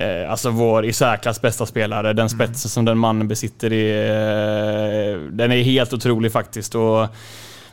eh, 0.00 0.30
alltså 0.30 0.50
vår 0.50 0.84
i 0.84 0.92
särklass 0.92 1.40
bästa 1.40 1.66
spelare. 1.66 2.12
Den 2.12 2.30
spetsen 2.30 2.70
som 2.70 2.84
den 2.84 2.98
mannen 2.98 3.28
besitter, 3.28 3.72
är, 3.72 5.12
eh, 5.12 5.18
den 5.18 5.52
är 5.52 5.62
helt 5.62 5.92
otrolig 5.92 6.32
faktiskt. 6.32 6.74
Och 6.74 7.06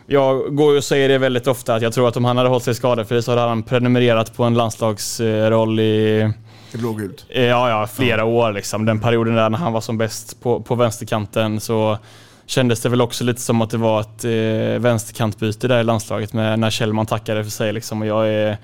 jag 0.07 0.55
går 0.55 0.77
och 0.77 0.83
säger 0.83 1.09
det 1.09 1.17
väldigt 1.17 1.47
ofta 1.47 1.75
att 1.75 1.81
jag 1.81 1.93
tror 1.93 2.07
att 2.07 2.17
om 2.17 2.25
han 2.25 2.37
hade 2.37 2.49
hållit 2.49 2.63
sig 2.63 2.75
skadefri 2.75 3.21
så 3.21 3.31
hade 3.31 3.41
han 3.41 3.63
prenumererat 3.63 4.37
på 4.37 4.43
en 4.43 4.53
landslagsroll 4.53 5.79
i 5.79 6.31
Det 6.71 6.77
blågult. 6.77 7.25
Eh, 7.29 7.43
Ja, 7.43 7.69
ja, 7.69 7.87
flera 7.87 8.25
år 8.25 8.51
liksom. 8.51 8.85
Den 8.85 8.99
perioden 8.99 9.35
där 9.35 9.49
när 9.49 9.57
han 9.57 9.73
var 9.73 9.81
som 9.81 9.97
bäst 9.97 10.41
på, 10.41 10.61
på 10.61 10.75
vänsterkanten 10.75 11.59
så 11.59 11.97
kändes 12.45 12.81
det 12.81 12.89
väl 12.89 13.01
också 13.01 13.23
lite 13.23 13.41
som 13.41 13.61
att 13.61 13.69
det 13.69 13.77
var 13.77 14.01
ett 14.01 14.25
eh, 14.25 14.81
vänsterkantbyte 14.81 15.67
där 15.67 15.79
i 15.79 15.83
landslaget 15.83 16.33
med, 16.33 16.59
när 16.59 16.69
Kjellman 16.69 17.05
tackade 17.05 17.43
för 17.43 17.51
sig. 17.51 17.73
Liksom. 17.73 18.01
Och 18.01 18.07
jag, 18.07 18.27
är, 18.27 18.57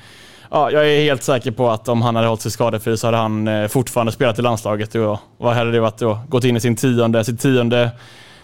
ja, 0.53 0.71
jag 0.71 0.91
är 0.91 1.03
helt 1.03 1.23
säker 1.23 1.51
på 1.51 1.69
att 1.69 1.87
om 1.87 2.01
han 2.01 2.15
hade 2.15 2.27
hållit 2.27 2.41
sig 2.41 2.51
skadefri 2.51 2.97
så 2.97 3.07
hade 3.07 3.17
han 3.17 3.47
eh, 3.47 3.67
fortfarande 3.67 4.11
spelat 4.11 4.39
i 4.39 4.41
landslaget. 4.41 4.95
Och 4.95 5.19
vad 5.37 5.55
hade 5.55 5.71
det 5.71 5.79
varit 5.79 5.97
då? 5.97 6.19
Gått 6.29 6.43
in 6.43 6.57
i 6.57 6.59
sin 6.59 6.75
tionde, 6.75 7.23
sitt 7.23 7.39
tionde, 7.39 7.91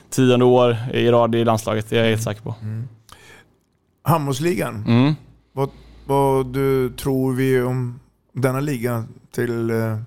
tionde 0.10 0.46
år 0.46 0.78
i 0.94 1.12
rad 1.12 1.36
i 1.36 1.46
landslaget. 1.46 1.90
Det 1.90 1.98
är 1.98 2.04
jag 2.04 2.10
helt 2.10 2.24
säker 2.24 2.42
på. 2.42 2.56
Handbollsligan. 4.04 4.86
Mm. 4.88 5.14
Vad, 5.54 5.70
vad 6.06 6.46
du 6.46 6.90
tror 6.90 7.34
vi 7.34 7.62
om 7.62 8.00
denna 8.34 8.60
liga 8.60 9.04
till 9.32 9.70
eh, 9.70 9.98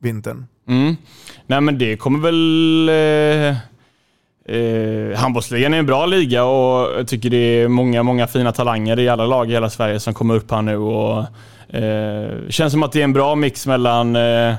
vintern? 0.00 0.46
Mm. 0.68 0.96
Nej 1.46 1.60
men 1.60 1.78
det 1.78 1.96
kommer 1.96 2.18
väl... 2.18 2.88
Eh, 3.50 3.73
eh, 4.48 5.18
handbollsligan 5.18 5.74
är 5.74 5.78
en 5.78 5.86
bra 5.86 6.06
liga 6.06 6.44
och 6.44 6.98
jag 6.98 7.08
tycker 7.08 7.30
det 7.30 7.36
är 7.36 7.68
många, 7.68 8.02
många 8.02 8.26
fina 8.26 8.52
talanger 8.52 8.98
i 8.98 9.08
alla 9.08 9.26
lag 9.26 9.50
i 9.50 9.52
hela 9.52 9.70
Sverige 9.70 10.00
som 10.00 10.14
kommer 10.14 10.34
upp 10.34 10.50
här 10.50 10.62
nu. 10.62 10.76
Och, 10.76 11.18
eh, 11.74 12.48
känns 12.48 12.72
som 12.72 12.82
att 12.82 12.92
det 12.92 13.00
är 13.00 13.04
en 13.04 13.12
bra 13.12 13.34
mix 13.34 13.66
mellan 13.66 14.16
eh, 14.16 14.54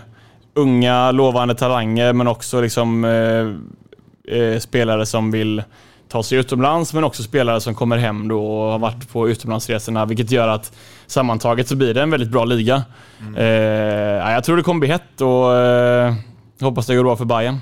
unga, 0.54 1.12
lovande 1.12 1.56
talanger 1.56 2.14
men 2.14 2.28
också 2.28 2.62
liksom, 2.62 3.06
eh, 3.06 4.38
eh, 4.38 4.60
spelare 4.60 5.06
som 5.06 5.32
vill 5.32 5.64
ta 6.10 6.24
sig 6.24 6.38
utomlands 6.38 6.94
men 6.94 7.04
också 7.04 7.24
spelare 7.24 7.62
som 7.62 7.76
kommer 7.76 7.98
hem 7.98 8.28
då 8.28 8.48
och 8.48 8.72
har 8.72 8.80
varit 8.80 9.10
på 9.10 9.30
utomlandsresorna 9.30 10.06
vilket 10.06 10.32
gör 10.32 10.48
att 10.48 10.74
sammantaget 11.08 11.68
så 11.68 11.76
blir 11.76 11.94
det 11.94 12.02
en 12.02 12.12
väldigt 12.12 12.30
bra 12.30 12.46
liga. 12.46 12.84
Eh, 13.38 13.46
ja, 13.46 14.32
jag 14.32 14.44
tror 14.44 14.58
det 14.58 14.64
kommer 14.64 14.80
bli 14.80 14.90
hett 14.90 15.22
och 15.22 15.56
eh, 15.56 16.14
hoppas 16.62 16.88
det 16.88 16.96
går 16.96 17.04
bra 17.04 17.16
för 17.16 17.26
Bayern. 17.26 17.60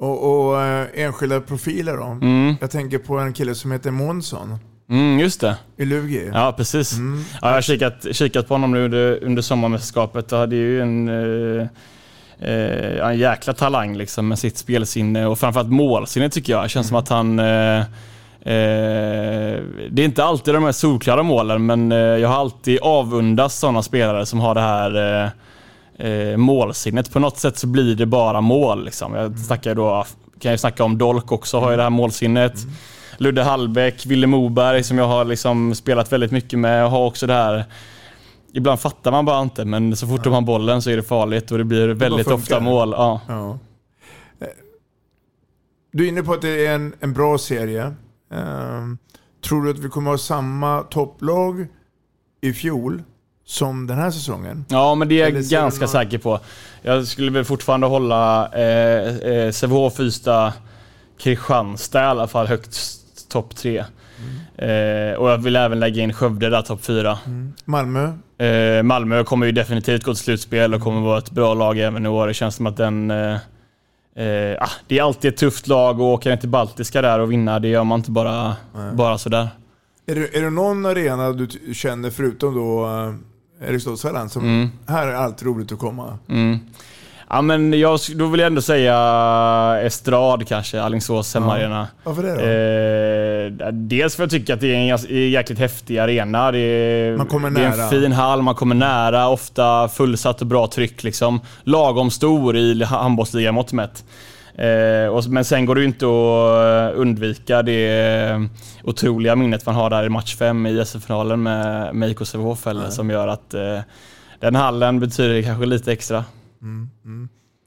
Och, 0.00 0.46
och 0.48 0.62
eh, 0.62 0.86
enskilda 0.94 1.40
profiler 1.40 1.96
då? 1.96 2.04
Mm. 2.04 2.54
Jag 2.60 2.70
tänker 2.70 2.98
på 2.98 3.18
en 3.18 3.32
kille 3.32 3.54
som 3.54 3.72
heter 3.72 3.90
Månsson 3.90 4.58
Mm, 4.90 5.18
just 5.18 5.40
det. 5.40 5.56
i 5.76 5.84
Lugi. 5.84 6.30
Ja, 6.34 6.54
precis. 6.56 6.96
Ja, 7.42 7.48
jag 7.48 7.54
har 7.54 7.60
kikat, 7.60 8.06
kikat 8.12 8.48
på 8.48 8.54
honom 8.54 8.70
nu 8.72 8.84
under, 8.84 9.24
under 9.24 9.42
sommarmästerskapet 9.42 10.32
och 10.32 10.38
hade 10.38 10.56
ju 10.56 10.82
en, 10.82 11.08
eh, 11.08 11.66
eh, 12.50 13.08
en 13.08 13.18
jäkla 13.18 13.52
talang 13.52 13.96
liksom 13.96 14.28
med 14.28 14.38
sitt 14.38 14.56
spelsinne 14.58 15.26
och 15.26 15.38
framförallt 15.38 15.70
målsinne 15.70 16.30
tycker 16.30 16.52
jag. 16.52 16.64
Det 16.64 16.68
känns 16.68 16.88
som 16.88 16.96
att 16.96 17.08
han... 17.08 17.38
Eh, 17.38 17.78
eh, 18.42 19.60
det 19.90 20.02
är 20.02 20.04
inte 20.04 20.24
alltid 20.24 20.54
de 20.54 20.64
här 20.64 20.72
solklara 20.72 21.22
målen 21.22 21.66
men 21.66 21.92
eh, 21.92 21.98
jag 21.98 22.28
har 22.28 22.36
alltid 22.36 22.78
avundats 22.82 23.58
sådana 23.58 23.82
spelare 23.82 24.26
som 24.26 24.40
har 24.40 24.54
det 24.54 24.60
här 24.60 25.22
eh, 25.24 25.30
eh, 26.00 26.36
målsinnet. 26.36 27.12
På 27.12 27.18
något 27.18 27.38
sätt 27.38 27.58
så 27.58 27.66
blir 27.66 27.94
det 27.96 28.06
bara 28.06 28.40
mål. 28.40 28.84
Liksom. 28.84 29.14
Jag 29.14 29.38
snackar 29.38 29.74
då, 29.74 30.04
kan 30.40 30.52
ju 30.52 30.58
snacka 30.58 30.84
om 30.84 30.98
Dolk 30.98 31.32
också, 31.32 31.58
har 31.60 31.70
ju 31.70 31.76
det 31.76 31.82
här 31.82 31.90
målsinnet. 31.90 32.54
Ludde 33.18 33.42
Hallbäck, 33.42 34.06
Ville 34.06 34.26
Moberg 34.26 34.82
som 34.82 34.98
jag 34.98 35.08
har 35.08 35.24
liksom 35.24 35.74
spelat 35.74 36.12
väldigt 36.12 36.30
mycket 36.30 36.58
med 36.58 36.84
och 36.84 36.90
har 36.90 37.06
också 37.06 37.26
det 37.26 37.32
här 37.34 37.64
Ibland 38.52 38.80
fattar 38.80 39.10
man 39.10 39.24
bara 39.24 39.42
inte 39.42 39.64
men 39.64 39.96
så 39.96 40.06
fort 40.06 40.24
de 40.24 40.32
har 40.32 40.40
bollen 40.40 40.82
så 40.82 40.90
är 40.90 40.96
det 40.96 41.02
farligt 41.02 41.50
och 41.50 41.58
det 41.58 41.64
blir 41.64 41.88
väldigt 41.88 42.26
funkar 42.26 42.42
ofta 42.42 42.54
det. 42.58 42.64
mål. 42.64 42.94
Ja. 42.96 43.20
Ja. 43.28 43.58
Eh, 44.40 44.46
Du 45.92 46.04
är 46.04 46.08
inne 46.08 46.22
på 46.22 46.32
att 46.32 46.42
det 46.42 46.66
är 46.66 46.74
en, 46.74 46.92
en 47.00 47.12
bra 47.12 47.38
serie. 47.38 47.94
Ehm, 48.34 48.98
tror 49.44 49.64
du 49.64 49.70
att 49.70 49.78
vi 49.78 49.88
kommer 49.88 50.10
ha 50.10 50.18
samma 50.18 50.80
topplag 50.82 51.66
i 52.40 52.52
fjol 52.52 53.02
som 53.50 53.86
den 53.86 53.98
här 53.98 54.10
säsongen? 54.10 54.64
Ja, 54.68 54.94
men 54.94 55.08
det 55.08 55.20
är 55.20 55.26
Eller 55.26 55.36
jag 55.40 55.50
ganska 55.50 55.80
någon- 55.84 55.88
säker 55.88 56.18
på. 56.18 56.40
Jag 56.82 57.06
skulle 57.06 57.30
väl 57.30 57.44
fortfarande 57.44 57.86
hålla 57.86 58.48
eh, 58.52 59.16
eh, 59.16 59.50
Sävehof, 59.52 60.00
Ystad, 60.00 60.52
Kristianstad 61.18 62.00
i 62.02 62.04
alla 62.06 62.26
fall 62.26 62.46
högt 62.46 62.78
topp 63.28 63.56
tre. 63.56 63.78
Eh, 64.56 65.14
och 65.18 65.30
jag 65.30 65.38
vill 65.38 65.56
även 65.56 65.80
lägga 65.80 66.02
in 66.02 66.12
Skövde 66.12 66.50
där 66.50 66.62
topp 66.62 66.84
fyra. 66.84 67.18
Malmö? 67.64 68.12
Eh, 68.46 68.82
Malmö 68.82 69.24
kommer 69.24 69.46
ju 69.46 69.52
definitivt 69.52 70.04
gå 70.04 70.14
till 70.14 70.22
slutspel 70.24 70.74
och 70.74 70.80
kommer 70.80 71.00
vara 71.00 71.18
ett 71.18 71.30
bra 71.30 71.54
lag 71.54 71.78
även 71.78 72.06
i 72.06 72.08
år. 72.08 72.26
Det 72.26 72.34
känns 72.34 72.54
som 72.54 72.66
att 72.66 72.76
den... 72.76 73.10
Eh, 73.10 73.32
eh, 74.16 74.56
ah, 74.62 74.70
det 74.86 74.98
är 74.98 75.02
alltid 75.02 75.28
ett 75.32 75.36
tufft 75.40 75.66
lag 75.68 75.94
att 75.96 76.00
åka 76.00 76.36
till 76.36 76.48
Baltiska 76.48 77.02
där 77.02 77.18
och 77.20 77.32
vinna. 77.32 77.58
Det 77.58 77.68
gör 77.68 77.84
man 77.84 77.98
inte 78.00 78.10
bara, 78.10 78.56
bara 78.94 79.18
sådär. 79.18 79.48
Är 80.06 80.14
det, 80.14 80.36
är 80.38 80.42
det 80.42 80.50
någon 80.50 80.86
arena 80.86 81.32
du 81.32 81.74
känner 81.74 82.10
förutom 82.10 82.54
då 82.54 82.88
Eriksdalshallen 83.68 84.28
som 84.28 84.42
Mm. 84.44 84.70
här 84.86 85.06
är 85.08 85.14
alltid 85.14 85.46
roligt 85.48 85.72
att 85.72 85.78
komma? 85.78 86.18
Mm. 86.28 86.58
Ja, 87.32 87.42
men 87.42 87.72
jag, 87.80 87.98
då 88.14 88.26
vill 88.26 88.40
jag 88.40 88.46
ändå 88.46 88.62
säga 88.62 88.94
Estrad 89.82 90.48
kanske, 90.48 90.82
Alingsås 90.82 91.34
hemmaarena. 91.34 91.88
Varför 92.04 92.22
det 92.22 92.34
då? 92.34 93.66
Eh, 93.66 93.72
dels 93.72 94.16
för 94.16 94.24
att 94.24 94.32
jag 94.32 94.40
tycker 94.40 94.54
att 94.54 94.60
det 94.60 94.74
är 94.74 94.94
en 95.10 95.30
jäkligt 95.30 95.58
häftig 95.58 95.98
arena. 95.98 96.52
Det 96.52 96.58
är, 96.58 97.16
Man 97.16 97.26
kommer 97.26 97.50
det 97.50 97.60
är 97.64 97.70
nära. 97.70 97.82
en 97.84 97.90
fin 97.90 98.12
hall, 98.12 98.42
man 98.42 98.54
kommer 98.54 98.74
nära, 98.74 99.28
ofta 99.28 99.88
fullsatt 99.88 100.40
och 100.40 100.46
bra 100.46 100.66
tryck. 100.66 101.02
Liksom. 101.02 101.40
Lagom 101.64 102.10
stor 102.10 102.56
i 102.56 102.84
handbollsligamått 102.84 103.72
mätt. 103.72 104.04
Eh, 104.60 105.08
och, 105.08 105.24
men 105.28 105.44
sen 105.44 105.66
går 105.66 105.74
det 105.74 105.80
ju 105.80 105.86
inte 105.86 106.06
att 106.06 106.94
eh, 106.94 107.00
undvika 107.00 107.62
det 107.62 107.88
eh, 108.30 108.40
otroliga 108.84 109.36
minnet 109.36 109.66
man 109.66 109.74
har 109.74 109.90
där 109.90 110.04
i 110.04 110.08
match 110.08 110.36
5 110.36 110.66
i 110.66 110.84
SM-finalen 110.84 111.42
med, 111.42 111.94
med 111.94 112.10
IK 112.10 112.26
Sävehof 112.26 112.66
som 112.90 113.10
gör 113.10 113.28
att 113.28 113.54
den 114.40 114.54
hallen 114.54 115.00
betyder 115.00 115.42
kanske 115.42 115.66
lite 115.66 115.92
extra. 115.92 116.24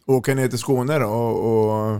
Åka 0.07 0.35
ner 0.35 0.47
till 0.47 0.57
Skåne 0.57 0.99
då 0.99 1.05
och, 1.07 1.93
och 1.93 1.99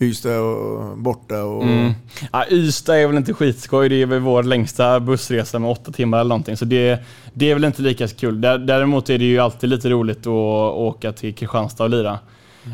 Ystad 0.00 0.38
och 0.40 0.98
borta 0.98 1.42
och... 1.44 1.62
Mm. 1.62 1.92
Ja, 2.32 2.44
Ystad 2.50 2.96
är 2.96 3.06
väl 3.06 3.16
inte 3.16 3.34
skitskoj. 3.34 3.88
Det 3.88 4.02
är 4.02 4.06
väl 4.06 4.20
vår 4.20 4.42
längsta 4.42 5.00
bussresa 5.00 5.58
med 5.58 5.70
åtta 5.70 5.92
timmar 5.92 6.18
eller 6.18 6.28
någonting. 6.28 6.56
Så 6.56 6.64
det, 6.64 6.98
det 7.34 7.50
är 7.50 7.54
väl 7.54 7.64
inte 7.64 7.82
lika 7.82 8.08
kul. 8.08 8.40
Där- 8.40 8.58
Däremot 8.58 9.10
är 9.10 9.18
det 9.18 9.24
ju 9.24 9.38
alltid 9.38 9.70
lite 9.70 9.88
roligt 9.88 10.20
att 10.20 10.26
åka 10.76 11.12
till 11.12 11.34
Kristianstad 11.34 11.84
och 11.84 11.90
lira. 11.90 12.18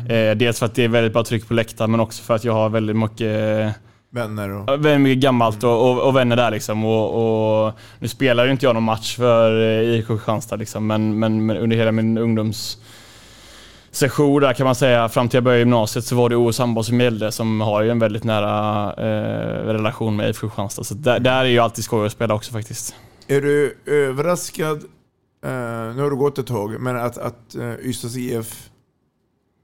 Eh, 0.09 0.35
dels 0.35 0.59
för 0.59 0.65
att 0.65 0.75
det 0.75 0.83
är 0.83 0.87
väldigt 0.87 1.13
bra 1.13 1.23
tryck 1.23 1.47
på 1.47 1.53
läktaren 1.53 1.91
men 1.91 1.99
också 1.99 2.23
för 2.23 2.35
att 2.35 2.43
jag 2.43 2.53
har 2.53 2.69
väldigt 2.69 2.95
mycket 2.95 3.75
Vänner 4.13 4.49
och... 4.49 4.69
Väldigt 4.69 5.01
mycket 5.01 5.23
gammalt 5.23 5.63
och, 5.63 5.91
och, 5.91 6.07
och 6.07 6.15
vänner 6.15 6.35
där 6.35 6.51
liksom. 6.51 6.85
Och, 6.85 7.65
och, 7.65 7.73
nu 7.99 8.07
spelar 8.07 8.45
ju 8.45 8.51
inte 8.51 8.65
jag 8.65 8.73
någon 8.73 8.83
match 8.83 9.15
för 9.15 9.61
eh, 9.61 9.99
IK 9.99 10.07
Kristianstad 10.07 10.55
liksom, 10.55 10.87
men, 10.87 11.19
men, 11.19 11.45
men 11.45 11.57
under 11.57 11.77
hela 11.77 11.91
min 11.91 12.17
ungdoms 12.17 12.77
sejour 13.91 14.41
där 14.41 14.53
kan 14.53 14.65
man 14.65 14.75
säga. 14.75 15.09
Fram 15.09 15.29
till 15.29 15.37
jag 15.37 15.43
började 15.43 15.59
gymnasiet 15.59 16.05
så 16.05 16.15
var 16.15 16.29
det 16.29 16.35
OS 16.35 16.59
handboll 16.59 16.83
som 16.83 17.01
gällde 17.01 17.31
som 17.31 17.61
har 17.61 17.81
ju 17.81 17.89
en 17.89 17.99
väldigt 17.99 18.23
nära 18.23 18.93
eh, 18.93 19.65
relation 19.65 20.15
med 20.15 20.29
IFK 20.29 20.47
Kristianstad. 20.47 20.83
Så 20.83 20.93
där, 20.93 21.19
där 21.19 21.39
är 21.45 21.49
ju 21.49 21.59
alltid 21.59 21.83
skoj 21.83 22.05
att 22.05 22.11
spela 22.11 22.33
också 22.33 22.51
faktiskt. 22.51 22.95
Är 23.27 23.41
du 23.41 23.77
överraskad, 23.85 24.77
eh, 25.45 25.95
nu 25.95 26.01
har 26.01 26.09
det 26.09 26.15
gått 26.15 26.37
ett 26.37 26.47
tag, 26.47 26.79
men 26.79 26.95
att, 26.95 27.17
att 27.17 27.55
eh, 27.55 27.73
Ystads 27.79 28.17
IF 28.17 28.69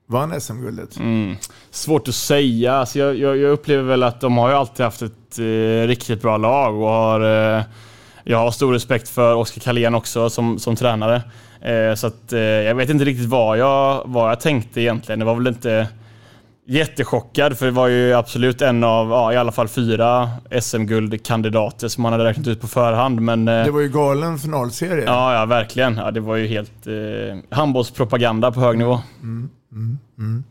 vann 0.10 0.42
SM-guldet? 0.42 0.98
Mm. 0.98 1.36
Svårt 1.72 2.08
att 2.08 2.16
säga. 2.16 2.74
Alltså 2.74 3.00
jag, 3.00 3.16
jag, 3.16 3.38
jag, 3.38 3.52
upplever 3.52 3.84
väl 3.84 4.04
att 4.04 4.22
de 4.22 4.38
har 4.38 4.50
ju 4.50 4.56
alltid 4.56 4.84
haft 4.84 5.02
ett 5.02 5.40
eh, 5.40 5.88
riktigt 5.88 6.22
bra 6.22 6.38
lag 6.38 6.76
och 6.76 6.90
har, 6.90 7.22
eh, 7.58 7.64
jag 8.24 8.38
har 8.38 8.52
stor 8.52 8.74
respekt 8.74 9.10
för 9.10 9.36
Oskar 9.36 9.62
Karlén 9.62 9.96
också 9.96 10.30
som, 10.30 10.60
som 10.60 10.76
tränare. 10.76 11.22
Eh, 11.62 11.96
så 11.96 12.08
att, 12.08 12.34
eh, 12.34 12.40
jag 12.40 12.76
vet 12.76 12.90
inte 12.90 13.06
riktigt 13.06 13.30
vad 13.30 13.58
jag, 13.58 14.02
vad 14.06 14.32
jag 14.32 14.40
tänkte 14.40 14.82
egentligen. 14.82 15.20
Det 15.20 15.26
var 15.26 15.36
väl 15.36 15.48
inte 15.48 15.88
jättechockad 16.70 17.58
för 17.58 17.66
det 17.66 17.72
var 17.72 17.88
ju 17.88 18.14
absolut 18.14 18.62
en 18.62 18.84
av, 18.84 19.10
ja, 19.10 19.34
i 19.34 19.38
alla 19.38 19.52
fall 19.52 19.68
fyra 19.68 20.30
SM-guldkandidater 20.62 21.88
som 21.88 22.04
man 22.04 22.12
hade 22.12 22.26
räknat 22.26 22.48
ut 22.48 22.62
på 22.62 22.68
förhand. 22.68 23.22
Men, 23.22 23.48
eh, 23.48 23.66
det 23.66 23.72
var 23.72 23.82
ju 23.82 23.90
galen 23.90 24.40
finalserie. 24.40 25.04
Ja, 25.06 25.34
ja 25.34 25.46
verkligen. 25.46 25.98
Ja, 25.98 26.12
det 26.12 26.20
var 26.20 26.36
ju 26.36 26.48
helt 26.48 26.88
eh, 26.88 27.58
handbollspropaganda 27.58 28.52
på 28.52 28.60
hög 28.60 28.78
nivå. 28.78 29.02
Mm, 29.22 29.50
mm, 29.72 30.00
mm. 30.18 30.44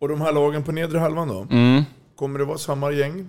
Och 0.00 0.08
de 0.08 0.20
här 0.20 0.32
lagen 0.32 0.62
på 0.62 0.72
nedre 0.72 0.98
halvan 0.98 1.28
då? 1.28 1.46
Mm. 1.50 1.82
Kommer 2.16 2.38
det 2.38 2.44
vara 2.44 2.58
samma 2.58 2.90
gäng? 2.90 3.28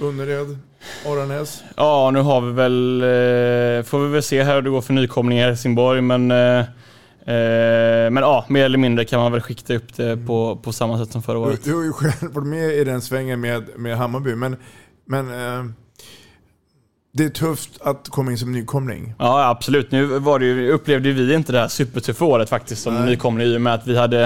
Önnered, 0.00 0.58
Aranäs? 1.06 1.62
Ja, 1.76 2.10
nu 2.10 2.20
har 2.20 2.40
vi 2.40 2.52
väl... 2.52 3.02
Eh, 3.02 3.84
får 3.84 3.98
vi 3.98 4.12
väl 4.12 4.22
se 4.22 4.42
här 4.42 4.54
hur 4.54 4.62
det 4.62 4.70
går 4.70 4.80
för 4.80 4.92
nykomlingar 4.92 5.44
i 5.44 5.48
Helsingborg, 5.48 6.00
men... 6.00 6.30
Eh, 6.30 6.64
men 7.26 8.16
ja, 8.16 8.44
mer 8.48 8.64
eller 8.64 8.78
mindre 8.78 9.04
kan 9.04 9.20
man 9.20 9.32
väl 9.32 9.40
skikta 9.40 9.74
upp 9.74 9.96
det 9.96 10.16
på, 10.16 10.56
på 10.56 10.72
samma 10.72 10.98
sätt 10.98 11.12
som 11.12 11.22
förra 11.22 11.38
året. 11.38 11.64
Du, 11.64 11.70
du 11.70 11.76
har 11.76 11.84
ju 11.84 11.92
själv 11.92 12.32
varit 12.32 12.46
med 12.46 12.72
i 12.74 12.84
den 12.84 13.02
svängen 13.02 13.40
med, 13.40 13.64
med 13.76 13.96
Hammarby, 13.96 14.34
men... 14.34 14.56
men 15.04 15.28
eh, 15.28 15.64
det 17.14 17.24
är 17.24 17.28
tufft 17.28 17.70
att 17.80 18.08
komma 18.08 18.30
in 18.30 18.38
som 18.38 18.52
nykomling. 18.52 19.14
Ja, 19.18 19.48
absolut. 19.48 19.90
Nu 19.90 20.06
var 20.06 20.38
det 20.38 20.44
ju, 20.44 20.70
upplevde 20.70 21.12
vi 21.12 21.34
inte 21.34 21.52
det 21.52 21.58
här 21.58 21.68
supertuffa 21.68 22.24
året 22.24 22.48
faktiskt 22.48 22.82
som 22.82 22.94
Nej. 22.94 23.06
nykomling 23.06 23.46
i 23.46 23.56
och 23.56 23.60
med 23.60 23.74
att 23.74 23.86
vi 23.86 23.98
hade 23.98 24.24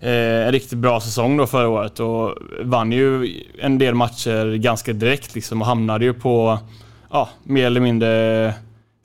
eh, 0.00 0.46
en 0.46 0.52
riktigt 0.52 0.78
bra 0.78 1.00
säsong 1.00 1.36
då 1.36 1.46
förra 1.46 1.68
året 1.68 2.00
och 2.00 2.34
vann 2.62 2.92
ju 2.92 3.40
en 3.58 3.78
del 3.78 3.94
matcher 3.94 4.56
ganska 4.56 4.92
direkt 4.92 5.34
liksom 5.34 5.60
och 5.60 5.66
hamnade 5.66 6.04
ju 6.04 6.14
på 6.14 6.58
ja, 7.10 7.28
mer 7.42 7.66
eller 7.66 7.80
mindre 7.80 8.54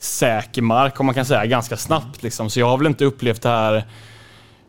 säker 0.06 0.62
mark 0.62 0.99
om 0.99 1.06
man 1.06 1.16
kan 1.16 1.26
säga 1.26 1.45
ganska 1.45 1.78
snabbt 1.78 2.24
liksom. 2.24 2.49
Så 2.49 2.60
jag 2.60 2.68
har 2.68 2.78
väl 2.78 2.88
inte 2.88 3.06
upplevt 3.06 3.41
det 3.41 3.49
här 3.49 3.86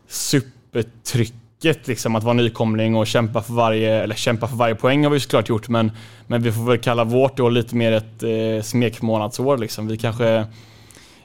supertrycket 0.07 1.87
liksom 1.87 2.15
att 2.15 2.23
vara 2.23 2.33
nykomling 2.33 2.95
och 2.95 3.07
kämpa 3.07 3.41
för 3.41 3.53
varje, 3.53 4.03
eller 4.03 4.15
kämpa 4.15 4.47
för 4.47 4.55
varje 4.55 4.75
poäng 4.75 5.03
har 5.03 5.11
vi 5.11 5.19
såklart 5.19 5.49
gjort 5.49 5.69
men, 5.69 5.91
men 6.27 6.41
vi 6.41 6.51
får 6.51 6.63
väl 6.63 6.77
kalla 6.77 7.03
vårt 7.03 7.39
år 7.39 7.51
lite 7.51 7.75
mer 7.75 7.91
ett 7.91 8.23
eh, 8.23 8.63
smekmånadsår 8.63 9.57
liksom. 9.57 9.87
Vi 9.87 9.97
kanske, 9.97 10.27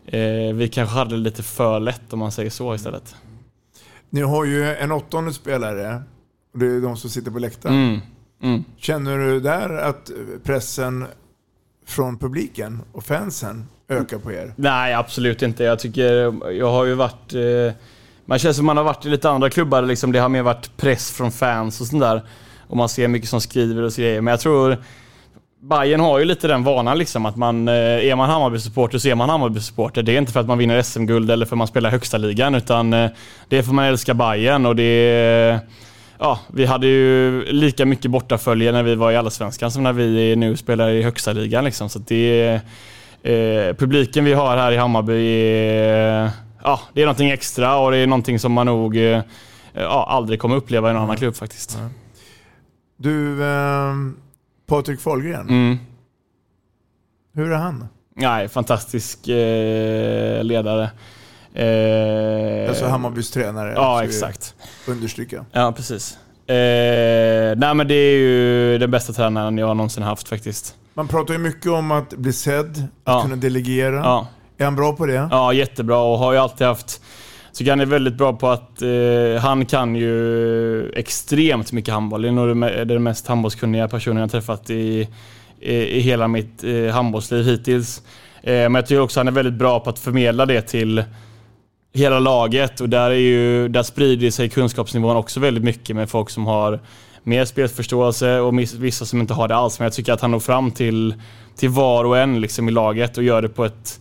eh, 0.07 0.55
vi 0.55 0.71
kanske 0.73 0.95
hade 0.95 1.17
lite 1.17 1.43
för 1.43 1.81
lätt 1.81 2.13
om 2.13 2.19
man 2.19 2.33
säger 2.33 2.51
så 2.51 2.75
istället. 2.75 3.15
Ni 4.11 4.21
har 4.21 4.45
ju 4.45 4.75
en 4.75 4.93
åttonde 4.93 5.33
spelare. 5.33 6.03
Och 6.53 6.59
det 6.59 6.67
är 6.67 6.81
de 6.81 6.97
som 6.97 7.11
sitter 7.11 7.31
på 7.31 7.39
läktaren. 7.39 7.75
Mm. 7.75 8.01
Mm. 8.43 8.65
Känner 8.77 9.19
du 9.19 9.41
där 9.41 9.79
att 9.79 10.11
pressen 10.45 11.07
från 11.87 12.19
publiken 12.19 12.83
och 12.93 13.05
fansen 13.05 13.67
öka 13.93 14.19
på 14.19 14.33
er? 14.33 14.53
Nej, 14.57 14.95
absolut 14.95 15.43
inte. 15.43 15.65
Jag 15.65 15.79
tycker, 15.79 16.35
jag 16.53 16.71
har 16.71 16.85
ju 16.85 16.95
varit... 16.95 17.35
Eh, 17.35 17.75
man 18.25 18.39
känns 18.39 18.57
som 18.57 18.67
man 18.67 18.77
har 18.77 18.85
varit 18.85 19.07
i 19.07 19.09
lite 19.09 19.31
andra 19.31 19.51
klubbar, 19.51 19.83
liksom 19.83 20.13
det 20.13 20.19
har 20.19 20.29
mer 20.29 20.43
varit 20.43 20.77
press 20.77 21.11
från 21.11 21.33
fans 21.33 21.81
och 21.81 21.87
sånt 21.87 22.03
där. 22.03 22.23
Och 22.67 22.77
man 22.77 22.89
ser 22.89 23.09
mycket 23.09 23.29
som 23.29 23.41
skriver 23.41 23.83
och 23.83 23.93
så 23.93 24.01
grejer. 24.01 24.21
Men 24.21 24.33
jag 24.33 24.41
tror 24.41 24.77
Bayern 25.61 26.01
har 26.01 26.19
ju 26.19 26.25
lite 26.25 26.49
den 26.49 26.65
vanan 26.65 26.99
liksom 26.99 27.27
att 27.27 27.37
man, 27.37 27.69
eh, 27.69 27.75
är 27.75 28.17
man 28.17 28.31
Hammarby-supporter 28.31 28.99
så 28.99 29.09
är 29.09 29.15
man 29.15 29.31
Hammarby-supporter. 29.31 30.03
Det 30.03 30.13
är 30.13 30.19
inte 30.19 30.33
för 30.33 30.41
att 30.41 30.47
man 30.47 30.59
vinner 30.59 30.83
SM-guld 30.83 31.31
eller 31.31 31.47
för 31.47 31.55
att 31.55 31.59
man 31.59 31.67
spelar 31.67 31.91
högsta 31.91 32.19
ligan 32.19 32.55
utan 32.55 32.93
eh, 32.93 33.11
det 33.49 33.59
är 33.59 33.63
för 33.63 33.71
att 33.71 33.75
man 33.75 33.85
älskar 33.85 34.15
Bayern 34.15 34.67
och 34.67 34.77
det 34.77 35.61
Ja, 36.19 36.41
vi 36.49 36.67
hade 36.67 36.87
ju 36.87 37.45
lika 37.45 37.87
mycket 37.87 38.11
bortafölje 38.11 38.73
när 38.73 38.83
vi 38.83 38.95
var 38.95 39.13
i 39.13 39.17
Allsvenskan 39.17 39.71
som 39.71 39.83
när 39.83 39.93
vi 39.93 40.37
nu 40.37 40.57
spelar 40.57 40.91
i 40.91 41.03
högsta 41.03 41.33
ligan 41.33 41.65
liksom. 41.65 41.89
Så 41.89 41.99
det 41.99 42.41
är, 42.41 42.61
eh, 43.23 43.77
publiken 43.77 44.25
vi 44.25 44.33
har 44.33 44.57
här 44.57 44.73
i 44.73 44.77
Hammarby 44.77 45.41
är, 45.41 46.31
ja, 46.63 46.81
det 46.93 47.03
är 47.03 47.07
någonting 47.07 47.31
extra 47.31 47.79
och 47.79 47.91
det 47.91 47.97
är 47.97 48.07
någonting 48.07 48.39
som 48.39 48.53
man 48.53 48.67
nog 48.67 48.97
eh, 48.97 49.23
ja, 49.75 50.07
aldrig 50.09 50.41
kommer 50.41 50.57
uppleva 50.57 50.91
i 50.91 50.93
någon 50.93 51.03
annan 51.03 51.17
klubb 51.17 51.37
faktiskt. 51.37 51.79
Du, 52.97 53.45
eh 53.45 53.95
Patrik 54.67 55.01
Fahlgren. 55.01 55.49
Mm. 55.49 55.79
Hur 57.35 57.53
är 57.53 57.57
han? 57.57 57.89
Nej, 58.17 58.49
fantastisk 58.49 59.29
eh, 59.29 60.45
ledare. 60.45 60.91
Eh, 61.55 62.69
alltså 62.69 62.87
Hammarbys 62.87 63.31
tränare. 63.31 63.73
Ja, 63.73 64.05
exakt. 64.05 64.55
Understryka. 64.89 65.45
Ja, 65.53 65.73
precis. 65.73 66.19
Eh, 66.53 67.57
nej 67.57 67.75
men 67.75 67.89
det 67.89 67.95
är 67.95 68.19
ju 68.19 68.79
den 68.79 68.91
bästa 68.91 69.13
tränaren 69.13 69.59
jag 69.59 69.77
någonsin 69.77 70.03
haft 70.03 70.29
faktiskt. 70.29 70.75
Man 70.95 71.09
pratar 71.09 71.35
ju 71.35 71.39
mycket 71.41 71.67
om 71.67 71.91
att 71.91 72.11
bli 72.15 72.33
sedd, 72.33 72.71
att 72.71 72.89
ja. 73.05 73.23
kunna 73.23 73.37
delegera. 73.37 73.97
Ja. 73.97 74.29
Är 74.59 74.65
han 74.65 74.77
bra 74.77 74.93
på 74.93 75.07
det? 75.07 75.29
Ja, 75.31 75.53
jättebra 75.53 75.99
och 75.99 76.19
har 76.19 76.33
ju 76.33 76.39
alltid 76.39 76.67
haft 76.67 77.01
tycker 77.53 77.73
han 77.73 77.81
är 77.81 77.87
väldigt 77.87 78.15
bra 78.15 78.33
på 78.33 78.49
att 78.49 78.83
eh, 78.83 79.43
han 79.43 79.67
kan 79.67 79.97
ju 79.97 80.93
extremt 80.93 81.73
mycket 81.73 81.95
handboll. 81.95 82.23
Det 82.23 82.29
är 82.29 82.33
nog 82.33 82.57
den 82.89 83.03
mest 83.03 83.27
handbollskunniga 83.27 83.89
personen 83.89 84.21
jag 84.21 84.31
träffat 84.31 84.71
i, 84.71 85.09
i, 85.61 85.75
i 85.75 86.01
hela 86.01 86.29
mitt 86.29 86.65
eh, 86.65 86.87
handbollsliv 86.87 87.45
hittills. 87.45 88.03
Eh, 88.43 88.53
men 88.53 88.75
jag 88.75 88.87
tycker 88.87 89.01
också 89.01 89.21
att 89.21 89.27
han 89.27 89.29
är 89.29 89.37
väldigt 89.37 89.59
bra 89.59 89.81
på 89.81 89.91
att 89.91 89.99
förmedla 89.99 90.47
det 90.47 90.63
till 90.63 91.05
hela 91.93 92.19
laget 92.19 92.81
och 92.81 92.89
där, 92.89 93.11
är 93.11 93.15
ju, 93.15 93.69
där 93.69 93.83
sprider 93.83 94.31
sig 94.31 94.49
kunskapsnivån 94.49 95.17
också 95.17 95.41
väldigt 95.41 95.65
mycket 95.65 95.97
med 95.97 96.11
folk 96.11 96.31
som 96.31 96.47
har 96.47 96.81
mer 97.23 97.45
spelförståelse 97.45 98.41
och 98.41 98.59
vissa 98.59 99.05
som 99.05 99.21
inte 99.21 99.35
har 99.35 99.49
det 99.49 99.55
alls. 99.55 99.79
Men 99.79 99.85
jag 99.85 99.93
tycker 99.93 100.13
att 100.13 100.21
han 100.21 100.31
når 100.31 100.41
fram 100.41 100.71
till, 100.71 101.15
till 101.57 101.69
var 101.69 102.05
och 102.05 102.19
en 102.19 102.41
liksom 102.41 102.69
i 102.69 102.73
laget 102.73 103.19
och 103.19 103.25
gör 103.25 103.43
det 103.43 103.49
på 103.49 103.65
ett 103.65 104.01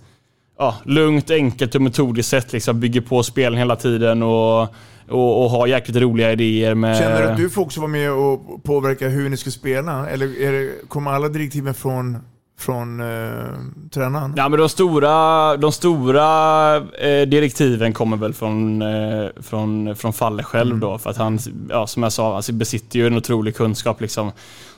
ja, 0.60 0.76
lugnt, 0.86 1.32
enkelt 1.32 1.76
och 1.76 1.82
metodiskt 1.82 2.30
sätt. 2.30 2.54
Liksom, 2.54 2.80
bygger 2.80 3.02
på 3.02 3.24
spelen 3.24 3.60
hela 3.60 3.76
tiden 3.76 4.24
och, 4.24 4.62
och, 5.10 5.44
och 5.44 5.50
har 5.50 5.68
jäkligt 5.68 5.98
roliga 5.98 6.32
idéer. 6.32 6.76
Med... 6.76 6.98
Känner 6.98 7.22
du 7.22 7.28
att 7.28 7.38
du 7.38 7.50
får 7.50 7.62
också 7.62 7.82
vara 7.82 7.92
med 7.92 8.12
och 8.12 8.64
påverka 8.64 9.08
hur 9.08 9.30
ni 9.30 9.38
ska 9.38 9.52
spela? 9.52 10.10
Eller 10.10 10.42
är 10.42 10.52
det, 10.52 10.72
kommer 10.88 11.12
alla 11.12 11.30
direktiven 11.30 11.74
från 11.74 12.18
från 12.62 13.00
eh, 13.00 13.46
tränaren? 13.92 14.34
Ja, 14.38 14.50
men 14.50 14.60
de 14.60 14.70
stora, 14.70 15.58
de 15.58 15.72
stora 15.72 16.76
eh, 16.78 17.28
direktiven 17.28 17.94
kommer 17.94 18.18
väl 18.18 18.34
från, 18.34 18.82
eh, 18.82 19.28
från, 19.42 19.96
från 19.96 20.14
Falle 20.14 20.44
själv 20.44 20.72
mm. 20.72 20.80
då. 20.80 20.98
För 20.98 21.10
att 21.10 21.18
han, 21.18 21.40
ja, 21.70 21.88
som 21.88 22.04
jag 22.04 22.12
sa, 22.12 22.36
alltså 22.36 22.54
besitter 22.54 23.00
ju 23.00 23.08
en 23.08 23.18
otrolig 23.18 23.56
kunskap. 23.56 24.02
Liksom. 24.02 24.32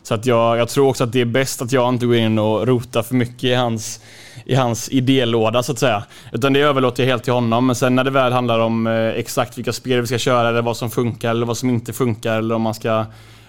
Så 0.03 0.13
att 0.13 0.25
jag, 0.25 0.57
jag 0.57 0.69
tror 0.69 0.87
också 0.87 1.03
att 1.03 1.11
det 1.11 1.21
är 1.21 1.25
bäst 1.25 1.61
att 1.61 1.71
jag 1.71 1.89
inte 1.89 2.05
går 2.05 2.15
in 2.15 2.39
och 2.39 2.67
rotar 2.67 3.03
för 3.03 3.15
mycket 3.15 3.43
i 3.43 3.53
hans, 3.53 3.99
i 4.45 4.55
hans 4.55 4.89
idélåda 4.89 5.63
så 5.63 5.71
att 5.71 5.79
säga. 5.79 6.03
Utan 6.31 6.53
det 6.53 6.59
överlåter 6.59 7.03
jag 7.03 7.09
helt 7.09 7.23
till 7.23 7.33
honom. 7.33 7.65
Men 7.67 7.75
sen 7.75 7.95
när 7.95 8.03
det 8.03 8.11
väl 8.11 8.31
handlar 8.31 8.59
om 8.59 8.87
eh, 8.87 9.07
exakt 9.07 9.57
vilka 9.57 9.73
spel 9.73 10.01
vi 10.01 10.07
ska 10.07 10.17
köra, 10.17 10.49
eller 10.49 10.61
vad 10.61 10.77
som 10.77 10.91
funkar 10.91 11.29
eller 11.29 11.45
vad 11.45 11.57
som 11.57 11.69
inte 11.69 11.93
funkar, 11.93 12.37
eller 12.37 12.55
om 12.55 12.61
man 12.61 12.73
ska 12.73 13.05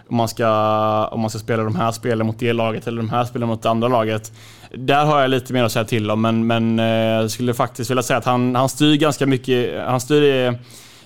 om 0.09 0.16
man 0.16 0.28
ska, 0.28 0.48
om 1.07 1.20
man 1.20 1.30
ska 1.30 1.38
spela 1.38 1.62
de 1.62 1.76
här 1.76 1.92
spelen 1.92 2.26
mot 2.26 2.38
det 2.38 2.52
laget 2.52 2.86
eller 2.86 3.02
de 3.02 3.09
här 3.09 3.24
spelen 3.24 3.48
mot 3.48 3.62
det 3.62 3.70
andra 3.70 3.88
laget. 3.88 4.32
Där 4.74 5.05
har 5.05 5.20
jag 5.20 5.30
lite 5.30 5.52
mer 5.52 5.64
att 5.64 5.72
säga 5.72 5.84
till 5.84 6.11
om, 6.11 6.20
men, 6.20 6.46
men 6.46 6.78
eh, 6.78 6.86
jag 6.86 7.30
skulle 7.30 7.55
faktiskt 7.55 7.90
vilja 7.90 8.02
säga 8.02 8.16
att 8.16 8.24
han, 8.24 8.55
han 8.55 8.68
styr 8.68 8.96
ganska 8.96 9.26
mycket. 9.26 9.84
Han 9.86 10.00
styr 10.00 10.59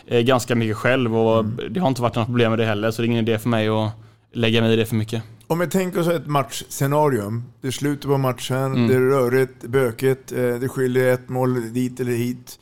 eh, 0.07 0.21
ganska 0.21 0.55
mycket 0.55 0.77
själv 0.77 1.17
och 1.17 1.41
mm. 1.41 1.61
det 1.71 1.81
har 1.81 1.89
inte 1.89 2.03
varit 2.03 2.15
något 2.15 2.27
problem 2.27 2.51
med 2.51 2.59
det 2.59 2.65
heller, 2.65 2.91
så 2.91 3.03
det 3.03 3.07
är 3.07 3.11
ingen 3.11 3.29
idé 3.29 3.39
för 3.39 3.49
mig 3.49 3.69
att 3.69 3.91
lägga 4.33 4.61
mig 4.61 4.73
i 4.73 4.77
det 4.77 4.87
för 4.87 4.97
mycket. 4.97 5.23
Om 5.47 5.59
vi 5.59 5.67
tänker 5.67 6.01
oss 6.01 6.09
ett 6.09 6.27
matchscenarium. 6.27 7.45
Det 7.61 7.69
är 7.69 7.73
slutet 7.73 8.11
på 8.11 8.19
matchen, 8.19 8.57
mm. 8.57 8.89
det 8.89 8.95
är 8.95 9.01
rörigt, 9.01 9.65
bökigt, 9.65 10.33
eh, 10.33 10.39
det 10.39 10.69
skiljer 10.69 11.15
ett 11.15 11.29
mål 11.29 11.73
dit 11.73 12.01
eller 12.01 12.13
hit. 12.13 12.59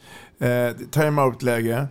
Timeout-läge. 0.90 1.86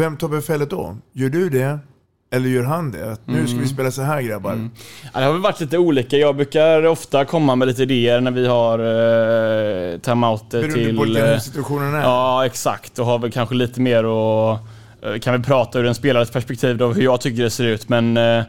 Vem 0.00 0.16
tar 0.16 0.28
befälet 0.28 0.70
då? 0.70 0.96
Gör 1.12 1.28
du 1.28 1.50
det? 1.50 1.78
Eller 2.32 2.48
gör 2.48 2.64
han 2.64 2.90
det? 2.90 3.12
Att 3.12 3.26
nu 3.26 3.46
ska 3.46 3.52
vi 3.52 3.62
mm. 3.62 3.68
spela 3.68 3.90
så 3.90 4.02
här 4.02 4.22
grabbar. 4.22 4.52
Mm. 4.52 4.70
Ja, 5.12 5.20
det 5.20 5.26
har 5.26 5.32
väl 5.32 5.42
varit 5.42 5.60
lite 5.60 5.78
olika. 5.78 6.16
Jag 6.16 6.36
brukar 6.36 6.86
ofta 6.86 7.24
komma 7.24 7.54
med 7.54 7.68
lite 7.68 7.82
idéer 7.82 8.20
när 8.20 8.30
vi 8.30 8.46
har 8.46 8.78
eh, 8.78 9.98
timeouter 9.98 10.62
till... 10.62 10.72
Beroende 10.72 10.96
på 10.96 11.04
vilken 11.04 11.40
situationen 11.40 11.94
är? 11.94 12.00
Ja, 12.00 12.46
exakt. 12.46 12.98
Och 12.98 13.06
har 13.06 13.18
väl 13.18 13.32
kanske 13.32 13.54
lite 13.54 13.80
mer 13.80 14.04
och 14.04 14.58
eh, 15.02 15.18
kan 15.22 15.40
vi 15.40 15.46
prata 15.46 15.78
ur 15.78 15.86
en 15.86 15.94
spelares 15.94 16.30
perspektiv 16.30 16.76
då, 16.76 16.92
hur 16.92 17.02
jag 17.02 17.20
tycker 17.20 17.42
det 17.42 17.50
ser 17.50 17.64
ut. 17.64 17.88
Men 17.88 18.16
eh, 18.16 18.42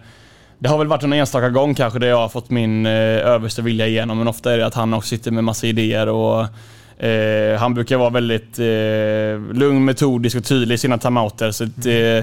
det 0.59 0.69
har 0.69 0.77
väl 0.77 0.87
varit 0.87 1.03
en 1.03 1.13
enstaka 1.13 1.49
gång 1.49 1.75
kanske 1.75 1.99
där 1.99 2.07
jag 2.07 2.17
har 2.17 2.29
fått 2.29 2.49
min 2.49 2.85
eh, 2.85 2.91
översta 3.27 3.61
vilja 3.61 3.87
igenom. 3.87 4.17
Men 4.17 4.27
ofta 4.27 4.53
är 4.53 4.57
det 4.57 4.65
att 4.65 4.75
han 4.75 4.93
också 4.93 5.09
sitter 5.09 5.31
med 5.31 5.43
massa 5.43 5.67
idéer 5.67 6.09
och 6.09 6.45
Eh, 7.01 7.59
han 7.59 7.73
brukar 7.73 7.97
vara 7.97 8.09
väldigt 8.09 8.59
eh, 8.59 9.55
lugn, 9.57 9.85
metodisk 9.85 10.37
och 10.37 10.45
tydlig 10.45 10.75
i 10.75 10.77
sina 10.77 10.97
timeouter. 10.97 11.51
Så 11.51 11.65
det, 11.65 12.17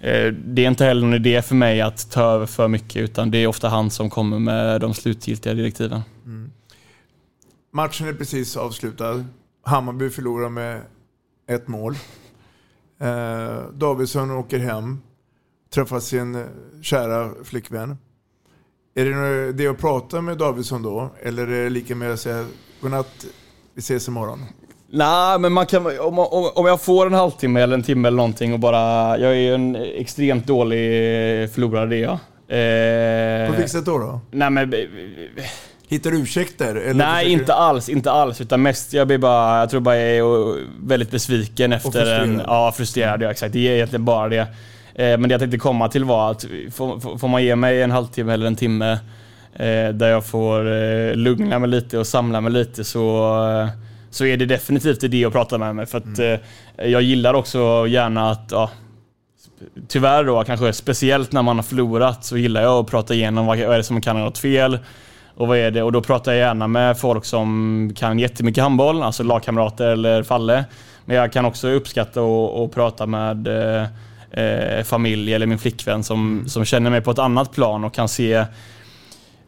eh, 0.00 0.32
det 0.32 0.64
är 0.64 0.68
inte 0.68 0.84
heller 0.84 1.02
någon 1.02 1.14
idé 1.14 1.42
för 1.42 1.54
mig 1.54 1.80
att 1.80 2.10
ta 2.10 2.22
över 2.22 2.46
för 2.46 2.68
mycket, 2.68 3.02
utan 3.02 3.30
det 3.30 3.38
är 3.38 3.46
ofta 3.46 3.68
han 3.68 3.90
som 3.90 4.10
kommer 4.10 4.38
med 4.38 4.80
de 4.80 4.94
slutgiltiga 4.94 5.54
direktiven. 5.54 6.00
Matchen 7.72 8.08
är 8.08 8.12
precis 8.12 8.56
avslutad. 8.56 9.24
Hammarby 9.64 10.10
förlorar 10.10 10.48
med 10.48 10.80
ett 11.48 11.68
mål. 11.68 11.94
Eh, 13.00 13.70
Davidsson 13.72 14.30
åker 14.30 14.58
hem, 14.58 15.00
träffar 15.74 16.00
sin 16.00 16.44
kära 16.82 17.30
flickvän. 17.44 17.98
Är 18.94 19.04
det 19.04 19.48
idé 19.48 19.68
att 19.68 19.78
prata 19.78 20.20
med 20.20 20.38
Davidsson 20.38 20.82
då? 20.82 21.10
Eller 21.22 21.46
är 21.46 21.64
det 21.64 21.70
lika 21.70 21.94
med 21.94 22.12
att 22.12 22.20
säga 22.20 22.46
godnatt, 22.80 23.26
vi 23.74 23.78
ses 23.80 24.08
imorgon? 24.08 24.44
Nej, 24.94 25.38
men 25.38 25.52
man 25.52 25.66
kan, 25.66 25.86
om, 26.00 26.18
om, 26.18 26.50
om 26.54 26.66
jag 26.66 26.80
får 26.80 27.06
en 27.06 27.12
halvtimme 27.14 27.60
eller 27.60 27.74
en 27.74 27.82
timme 27.82 28.08
eller 28.08 28.16
någonting 28.16 28.52
och 28.52 28.58
bara... 28.58 29.18
Jag 29.18 29.30
är 29.30 29.36
ju 29.36 29.54
en 29.54 29.76
extremt 29.76 30.46
dålig 30.46 30.78
förlorare, 31.52 31.86
det 31.86 31.96
är 31.96 32.02
jag. 32.02 32.12
Eh, 32.48 33.46
På 33.46 33.52
vilket 33.56 33.72
sätt 33.72 33.84
då? 33.84 33.98
då? 33.98 34.20
Nej 34.30 34.50
men... 34.50 34.74
Hittar 35.88 36.10
du 36.10 36.18
ursäkter? 36.22 36.74
Eller 36.74 36.94
Nej, 36.94 37.14
försöker- 37.24 37.30
inte 37.40 37.54
alls. 37.54 37.88
Inte 37.88 38.10
alls. 38.10 38.40
Utan 38.40 38.62
mest, 38.62 38.92
jag 38.92 39.06
blir 39.06 39.18
bara... 39.18 39.58
Jag 39.60 39.70
tror 39.70 39.80
bara 39.80 39.96
jag 39.96 40.26
är 40.26 40.66
väldigt 40.86 41.10
besviken 41.10 41.72
efter 41.72 41.90
frustrerad. 41.90 42.22
en... 42.22 42.42
Ja, 42.46 42.72
frustrerad. 42.76 43.22
Ja, 43.22 43.30
exakt. 43.30 43.52
Det 43.52 43.68
är 43.68 43.72
egentligen 43.74 44.04
bara 44.04 44.28
det. 44.28 44.38
Eh, 44.38 44.46
Men 44.94 45.22
det 45.22 45.28
jag 45.32 45.40
tänkte 45.40 45.58
komma 45.58 45.88
till 45.88 46.04
var 46.04 46.30
att 46.30 46.44
får, 46.74 47.28
man 47.28 47.44
ge 47.44 47.56
mig 47.56 47.82
en 47.82 47.90
halvtimme 47.90 48.32
eller 48.32 48.46
en 48.46 48.56
timme 48.56 48.98
där 49.92 50.08
jag 50.08 50.26
får 50.26 50.72
eh, 50.72 51.14
lugna 51.14 51.58
mig 51.58 51.68
lite 51.68 51.98
och 51.98 52.06
samla 52.06 52.40
mig 52.40 52.52
lite 52.52 52.84
så, 52.84 53.26
eh, 53.50 53.68
så 54.10 54.24
är 54.24 54.36
det 54.36 54.46
definitivt 54.46 55.02
idé 55.04 55.24
att 55.24 55.32
prata 55.32 55.58
med 55.58 55.76
mig. 55.76 55.86
För 55.86 55.98
att 55.98 56.18
Mm. 56.18 56.40
eh, 56.78 56.86
jag 56.86 57.02
gillar 57.02 57.34
också 57.34 57.86
gärna 57.88 58.30
att, 58.30 58.48
ja, 58.50 58.70
tyvärr 59.88 60.24
då, 60.24 60.44
kanske 60.44 60.72
speciellt 60.72 61.32
när 61.32 61.42
man 61.42 61.56
har 61.56 61.62
förlorat, 61.62 62.24
så 62.24 62.36
gillar 62.36 62.62
jag 62.62 62.72
att 62.84 62.90
prata 62.90 63.14
igenom 63.14 63.46
vad, 63.46 63.58
vad 63.58 63.72
är 63.72 63.76
det 63.76 63.84
som 63.84 64.00
kan 64.00 64.16
ha 64.16 64.24
gått 64.24 64.38
fel. 64.38 64.78
Och 65.34 65.48
vad 65.48 65.58
är 65.58 65.70
det? 65.70 65.82
Och 65.82 65.92
då 65.92 66.02
pratar 66.02 66.32
jag 66.32 66.38
gärna 66.38 66.66
med 66.68 66.98
folk 66.98 67.24
som 67.24 67.92
kan 67.96 68.18
jättemycket 68.18 68.62
handboll, 68.62 69.02
alltså 69.02 69.22
lagkamrater 69.22 69.86
eller 69.88 70.22
Falle. 70.22 70.64
Men 71.04 71.16
jag 71.16 71.32
kan 71.32 71.44
också 71.44 71.68
uppskatta 71.68 72.22
och 72.22 72.72
prata 72.72 73.06
med 73.06 73.48
eh, 73.48 73.86
eh, 74.44 74.84
familj 74.84 75.34
eller 75.34 75.46
min 75.46 75.58
flickvän 75.58 76.02
som, 76.04 76.44
som 76.46 76.64
känner 76.64 76.90
mig 76.90 77.00
på 77.00 77.10
ett 77.10 77.18
annat 77.18 77.52
plan 77.52 77.84
och 77.84 77.94
kan 77.94 78.08
se 78.08 78.44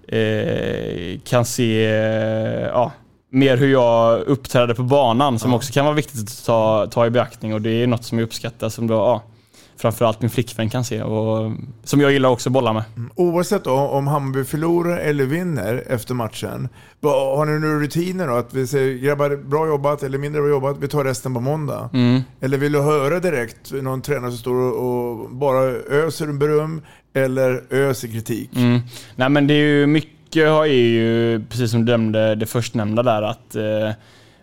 eh, 0.08 1.20
kan 1.24 1.44
se 1.44 1.86
eh, 1.86 2.66
ja, 2.66 2.92
mer 3.30 3.56
hur 3.56 3.72
jag 3.72 4.20
uppträder 4.20 4.74
på 4.74 4.82
banan 4.82 5.38
som 5.38 5.54
också 5.54 5.72
kan 5.72 5.84
vara 5.84 5.94
viktigt 5.94 6.20
att 6.20 6.44
ta, 6.46 6.86
ta 6.86 7.06
i 7.06 7.10
beaktning. 7.10 7.54
Och 7.54 7.62
det 7.62 7.70
är 7.70 7.86
något 7.86 8.04
som 8.04 8.18
jag 8.18 8.26
uppskattar 8.26 8.68
som 8.68 8.86
då, 8.86 8.94
ja, 8.94 9.22
framförallt 9.76 10.20
min 10.20 10.30
flickvän 10.30 10.70
kan 10.70 10.84
se 10.84 11.02
och 11.02 11.52
som 11.84 12.00
jag 12.00 12.12
gillar 12.12 12.28
också 12.28 12.48
att 12.48 12.52
bolla 12.52 12.72
med. 12.72 12.82
Oavsett 13.14 13.64
då, 13.64 13.72
om 13.72 14.06
Hammarby 14.06 14.44
förlorar 14.44 14.98
eller 14.98 15.24
vinner 15.24 15.84
efter 15.86 16.14
matchen, 16.14 16.68
har 17.02 17.46
ni 17.46 17.60
några 17.60 17.80
rutiner 17.80 18.28
då? 18.28 18.34
Att 18.34 18.54
vi 18.54 18.66
säger 18.66 18.98
grabbar, 18.98 19.36
bra 19.36 19.66
jobbat 19.66 20.02
eller 20.02 20.18
mindre 20.18 20.40
bra 20.40 20.50
jobbat, 20.50 20.76
vi 20.80 20.88
tar 20.88 21.04
resten 21.04 21.34
på 21.34 21.40
måndag. 21.40 21.90
Mm. 21.92 22.20
Eller 22.40 22.58
vill 22.58 22.72
du 22.72 22.80
höra 22.80 23.20
direkt 23.20 23.72
någon 23.72 24.02
tränare 24.02 24.30
som 24.30 24.38
står 24.38 24.54
och, 24.54 24.74
och 24.86 25.30
bara 25.30 25.60
öser 25.90 26.26
beröm 26.26 26.82
eller 27.14 27.62
öser 27.70 28.08
kritik? 28.08 28.50
Mm. 28.56 28.80
Nej 29.16 29.28
men 29.28 29.46
det 29.46 29.54
är 29.54 29.78
ju 29.78 29.86
mycket 29.86 30.14
är 30.66 30.66
ju, 30.66 31.44
precis 31.50 31.70
som 31.70 31.84
du 31.84 31.92
nämnde 31.92 32.34
det 32.34 32.46
förstnämnda 32.46 33.02
där, 33.02 33.22
att 33.22 33.56
eh, 33.56 33.90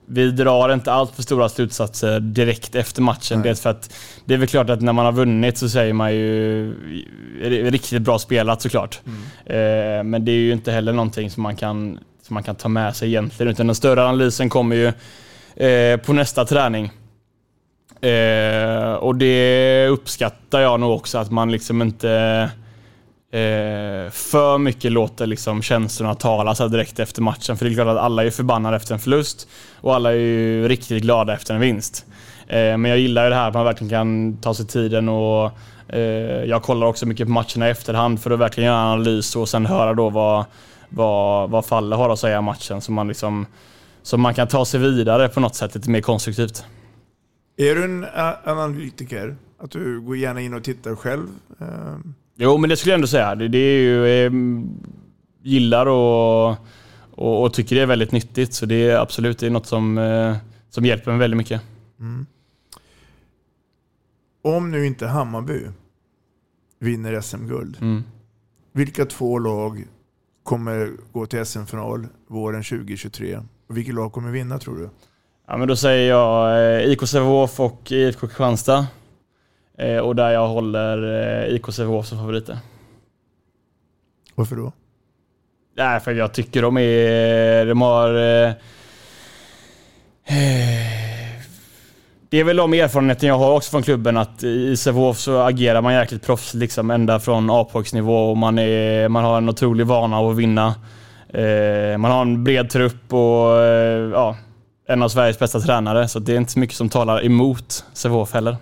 vi 0.06 0.32
drar 0.32 0.74
inte 0.74 0.92
allt 0.92 1.16
för 1.16 1.24
stora 1.24 1.50
slutsatser 1.50 2.20
direkt 2.20 2.76
efter 2.76 3.02
matchen. 3.02 3.40
Nej. 3.40 3.48
Dels 3.48 3.62
för 3.62 3.70
att 3.70 3.94
det 4.26 4.34
är 4.34 4.38
väl 4.38 4.48
klart 4.48 4.70
att 4.70 4.82
när 4.82 4.94
man 4.94 5.06
har 5.06 5.12
vunnit 5.12 5.58
så 5.58 5.70
säger 5.70 5.94
man 5.94 6.14
ju 6.14 6.74
riktigt 7.72 8.02
bra 8.02 8.20
spelat 8.20 8.62
såklart. 8.62 9.00
Eh, 9.46 10.04
men 10.04 10.26
det 10.26 10.32
är 10.32 10.36
ju 10.36 10.52
inte 10.52 10.72
heller 10.72 10.94
någonting 10.94 11.30
som 11.30 11.44
man 11.44 11.56
kan, 11.56 12.00
som 12.22 12.34
man 12.34 12.44
kan 12.44 12.56
ta 12.56 12.70
med 12.70 12.96
sig 12.96 13.08
egentligen. 13.08 13.52
Utan 13.52 13.68
den 13.68 13.76
större 13.76 14.04
analysen 14.04 14.50
kommer 14.50 14.76
ju 14.76 14.88
eh, 15.68 15.98
på 15.98 16.14
nästa 16.14 16.46
träning. 16.46 16.92
Eh, 18.02 18.94
och 18.94 19.16
det 19.16 19.88
uppskattar 19.88 20.62
jag 20.62 20.80
nog 20.80 20.92
också, 20.92 21.18
att 21.18 21.32
man 21.32 21.52
liksom 21.52 21.82
inte 21.82 22.50
eh, 23.32 24.12
för 24.12 24.58
mycket 24.58 24.92
låter 24.92 25.28
liksom 25.28 25.62
känslorna 25.62 26.16
tala 26.16 26.56
så 26.56 26.64
här 26.64 26.70
direkt 26.70 27.00
efter 27.00 27.22
matchen. 27.22 27.58
För 27.58 27.66
det 27.66 27.72
är 27.72 27.74
klart 27.74 27.88
att 27.88 27.98
alla 27.98 28.26
är 28.26 28.32
förbannade 28.32 28.78
efter 28.78 28.94
en 28.94 29.00
förlust 29.00 29.48
och 29.82 29.96
alla 29.96 30.12
är 30.12 30.16
ju 30.16 30.68
riktigt 30.68 31.02
glada 31.02 31.34
efter 31.34 31.54
en 31.54 31.60
vinst. 31.60 32.06
Eh, 32.48 32.78
men 32.78 32.86
jag 32.86 33.00
gillar 33.00 33.24
ju 33.24 33.30
det 33.30 33.36
här 33.36 33.48
att 33.48 33.54
man 33.54 33.66
verkligen 33.66 33.90
kan 33.90 34.38
ta 34.38 34.54
sig 34.54 34.68
tiden 34.68 35.10
och 35.10 35.52
eh, 35.88 36.02
jag 36.46 36.64
kollar 36.64 36.88
också 36.88 37.06
mycket 37.06 37.28
på 37.28 37.32
matcherna 37.32 37.68
i 37.68 37.72
efterhand 37.72 38.22
för 38.22 38.32
att 38.32 38.40
verkligen 38.40 38.68
göra 38.68 38.80
en 38.82 38.88
analys 38.88 39.36
och 39.36 39.50
sen 39.50 39.66
höra 39.66 39.94
då 39.94 40.10
vad, 40.10 40.46
vad, 40.90 41.50
vad 41.50 41.66
Falle 41.66 41.96
har 41.96 42.10
att 42.10 42.20
säga 42.20 42.40
om 42.40 42.46
matchen 42.46 42.82
så 42.82 42.92
man 42.92 43.08
liksom 43.08 43.46
så 44.04 44.18
man 44.18 44.34
kan 44.34 44.48
ta 44.48 44.66
sig 44.66 44.80
vidare 44.80 45.30
på 45.30 45.40
något 45.40 45.56
sätt 45.56 45.76
lite 45.76 45.90
mer 45.90 46.02
konstruktivt. 46.02 46.66
Är 47.58 47.76
du 47.76 47.84
en 47.84 48.06
analytiker? 48.44 49.36
Att 49.60 49.72
du 49.72 50.02
går 50.02 50.18
gärna 50.18 50.42
in 50.42 50.54
och 50.54 50.64
tittar 50.64 50.96
själv? 50.96 51.28
Eh, 51.60 51.98
Jo, 52.44 52.58
men 52.58 52.70
det 52.70 52.78
skulle 52.78 52.92
jag 52.92 52.98
ändå 52.98 53.08
säga. 53.08 53.36
Det, 53.36 53.48
det 53.48 53.58
är 53.58 53.80
ju... 53.82 54.08
Eh, 54.26 54.32
gillar 55.44 55.86
och, 55.86 56.50
och, 57.12 57.44
och 57.44 57.54
tycker 57.54 57.76
det 57.76 57.82
är 57.82 57.86
väldigt 57.86 58.12
nyttigt. 58.12 58.54
Så 58.54 58.66
det 58.66 58.90
är 58.90 58.98
absolut 58.98 59.40
det 59.40 59.46
är 59.46 59.50
något 59.50 59.66
som, 59.66 59.98
eh, 59.98 60.36
som 60.70 60.86
hjälper 60.86 61.12
mig 61.12 61.20
väldigt 61.20 61.38
mycket. 61.38 61.62
Mm. 62.00 62.26
Om 64.44 64.72
nu 64.72 64.86
inte 64.86 65.08
Hammarby 65.08 65.60
vinner 66.80 67.22
SM-guld, 67.22 67.78
Mm. 67.82 68.04
vilka 68.72 69.06
två 69.06 69.40
lag 69.40 69.86
kommer 70.44 70.92
gå 71.12 71.26
till 71.26 71.46
SM-final 71.46 72.08
våren 72.28 72.64
2023? 72.64 73.40
Och 73.68 73.78
vilket 73.78 73.96
lag 73.96 74.12
kommer 74.12 74.32
vinna 74.32 74.60
tror 74.60 74.78
du? 74.78 74.90
Ja, 75.48 75.58
men 75.58 75.68
då 75.68 75.76
säger 75.76 76.10
jag 76.10 76.50
eh, 76.82 76.92
IK 76.92 77.08
Sävehof 77.08 77.60
och 77.60 77.92
IFK 77.92 78.28
Kristianstad. 78.28 78.88
Eh, 79.82 79.98
och 79.98 80.16
där 80.16 80.32
jag 80.32 80.48
håller 80.48 81.04
eh, 81.48 81.56
IK 81.56 81.66
Sävehof 81.74 82.06
som 82.06 82.18
favoriter. 82.18 82.58
Varför 84.36 84.56
då? 84.56 84.72
Nej, 85.78 86.00
för 86.00 86.14
jag 86.14 86.34
tycker 86.34 86.62
de 86.62 86.78
är... 86.78 87.66
De 87.66 87.82
har... 87.82 88.16
Eh, 88.16 88.50
eh, 90.26 90.92
det 92.30 92.40
är 92.40 92.44
väl 92.44 92.58
de 92.58 92.74
erfarenheter 92.74 93.28
jag 93.28 93.38
har 93.38 93.56
också 93.56 93.72
från 93.72 93.84
klubben 93.84 94.18
att 94.18 94.44
i 94.44 94.78
Sävehof 94.78 95.18
så 95.18 95.42
agerar 95.42 95.82
man 95.82 95.94
jäkligt 95.94 96.26
proffsigt 96.26 96.54
liksom 96.60 96.92
ända 96.92 97.20
från 97.20 97.50
A-pojksnivå 97.50 98.30
och 98.32 98.38
man, 98.38 98.60
är, 98.60 99.10
man 99.10 99.24
har 99.24 99.38
en 99.38 99.50
otrolig 99.50 99.86
vana 99.86 100.18
att 100.18 100.36
vinna. 100.36 100.76
Eh, 101.30 101.98
man 101.98 102.12
har 102.12 102.22
en 102.22 102.44
bred 102.44 102.70
trupp 102.70 103.14
och 103.14 103.60
eh, 103.60 104.10
ja, 104.12 104.38
en 104.88 105.04
av 105.04 105.10
Sveriges 105.10 105.40
bästa 105.40 105.60
tränare 105.60 106.08
så 106.08 106.20
det 106.20 106.34
är 106.34 106.38
inte 106.38 106.52
så 106.52 106.60
mycket 106.60 106.76
som 106.76 106.90
talar 106.90 107.26
emot 107.26 107.86
Sävehof 107.94 108.34
heller. 108.34 108.58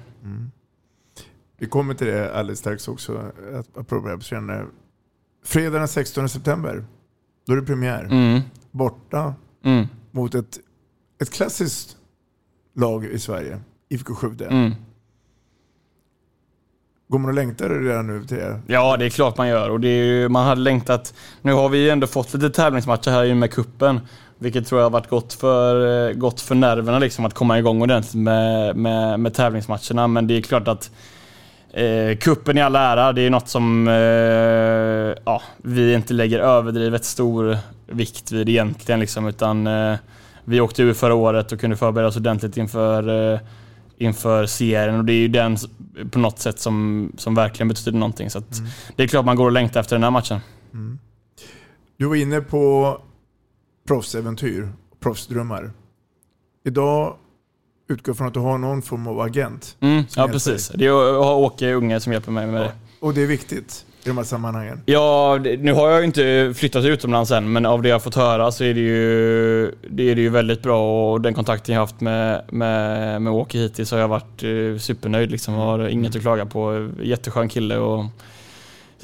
Vi 1.59 1.67
kommer 1.67 1.93
till 1.93 2.07
det 2.07 2.33
alldeles 2.35 2.59
strax 2.59 2.87
också. 2.87 3.17
att- 3.59 3.77
Apropå 3.77 4.19
senare. 4.21 4.65
Fredag 5.45 5.79
den 5.79 5.87
16 5.87 6.29
september, 6.29 6.85
då 7.47 7.53
är 7.53 7.57
det 7.57 7.63
premiär. 7.65 8.03
Mm. 8.03 8.41
Borta 8.71 9.33
Mm. 9.65 9.87
mot 10.11 10.35
ett, 10.35 10.59
ett 11.21 11.29
klassiskt 11.29 11.97
lag 12.75 13.05
i 13.05 13.19
Sverige, 13.19 13.59
IFK 13.89 14.15
Skövde. 14.15 14.45
Mm. 14.45 14.71
Går 17.07 17.19
man 17.19 17.29
och 17.29 17.35
längtar 17.35 17.69
redan 17.69 18.07
nu 18.07 18.25
till 18.25 18.37
det? 18.37 18.61
Ja, 18.67 18.97
det 18.97 19.05
är 19.05 19.09
klart 19.09 19.37
man 19.37 19.47
gör. 19.47 19.69
Och 19.69 19.79
det 19.79 19.87
är 19.87 20.05
ju, 20.05 20.29
man 20.29 20.45
hade 20.47 20.61
längtat... 20.61 21.13
Nu 21.41 21.53
har 21.53 21.69
vi 21.69 21.77
ju 21.83 21.89
ändå 21.89 22.07
fått 22.07 22.33
lite 22.33 22.49
tävlingsmatcher 22.49 23.11
här 23.11 23.25
i 23.25 23.35
med 23.35 23.51
kuppen 23.51 23.99
Vilket 24.37 24.67
tror 24.67 24.79
jag 24.81 24.85
har 24.85 24.91
varit 24.91 25.09
gott 25.09 25.33
för, 25.33 26.13
gott 26.13 26.41
för 26.41 26.55
nerverna 26.55 26.99
liksom, 26.99 27.25
att 27.25 27.33
komma 27.33 27.59
igång 27.59 27.81
ordentligt 27.81 28.23
med, 28.23 28.75
med, 28.75 29.19
med 29.19 29.33
tävlingsmatcherna. 29.33 30.07
Men 30.07 30.27
det 30.27 30.33
är 30.37 30.41
klart 30.41 30.67
att 30.67 30.91
eh, 31.73 32.17
kuppen 32.17 32.57
i 32.57 32.61
all 32.61 32.75
ära, 32.75 33.13
det 33.13 33.21
är 33.21 33.29
något 33.29 33.49
som 33.49 33.87
eh, 33.87 35.23
ja, 35.25 35.41
vi 35.57 35.93
inte 35.93 36.13
lägger 36.13 36.39
överdrivet 36.39 37.05
stor 37.05 37.57
vikt 37.87 38.31
vid 38.31 38.49
egentligen. 38.49 38.99
Liksom, 38.99 39.27
utan 39.27 39.67
eh, 39.67 39.95
vi 40.43 40.61
åkte 40.61 40.83
ur 40.83 40.93
förra 40.93 41.13
året 41.13 41.51
och 41.51 41.59
kunde 41.59 41.75
förbereda 41.75 42.07
oss 42.07 42.17
ordentligt 42.17 42.57
inför 42.57 43.33
eh, 43.33 43.39
inför 43.97 44.45
serien 44.45 44.95
och 44.95 45.05
det 45.05 45.13
är 45.13 45.21
ju 45.21 45.27
den 45.27 45.57
på 46.11 46.19
något 46.19 46.39
sätt 46.39 46.59
som, 46.59 47.11
som 47.17 47.35
verkligen 47.35 47.67
betyder 47.67 47.97
någonting. 47.97 48.29
Så 48.29 48.37
att 48.39 48.61
det 48.95 49.03
är 49.03 49.07
klart 49.07 49.25
man 49.25 49.35
går 49.35 49.45
och 49.45 49.51
längtar 49.51 49.79
efter 49.79 49.95
den 49.95 50.03
här 50.03 50.11
matchen. 50.11 50.39
Du 51.97 52.05
var 52.05 52.15
inne 52.15 52.41
på 52.41 52.97
proffsäventyr, 53.87 54.69
proffsdrömmar. 54.99 55.71
Idag 56.65 57.15
utgår 57.89 58.13
från 58.13 58.27
att 58.27 58.33
du 58.33 58.39
har 58.39 58.57
någon 58.57 58.81
form 58.81 59.07
av 59.07 59.19
agent. 59.19 59.75
Mm, 59.79 60.03
ja 60.15 60.27
precis. 60.27 60.67
dig. 60.67 60.77
Det 60.77 60.85
är 60.85 60.87
jag 60.87 61.23
har 61.23 61.35
Åke 61.35 61.73
Unge 61.73 61.99
som 61.99 62.13
hjälper 62.13 62.31
mig 62.31 62.47
med 62.47 62.61
det. 62.61 62.71
Och 62.99 63.13
det 63.13 63.21
är 63.21 63.27
viktigt. 63.27 63.85
i 64.03 64.07
de 64.07 64.17
här 64.17 64.23
sammanhangen? 64.23 64.81
Ja, 64.85 65.39
nu 65.59 65.73
har 65.73 65.89
jag 65.89 65.99
ju 65.99 66.05
inte 66.05 66.53
flyttat 66.55 66.85
utomlands 66.85 67.31
än, 67.31 67.51
men 67.51 67.65
av 67.65 67.81
det 67.81 67.89
jag 67.89 67.95
har 67.95 67.99
fått 67.99 68.15
höra 68.15 68.51
så 68.51 68.63
är 68.63 68.73
det 68.73 68.79
ju, 68.79 69.71
det 69.89 70.11
är 70.11 70.15
det 70.15 70.21
ju 70.21 70.29
väldigt 70.29 70.61
bra 70.61 71.11
och 71.11 71.21
den 71.21 71.33
kontakten 71.33 71.73
jag 71.73 71.81
har 71.81 71.87
haft 71.87 72.01
med, 72.01 72.43
med, 72.51 73.21
med 73.21 73.33
Åke 73.33 73.57
hittills 73.57 73.91
har 73.91 73.99
jag 73.99 74.07
varit 74.07 74.43
eh, 74.43 74.79
supernöjd 74.79 75.31
liksom. 75.31 75.53
Har 75.53 75.87
inget 75.87 76.15
att 76.15 76.21
klaga 76.21 76.45
på. 76.45 76.89
Jätteskön 77.01 77.49
kille 77.49 77.77
och 77.77 78.05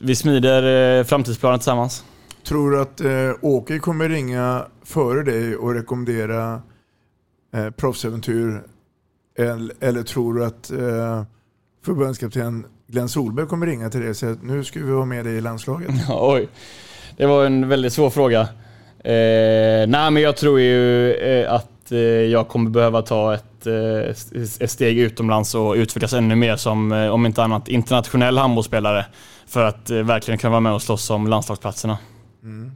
vi 0.02 0.16
smider 0.16 0.98
eh, 1.00 1.04
framtidsplanen 1.04 1.60
tillsammans. 1.60 2.04
Tror 2.44 2.72
du 2.72 2.82
att 2.82 3.02
eh, 3.02 3.32
Åke 3.42 3.80
kommer 3.80 4.10
ringa 4.10 4.66
före 4.84 5.24
dig 5.24 5.56
och 5.56 5.74
rekommendera 5.74 6.62
eh, 7.54 7.70
proffsäventyr? 7.70 8.62
Eller, 9.38 9.76
eller 9.80 10.04
tror 10.04 10.34
du 10.34 10.46
att 10.46 10.72
eh, 10.72 11.24
förbundskapten 11.86 12.66
Glenn 12.88 13.10
Solberg 13.10 13.48
kommer 13.48 13.66
ringa 13.66 13.90
till 13.90 14.00
dig 14.00 14.10
och 14.10 14.16
säga 14.16 14.32
att 14.32 14.44
nu 14.44 14.64
ska 14.64 14.80
vi 14.80 14.92
vara 14.92 15.06
med 15.06 15.26
dig 15.26 15.36
i 15.36 15.42
landslaget? 15.42 15.92
Ja, 16.08 16.34
Oj, 16.36 16.50
det 17.18 17.26
var 17.26 17.46
en 17.46 17.70
väldigt 17.70 17.94
svår 17.94 18.10
fråga. 18.10 18.42
Eh, 19.06 19.88
nej, 19.88 20.12
men 20.12 20.18
jag 20.18 20.38
tror 20.38 20.60
ju 20.60 21.14
eh, 21.14 21.54
att 21.54 21.92
eh, 21.92 22.00
jag 22.00 22.48
kommer 22.48 22.70
behöva 22.70 23.02
ta 23.02 23.34
ett, 23.34 23.68
eh, 23.68 24.56
ett 24.60 24.72
steg 24.72 25.00
utomlands 25.00 25.56
och 25.56 25.74
utvecklas 25.74 26.14
ännu 26.14 26.36
mer 26.36 26.56
som, 26.56 26.92
om 26.92 27.26
inte 27.26 27.44
annat, 27.44 27.68
internationell 27.68 28.38
handbollsspelare. 28.38 29.06
För 29.48 29.64
att 29.66 29.90
verkligen 29.90 30.38
kunna 30.38 30.52
vara 30.52 30.60
med 30.60 30.74
och 30.74 30.82
slåss 30.82 31.10
om 31.10 31.28
landslagsplatserna. 31.28 31.98
Mm. 32.44 32.72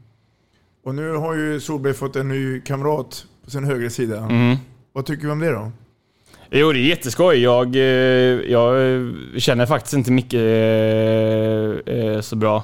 Och 0.86 0.95
nu 0.95 1.12
har 1.12 1.36
ju 1.36 1.60
Solberg 1.60 1.93
fått 1.93 2.16
en 2.16 2.28
ny 2.28 2.62
kamrat 2.62 3.26
på 3.45 3.51
sin 3.51 3.64
högra 3.64 3.89
sida. 3.89 4.18
Mm. 4.18 4.57
Vad 4.93 5.05
tycker 5.05 5.26
vi 5.26 5.32
om 5.32 5.39
det 5.39 5.51
då? 5.51 5.72
Jo, 6.51 6.71
det 6.71 6.79
är 6.79 6.81
jätteskoj. 6.81 7.37
Jag, 7.37 7.75
eh, 7.75 7.81
jag 8.51 8.95
eh, 8.95 9.07
känner 9.37 9.65
faktiskt 9.65 9.93
inte 9.93 10.11
Micke 10.11 10.33
eh, 10.33 12.21
så 12.21 12.35
bra. 12.35 12.63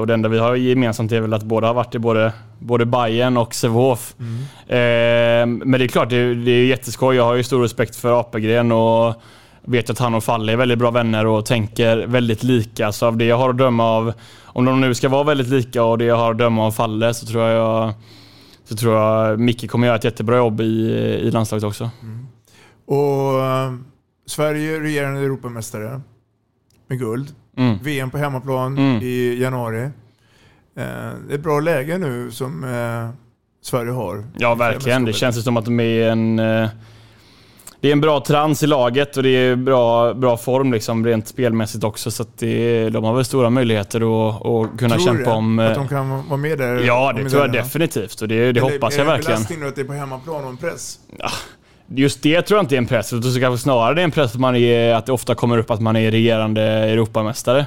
Och 0.00 0.06
det 0.06 0.14
enda 0.14 0.28
vi 0.28 0.38
har 0.38 0.54
gemensamt 0.54 1.12
är 1.12 1.20
väl 1.20 1.34
att 1.34 1.42
båda 1.42 1.66
har 1.66 1.74
varit 1.74 1.94
i 1.94 1.98
både, 1.98 2.32
både 2.58 2.86
Bayern 2.86 3.36
och 3.36 3.54
Sävehof. 3.54 4.14
Eh, 4.68 5.46
Men 5.46 5.70
det 5.70 5.84
är 5.84 5.88
klart, 5.88 6.10
det 6.10 6.16
är, 6.16 6.34
det 6.34 6.50
är 6.50 6.64
jätteskoj. 6.64 7.16
Jag 7.16 7.24
har 7.24 7.34
ju 7.34 7.42
stor 7.42 7.62
respekt 7.62 7.96
för 7.96 8.20
Apelgren 8.20 8.72
och 8.72 9.14
vet 9.64 9.90
att 9.90 9.98
han 9.98 10.14
och 10.14 10.24
Falle 10.24 10.52
är 10.52 10.56
väldigt 10.56 10.78
bra 10.78 10.90
vänner 10.90 11.26
och 11.26 11.46
tänker 11.46 12.06
väldigt 12.06 12.42
lika. 12.42 12.92
Så 12.92 13.06
av 13.06 13.16
det 13.16 13.24
jag 13.24 13.36
har 13.36 13.50
att 13.50 13.58
döma 13.58 13.84
av, 13.84 14.12
om 14.44 14.64
de 14.64 14.80
nu 14.80 14.94
ska 14.94 15.08
vara 15.08 15.24
väldigt 15.24 15.48
lika 15.48 15.84
och 15.84 15.98
det 15.98 16.04
jag 16.04 16.16
har 16.16 16.30
att 16.30 16.38
döma 16.38 16.66
av 16.66 16.70
Falle 16.70 17.14
så 17.14 17.26
tror 17.26 17.44
jag 17.44 17.92
så 18.64 18.76
tror 18.76 18.94
jag 18.94 19.40
Micke 19.40 19.70
kommer 19.70 19.86
göra 19.86 19.96
ett 19.96 20.04
jättebra 20.04 20.36
jobb 20.36 20.60
i, 20.60 20.64
i 21.22 21.30
landslaget 21.30 21.64
också. 21.64 21.90
Och 22.86 23.40
eh, 23.44 23.72
Sverige 24.26 24.80
regerande 24.80 25.20
Europamästare 25.20 26.00
med 26.88 26.98
guld. 26.98 27.34
Mm. 27.56 27.78
VM 27.82 28.10
på 28.10 28.18
hemmaplan 28.18 28.78
Mm. 28.78 29.02
i 29.02 29.38
januari. 29.42 29.82
Eh, 29.82 29.90
det 30.74 30.82
är 31.30 31.34
ett 31.34 31.40
bra 31.42 31.60
läge 31.60 31.98
nu 31.98 32.30
som 32.30 32.64
eh, 32.64 33.08
Sverige 33.62 33.90
har. 33.92 34.24
Ja, 34.38 34.54
verkligen. 34.54 35.04
Det 35.04 35.12
känns 35.12 35.44
som 35.44 35.56
att 35.56 35.64
de 35.64 35.80
är 35.80 36.08
en... 36.10 36.40
Det 37.80 37.88
är 37.88 37.92
en 37.92 38.00
bra 38.00 38.20
trans 38.20 38.62
i 38.62 38.66
laget 38.66 39.16
och 39.16 39.22
det 39.22 39.28
är 39.28 39.56
bra, 39.56 40.14
bra 40.14 40.36
form 40.36 40.72
liksom, 40.72 41.06
rent 41.06 41.28
spelmässigt 41.28 41.84
också. 41.84 42.10
Så 42.10 42.24
det, 42.38 42.90
de 42.90 43.04
har 43.04 43.14
väl 43.14 43.24
stora 43.24 43.50
möjligheter 43.50 43.98
att, 44.28 44.46
att 44.46 44.78
kunna 44.78 44.94
Tror 44.94 45.06
kämpa 45.06 45.30
det? 45.30 45.36
om... 45.36 45.58
Att 45.58 45.74
de 45.74 45.88
kan 45.88 46.28
vara 46.28 46.36
med 46.36 46.58
där? 46.58 46.74
Ja, 46.80 47.12
det 47.16 47.30
tror 47.30 47.42
jag 47.42 47.52
definitivt 47.52 48.20
och 48.20 48.28
det, 48.28 48.52
det 48.52 48.60
hoppas 48.60 48.80
jag 48.80 48.92
Är 48.92 48.96
det 48.96 49.00
en 49.02 49.06
verkligen. 49.16 49.36
belastning 49.36 49.60
då 49.60 49.66
att 49.66 49.74
det 49.74 49.80
är 49.80 49.84
på 49.84 49.92
hemmaplan 49.92 50.44
och 50.44 50.50
en 50.50 50.56
press? 50.56 50.98
Just 51.94 52.22
det 52.22 52.42
tror 52.42 52.58
jag 52.58 52.64
inte 52.64 52.74
är 52.74 52.78
en 52.78 52.86
press, 52.86 53.12
utan 53.12 53.40
kanske 53.40 53.62
snarare 53.62 53.94
det 53.94 54.00
är 54.00 54.04
en 54.04 54.10
press 54.10 54.34
att, 54.34 54.40
man 54.40 54.56
är, 54.56 54.94
att 54.94 55.06
det 55.06 55.12
ofta 55.12 55.34
kommer 55.34 55.58
upp 55.58 55.70
att 55.70 55.80
man 55.80 55.96
är 55.96 56.10
regerande 56.10 56.62
Europamästare. 56.62 57.66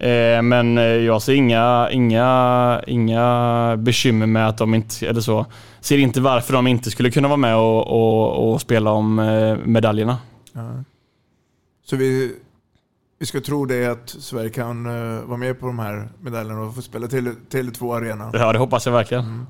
Eh, 0.00 0.42
men 0.42 0.78
eh, 0.78 0.84
jag 0.84 1.22
ser 1.22 1.32
inga, 1.32 1.88
inga, 1.92 2.82
inga 2.86 3.76
bekymmer 3.76 4.26
med 4.26 4.48
att 4.48 4.58
de 4.58 4.74
inte, 4.74 5.06
eller 5.06 5.20
så, 5.20 5.46
ser 5.80 5.98
inte 5.98 6.20
varför 6.20 6.52
de 6.52 6.66
inte 6.66 6.90
skulle 6.90 7.10
kunna 7.10 7.28
vara 7.28 7.36
med 7.36 7.56
och, 7.56 7.86
och, 7.86 8.52
och 8.52 8.60
spela 8.60 8.90
om 8.90 9.18
eh, 9.18 9.56
medaljerna. 9.64 10.18
Ja. 10.52 10.84
Så 11.84 11.96
vi, 11.96 12.36
vi 13.18 13.26
ska 13.26 13.40
tro 13.40 13.64
det 13.64 13.86
att 13.86 14.08
Sverige 14.08 14.50
kan 14.50 14.84
vara 15.28 15.36
med 15.36 15.60
på 15.60 15.66
de 15.66 15.78
här 15.78 16.08
medaljerna 16.20 16.60
och 16.60 16.74
få 16.74 16.82
spela 16.82 17.06
till 17.06 17.34
Tele2 17.50 17.96
Arena. 17.96 18.30
Ja, 18.32 18.52
det 18.52 18.58
hoppas 18.58 18.86
jag 18.86 18.92
verkligen. 18.92 19.46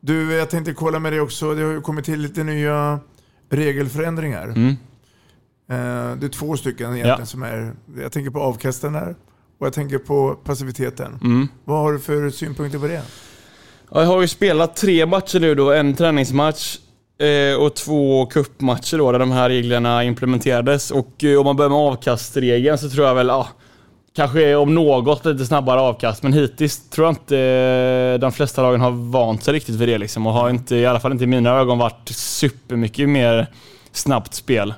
Du, 0.00 0.32
jag 0.32 0.50
tänkte 0.50 0.72
kolla 0.72 0.98
med 0.98 1.12
dig 1.12 1.20
också. 1.20 1.54
Det 1.54 1.62
har 1.62 1.72
ju 1.72 1.80
kommit 1.80 2.04
till 2.04 2.20
lite 2.20 2.44
nya 2.44 3.00
regelförändringar. 3.50 4.44
Mm. 4.44 4.68
Eh, 5.70 6.16
Det 6.18 6.26
är 6.26 6.28
två 6.28 6.56
stycken 6.56 6.86
egentligen 6.92 7.16
Ja. 7.18 7.26
som 7.26 7.42
är... 7.42 7.72
Jag 7.98 8.12
tänker 8.12 8.30
på 8.30 8.40
avkasten 8.40 8.92
där 8.92 9.14
och 9.58 9.66
jag 9.66 9.72
tänker 9.72 9.98
på 9.98 10.34
passiviteten. 10.44 11.18
Mm. 11.24 11.48
Vad 11.64 11.78
har 11.78 11.92
du 11.92 11.98
för 11.98 12.30
synpunkter 12.30 12.78
på 12.78 12.86
det? 12.86 13.02
Ja, 13.90 14.00
Jag 14.00 14.06
har 14.06 14.20
ju 14.20 14.28
spelat 14.28 14.76
tre 14.76 15.06
matcher 15.06 15.40
nu 15.40 15.54
då, 15.54 15.72
en 15.72 15.94
träningsmatch 15.94 16.78
eh, 17.18 17.60
och 17.62 17.74
två 17.76 18.26
cupmatcher 18.26 18.98
då 18.98 19.12
där 19.12 19.18
de 19.18 19.30
här 19.30 19.48
reglerna 19.48 20.04
implementerades. 20.04 20.90
Och 20.90 21.24
eh, 21.24 21.38
om 21.38 21.44
man 21.44 21.56
börjar 21.56 21.70
med 21.70 21.78
avkastregeln 21.78 22.78
så 22.78 22.90
tror 22.90 23.06
jag 23.06 23.14
väl, 23.14 23.26
ja, 23.26 23.48
kanske 24.16 24.54
om 24.54 24.74
något 24.74 25.24
lite 25.24 25.46
snabbare 25.46 25.80
avkast. 25.80 26.22
Men 26.22 26.32
hittills 26.32 26.90
tror 26.90 27.06
jag 27.06 27.12
inte 27.12 27.38
eh, 27.38 28.20
de 28.20 28.32
flesta 28.32 28.62
lagen 28.62 28.80
har 28.80 28.90
vant 28.90 29.44
sig 29.44 29.54
riktigt 29.54 29.74
vid 29.74 29.88
det 29.88 29.98
liksom 29.98 30.26
och 30.26 30.32
har 30.32 30.50
inte, 30.50 30.76
i 30.76 30.86
alla 30.86 31.00
fall 31.00 31.12
inte 31.12 31.24
i 31.24 31.26
mina 31.26 31.50
ögon, 31.50 31.78
varit 31.78 32.08
supermycket 32.08 33.08
mer 33.08 33.46
snabbt 33.92 34.34
spel. 34.34 34.74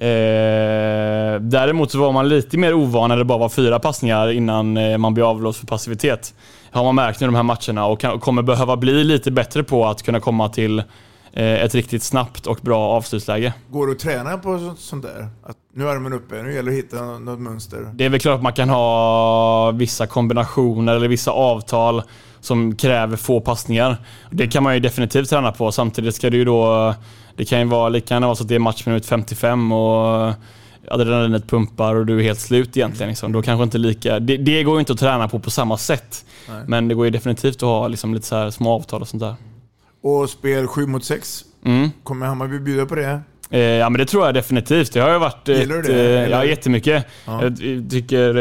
Eh, 0.00 1.40
däremot 1.40 1.90
så 1.90 1.98
var 1.98 2.12
man 2.12 2.28
lite 2.28 2.58
mer 2.58 2.74
ovan 2.74 3.08
när 3.08 3.16
det 3.16 3.24
bara 3.24 3.38
var 3.38 3.48
fyra 3.48 3.78
passningar 3.78 4.30
innan 4.30 4.76
eh, 4.76 4.98
man 4.98 5.14
blev 5.14 5.26
avblåst 5.26 5.60
för 5.60 5.66
passivitet. 5.66 6.34
Har 6.70 6.84
man 6.84 6.94
märkt 6.94 7.20
nu 7.20 7.24
i 7.24 7.28
de 7.28 7.34
här 7.34 7.42
matcherna 7.42 7.86
och 7.86 8.00
kan, 8.00 8.20
kommer 8.20 8.42
behöva 8.42 8.76
bli 8.76 9.04
lite 9.04 9.30
bättre 9.30 9.62
på 9.62 9.86
att 9.86 10.02
kunna 10.02 10.20
komma 10.20 10.48
till 10.48 10.82
ett 11.34 11.74
riktigt 11.74 12.02
snabbt 12.02 12.46
och 12.46 12.58
bra 12.62 12.80
avslutsläge. 12.88 13.52
Går 13.70 13.86
det 13.86 13.92
att 13.92 13.98
träna 13.98 14.38
på 14.38 14.58
så- 14.58 14.74
sånt 14.76 15.02
där? 15.02 15.28
Att 15.42 15.56
nu 15.74 15.84
är 15.88 15.92
armen 15.96 16.12
uppe, 16.12 16.42
nu 16.42 16.54
gäller 16.54 16.70
det 16.72 16.78
att 16.78 16.84
hitta 16.84 17.02
nå- 17.04 17.18
något 17.18 17.38
mönster. 17.40 17.90
Det 17.94 18.04
är 18.04 18.08
väl 18.08 18.20
klart 18.20 18.36
att 18.36 18.42
man 18.42 18.52
kan 18.52 18.68
ha 18.68 19.70
vissa 19.70 20.06
kombinationer 20.06 20.94
eller 20.96 21.08
vissa 21.08 21.30
avtal 21.30 22.02
som 22.40 22.76
kräver 22.76 23.16
få 23.16 23.40
passningar. 23.40 23.96
Det 24.30 24.46
kan 24.46 24.62
man 24.62 24.74
ju 24.74 24.80
definitivt 24.80 25.28
träna 25.30 25.52
på. 25.52 25.72
Samtidigt 25.72 26.14
ska 26.14 26.30
det 26.30 26.36
ju 26.36 26.44
då... 26.44 26.94
Det 27.36 27.44
kan 27.44 27.58
ju 27.58 27.64
vara 27.64 27.88
lika 27.88 28.14
gärna 28.14 28.26
vara 28.26 28.36
så 28.36 28.42
att 28.42 28.48
det 28.48 28.54
är 28.54 28.58
matchminut 28.58 29.06
55 29.06 29.72
och 29.72 30.32
adrenalinet 30.90 31.46
pumpar 31.50 31.94
och 31.94 32.06
du 32.06 32.18
är 32.18 32.22
helt 32.22 32.40
slut 32.40 32.76
egentligen. 32.76 33.08
Liksom. 33.08 33.32
Då 33.32 33.42
kanske 33.42 33.62
inte 33.64 33.78
lika... 33.78 34.18
Det, 34.18 34.36
det 34.36 34.62
går 34.62 34.74
ju 34.74 34.80
inte 34.80 34.92
att 34.92 34.98
träna 34.98 35.28
på 35.28 35.38
på 35.38 35.50
samma 35.50 35.76
sätt. 35.76 36.24
Nej. 36.48 36.62
Men 36.66 36.88
det 36.88 36.94
går 36.94 37.04
ju 37.04 37.10
definitivt 37.10 37.56
att 37.56 37.62
ha 37.62 37.88
liksom 37.88 38.14
lite 38.14 38.26
så 38.26 38.50
små 38.50 38.72
avtal 38.72 39.00
och 39.00 39.08
sånt 39.08 39.20
där. 39.22 39.34
Och 40.02 40.30
spel 40.30 40.66
7 40.66 40.86
mot 40.86 41.04
6. 41.04 41.44
Mm. 41.64 41.90
Kommer 42.02 42.26
Hammarby 42.26 42.58
bjuda 42.58 42.86
på 42.86 42.94
det? 42.94 43.20
Eh, 43.50 43.60
ja 43.60 43.90
men 43.90 43.98
det 43.98 44.06
tror 44.06 44.24
jag 44.26 44.34
definitivt. 44.34 44.92
Det 44.92 45.00
har 45.00 45.12
ju 45.12 45.18
varit 45.18 45.48
Gillar 45.48 45.78
ett, 45.78 45.86
du 45.86 45.92
det, 45.92 46.20
eh, 46.24 46.28
Ja, 46.30 46.44
jättemycket. 46.44 47.06
Ja. 47.26 47.42
Jag 47.44 47.56
tycker... 47.90 48.36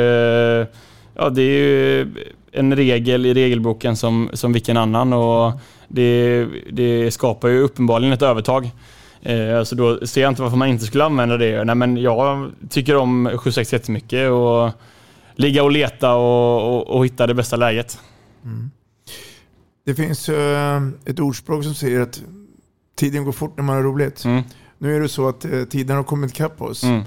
eh, 0.61 0.67
Ja, 1.15 1.29
det 1.29 1.41
är 1.41 1.57
ju 1.57 2.13
en 2.51 2.75
regel 2.75 3.25
i 3.25 3.33
regelboken 3.33 3.95
som, 3.95 4.29
som 4.33 4.53
vilken 4.53 4.77
annan 4.77 5.13
och 5.13 5.51
det, 5.87 6.45
det 6.71 7.11
skapar 7.11 7.47
ju 7.49 7.59
uppenbarligen 7.61 8.13
ett 8.13 8.21
övertag. 8.21 8.69
Eh, 9.21 9.63
Så 9.63 9.75
då 9.75 10.07
ser 10.07 10.21
jag 10.21 10.31
inte 10.31 10.41
varför 10.41 10.57
man 10.57 10.67
inte 10.67 10.85
skulle 10.85 11.03
använda 11.03 11.37
det. 11.37 11.63
Nej, 11.63 11.75
men 11.75 11.97
jag 11.97 12.51
tycker 12.69 12.95
om 12.95 13.29
7-6 13.29 13.73
jättemycket 13.73 14.29
och 14.29 14.69
ligga 15.35 15.63
och 15.63 15.71
leta 15.71 16.13
och, 16.15 16.75
och, 16.77 16.95
och 16.97 17.05
hitta 17.05 17.27
det 17.27 17.33
bästa 17.33 17.55
läget. 17.55 17.99
Det 19.83 19.95
finns 19.95 20.29
eh, 20.29 20.81
ett 21.05 21.19
ordspråk 21.19 21.63
som 21.63 21.73
säger 21.73 21.99
att 21.99 22.21
tiden 22.95 23.23
går 23.23 23.31
fort 23.31 23.57
när 23.57 23.63
man 23.63 23.75
har 23.75 23.83
roligt. 23.83 24.25
Mm. 24.25 24.43
Nu 24.77 24.95
är 24.95 24.99
det 24.99 25.09
så 25.09 25.29
att 25.29 25.45
eh, 25.45 25.63
tiden 25.63 25.95
har 25.95 26.03
kommit 26.03 26.31
ikapp 26.31 26.61
oss. 26.61 26.83
Mm. 26.83 27.03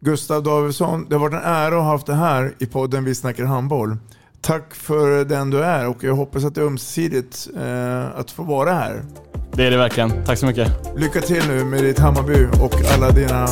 Gustav 0.00 0.42
Davidsson, 0.42 1.06
det 1.08 1.14
har 1.14 1.20
varit 1.20 1.34
en 1.34 1.48
ära 1.48 1.66
att 1.66 1.72
ha 1.72 1.82
haft 1.82 2.06
det 2.06 2.14
här 2.14 2.54
i 2.58 2.66
podden 2.66 3.04
Vi 3.04 3.14
snackar 3.14 3.44
handboll. 3.44 3.96
Tack 4.40 4.74
för 4.74 5.24
den 5.24 5.50
du 5.50 5.64
är 5.64 5.88
och 5.88 6.04
jag 6.04 6.14
hoppas 6.14 6.44
att 6.44 6.54
det 6.54 6.60
är 6.60 6.64
ömsesidigt 6.64 7.48
eh, 7.56 8.18
att 8.18 8.30
få 8.30 8.42
vara 8.42 8.72
här. 8.72 9.04
Det 9.52 9.66
är 9.66 9.70
det 9.70 9.76
verkligen. 9.76 10.24
Tack 10.24 10.38
så 10.38 10.46
mycket. 10.46 10.68
Lycka 10.96 11.20
till 11.20 11.42
nu 11.48 11.64
med 11.64 11.84
ditt 11.84 11.98
Hammarby 11.98 12.46
och 12.60 12.74
alla 12.94 13.10
dina 13.10 13.46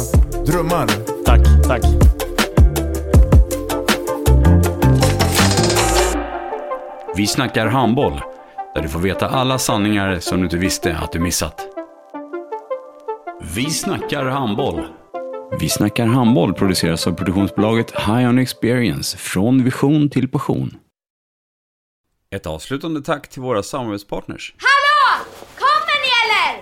drömmar. 0.47 0.87
Tack, 1.25 1.41
tack. 1.65 2.18
Vi 7.19 7.27
snackar 7.27 7.67
handboll, 7.67 8.21
där 8.75 8.83
du 8.83 8.89
får 8.89 8.99
veta 9.01 9.29
alla 9.29 9.59
sanningar 9.59 10.19
som 10.21 10.39
du 10.39 10.45
inte 10.45 10.57
visste 10.57 10.97
att 10.97 11.13
du 11.13 11.19
missat. 11.19 11.67
Vi 13.55 13.71
snackar 13.71 14.25
handboll. 14.25 14.87
Vi 15.61 15.69
snackar 15.69 16.07
handboll 16.07 16.55
produceras 16.55 17.07
av 17.07 17.13
produktionsbolaget 17.13 17.91
High 17.91 18.29
On 18.29 18.39
Experience, 18.39 19.17
från 19.17 19.65
vision 19.65 20.11
till 20.11 20.29
passion. 20.29 20.77
Ett 22.31 22.47
avslutande 22.47 23.03
tack 23.03 23.29
till 23.29 23.43
våra 23.43 23.63
samarbetspartners. 23.63 24.55
Hallå! 24.59 25.25
Kommer 25.55 26.01
ni 26.03 26.09
eller? 26.25 26.58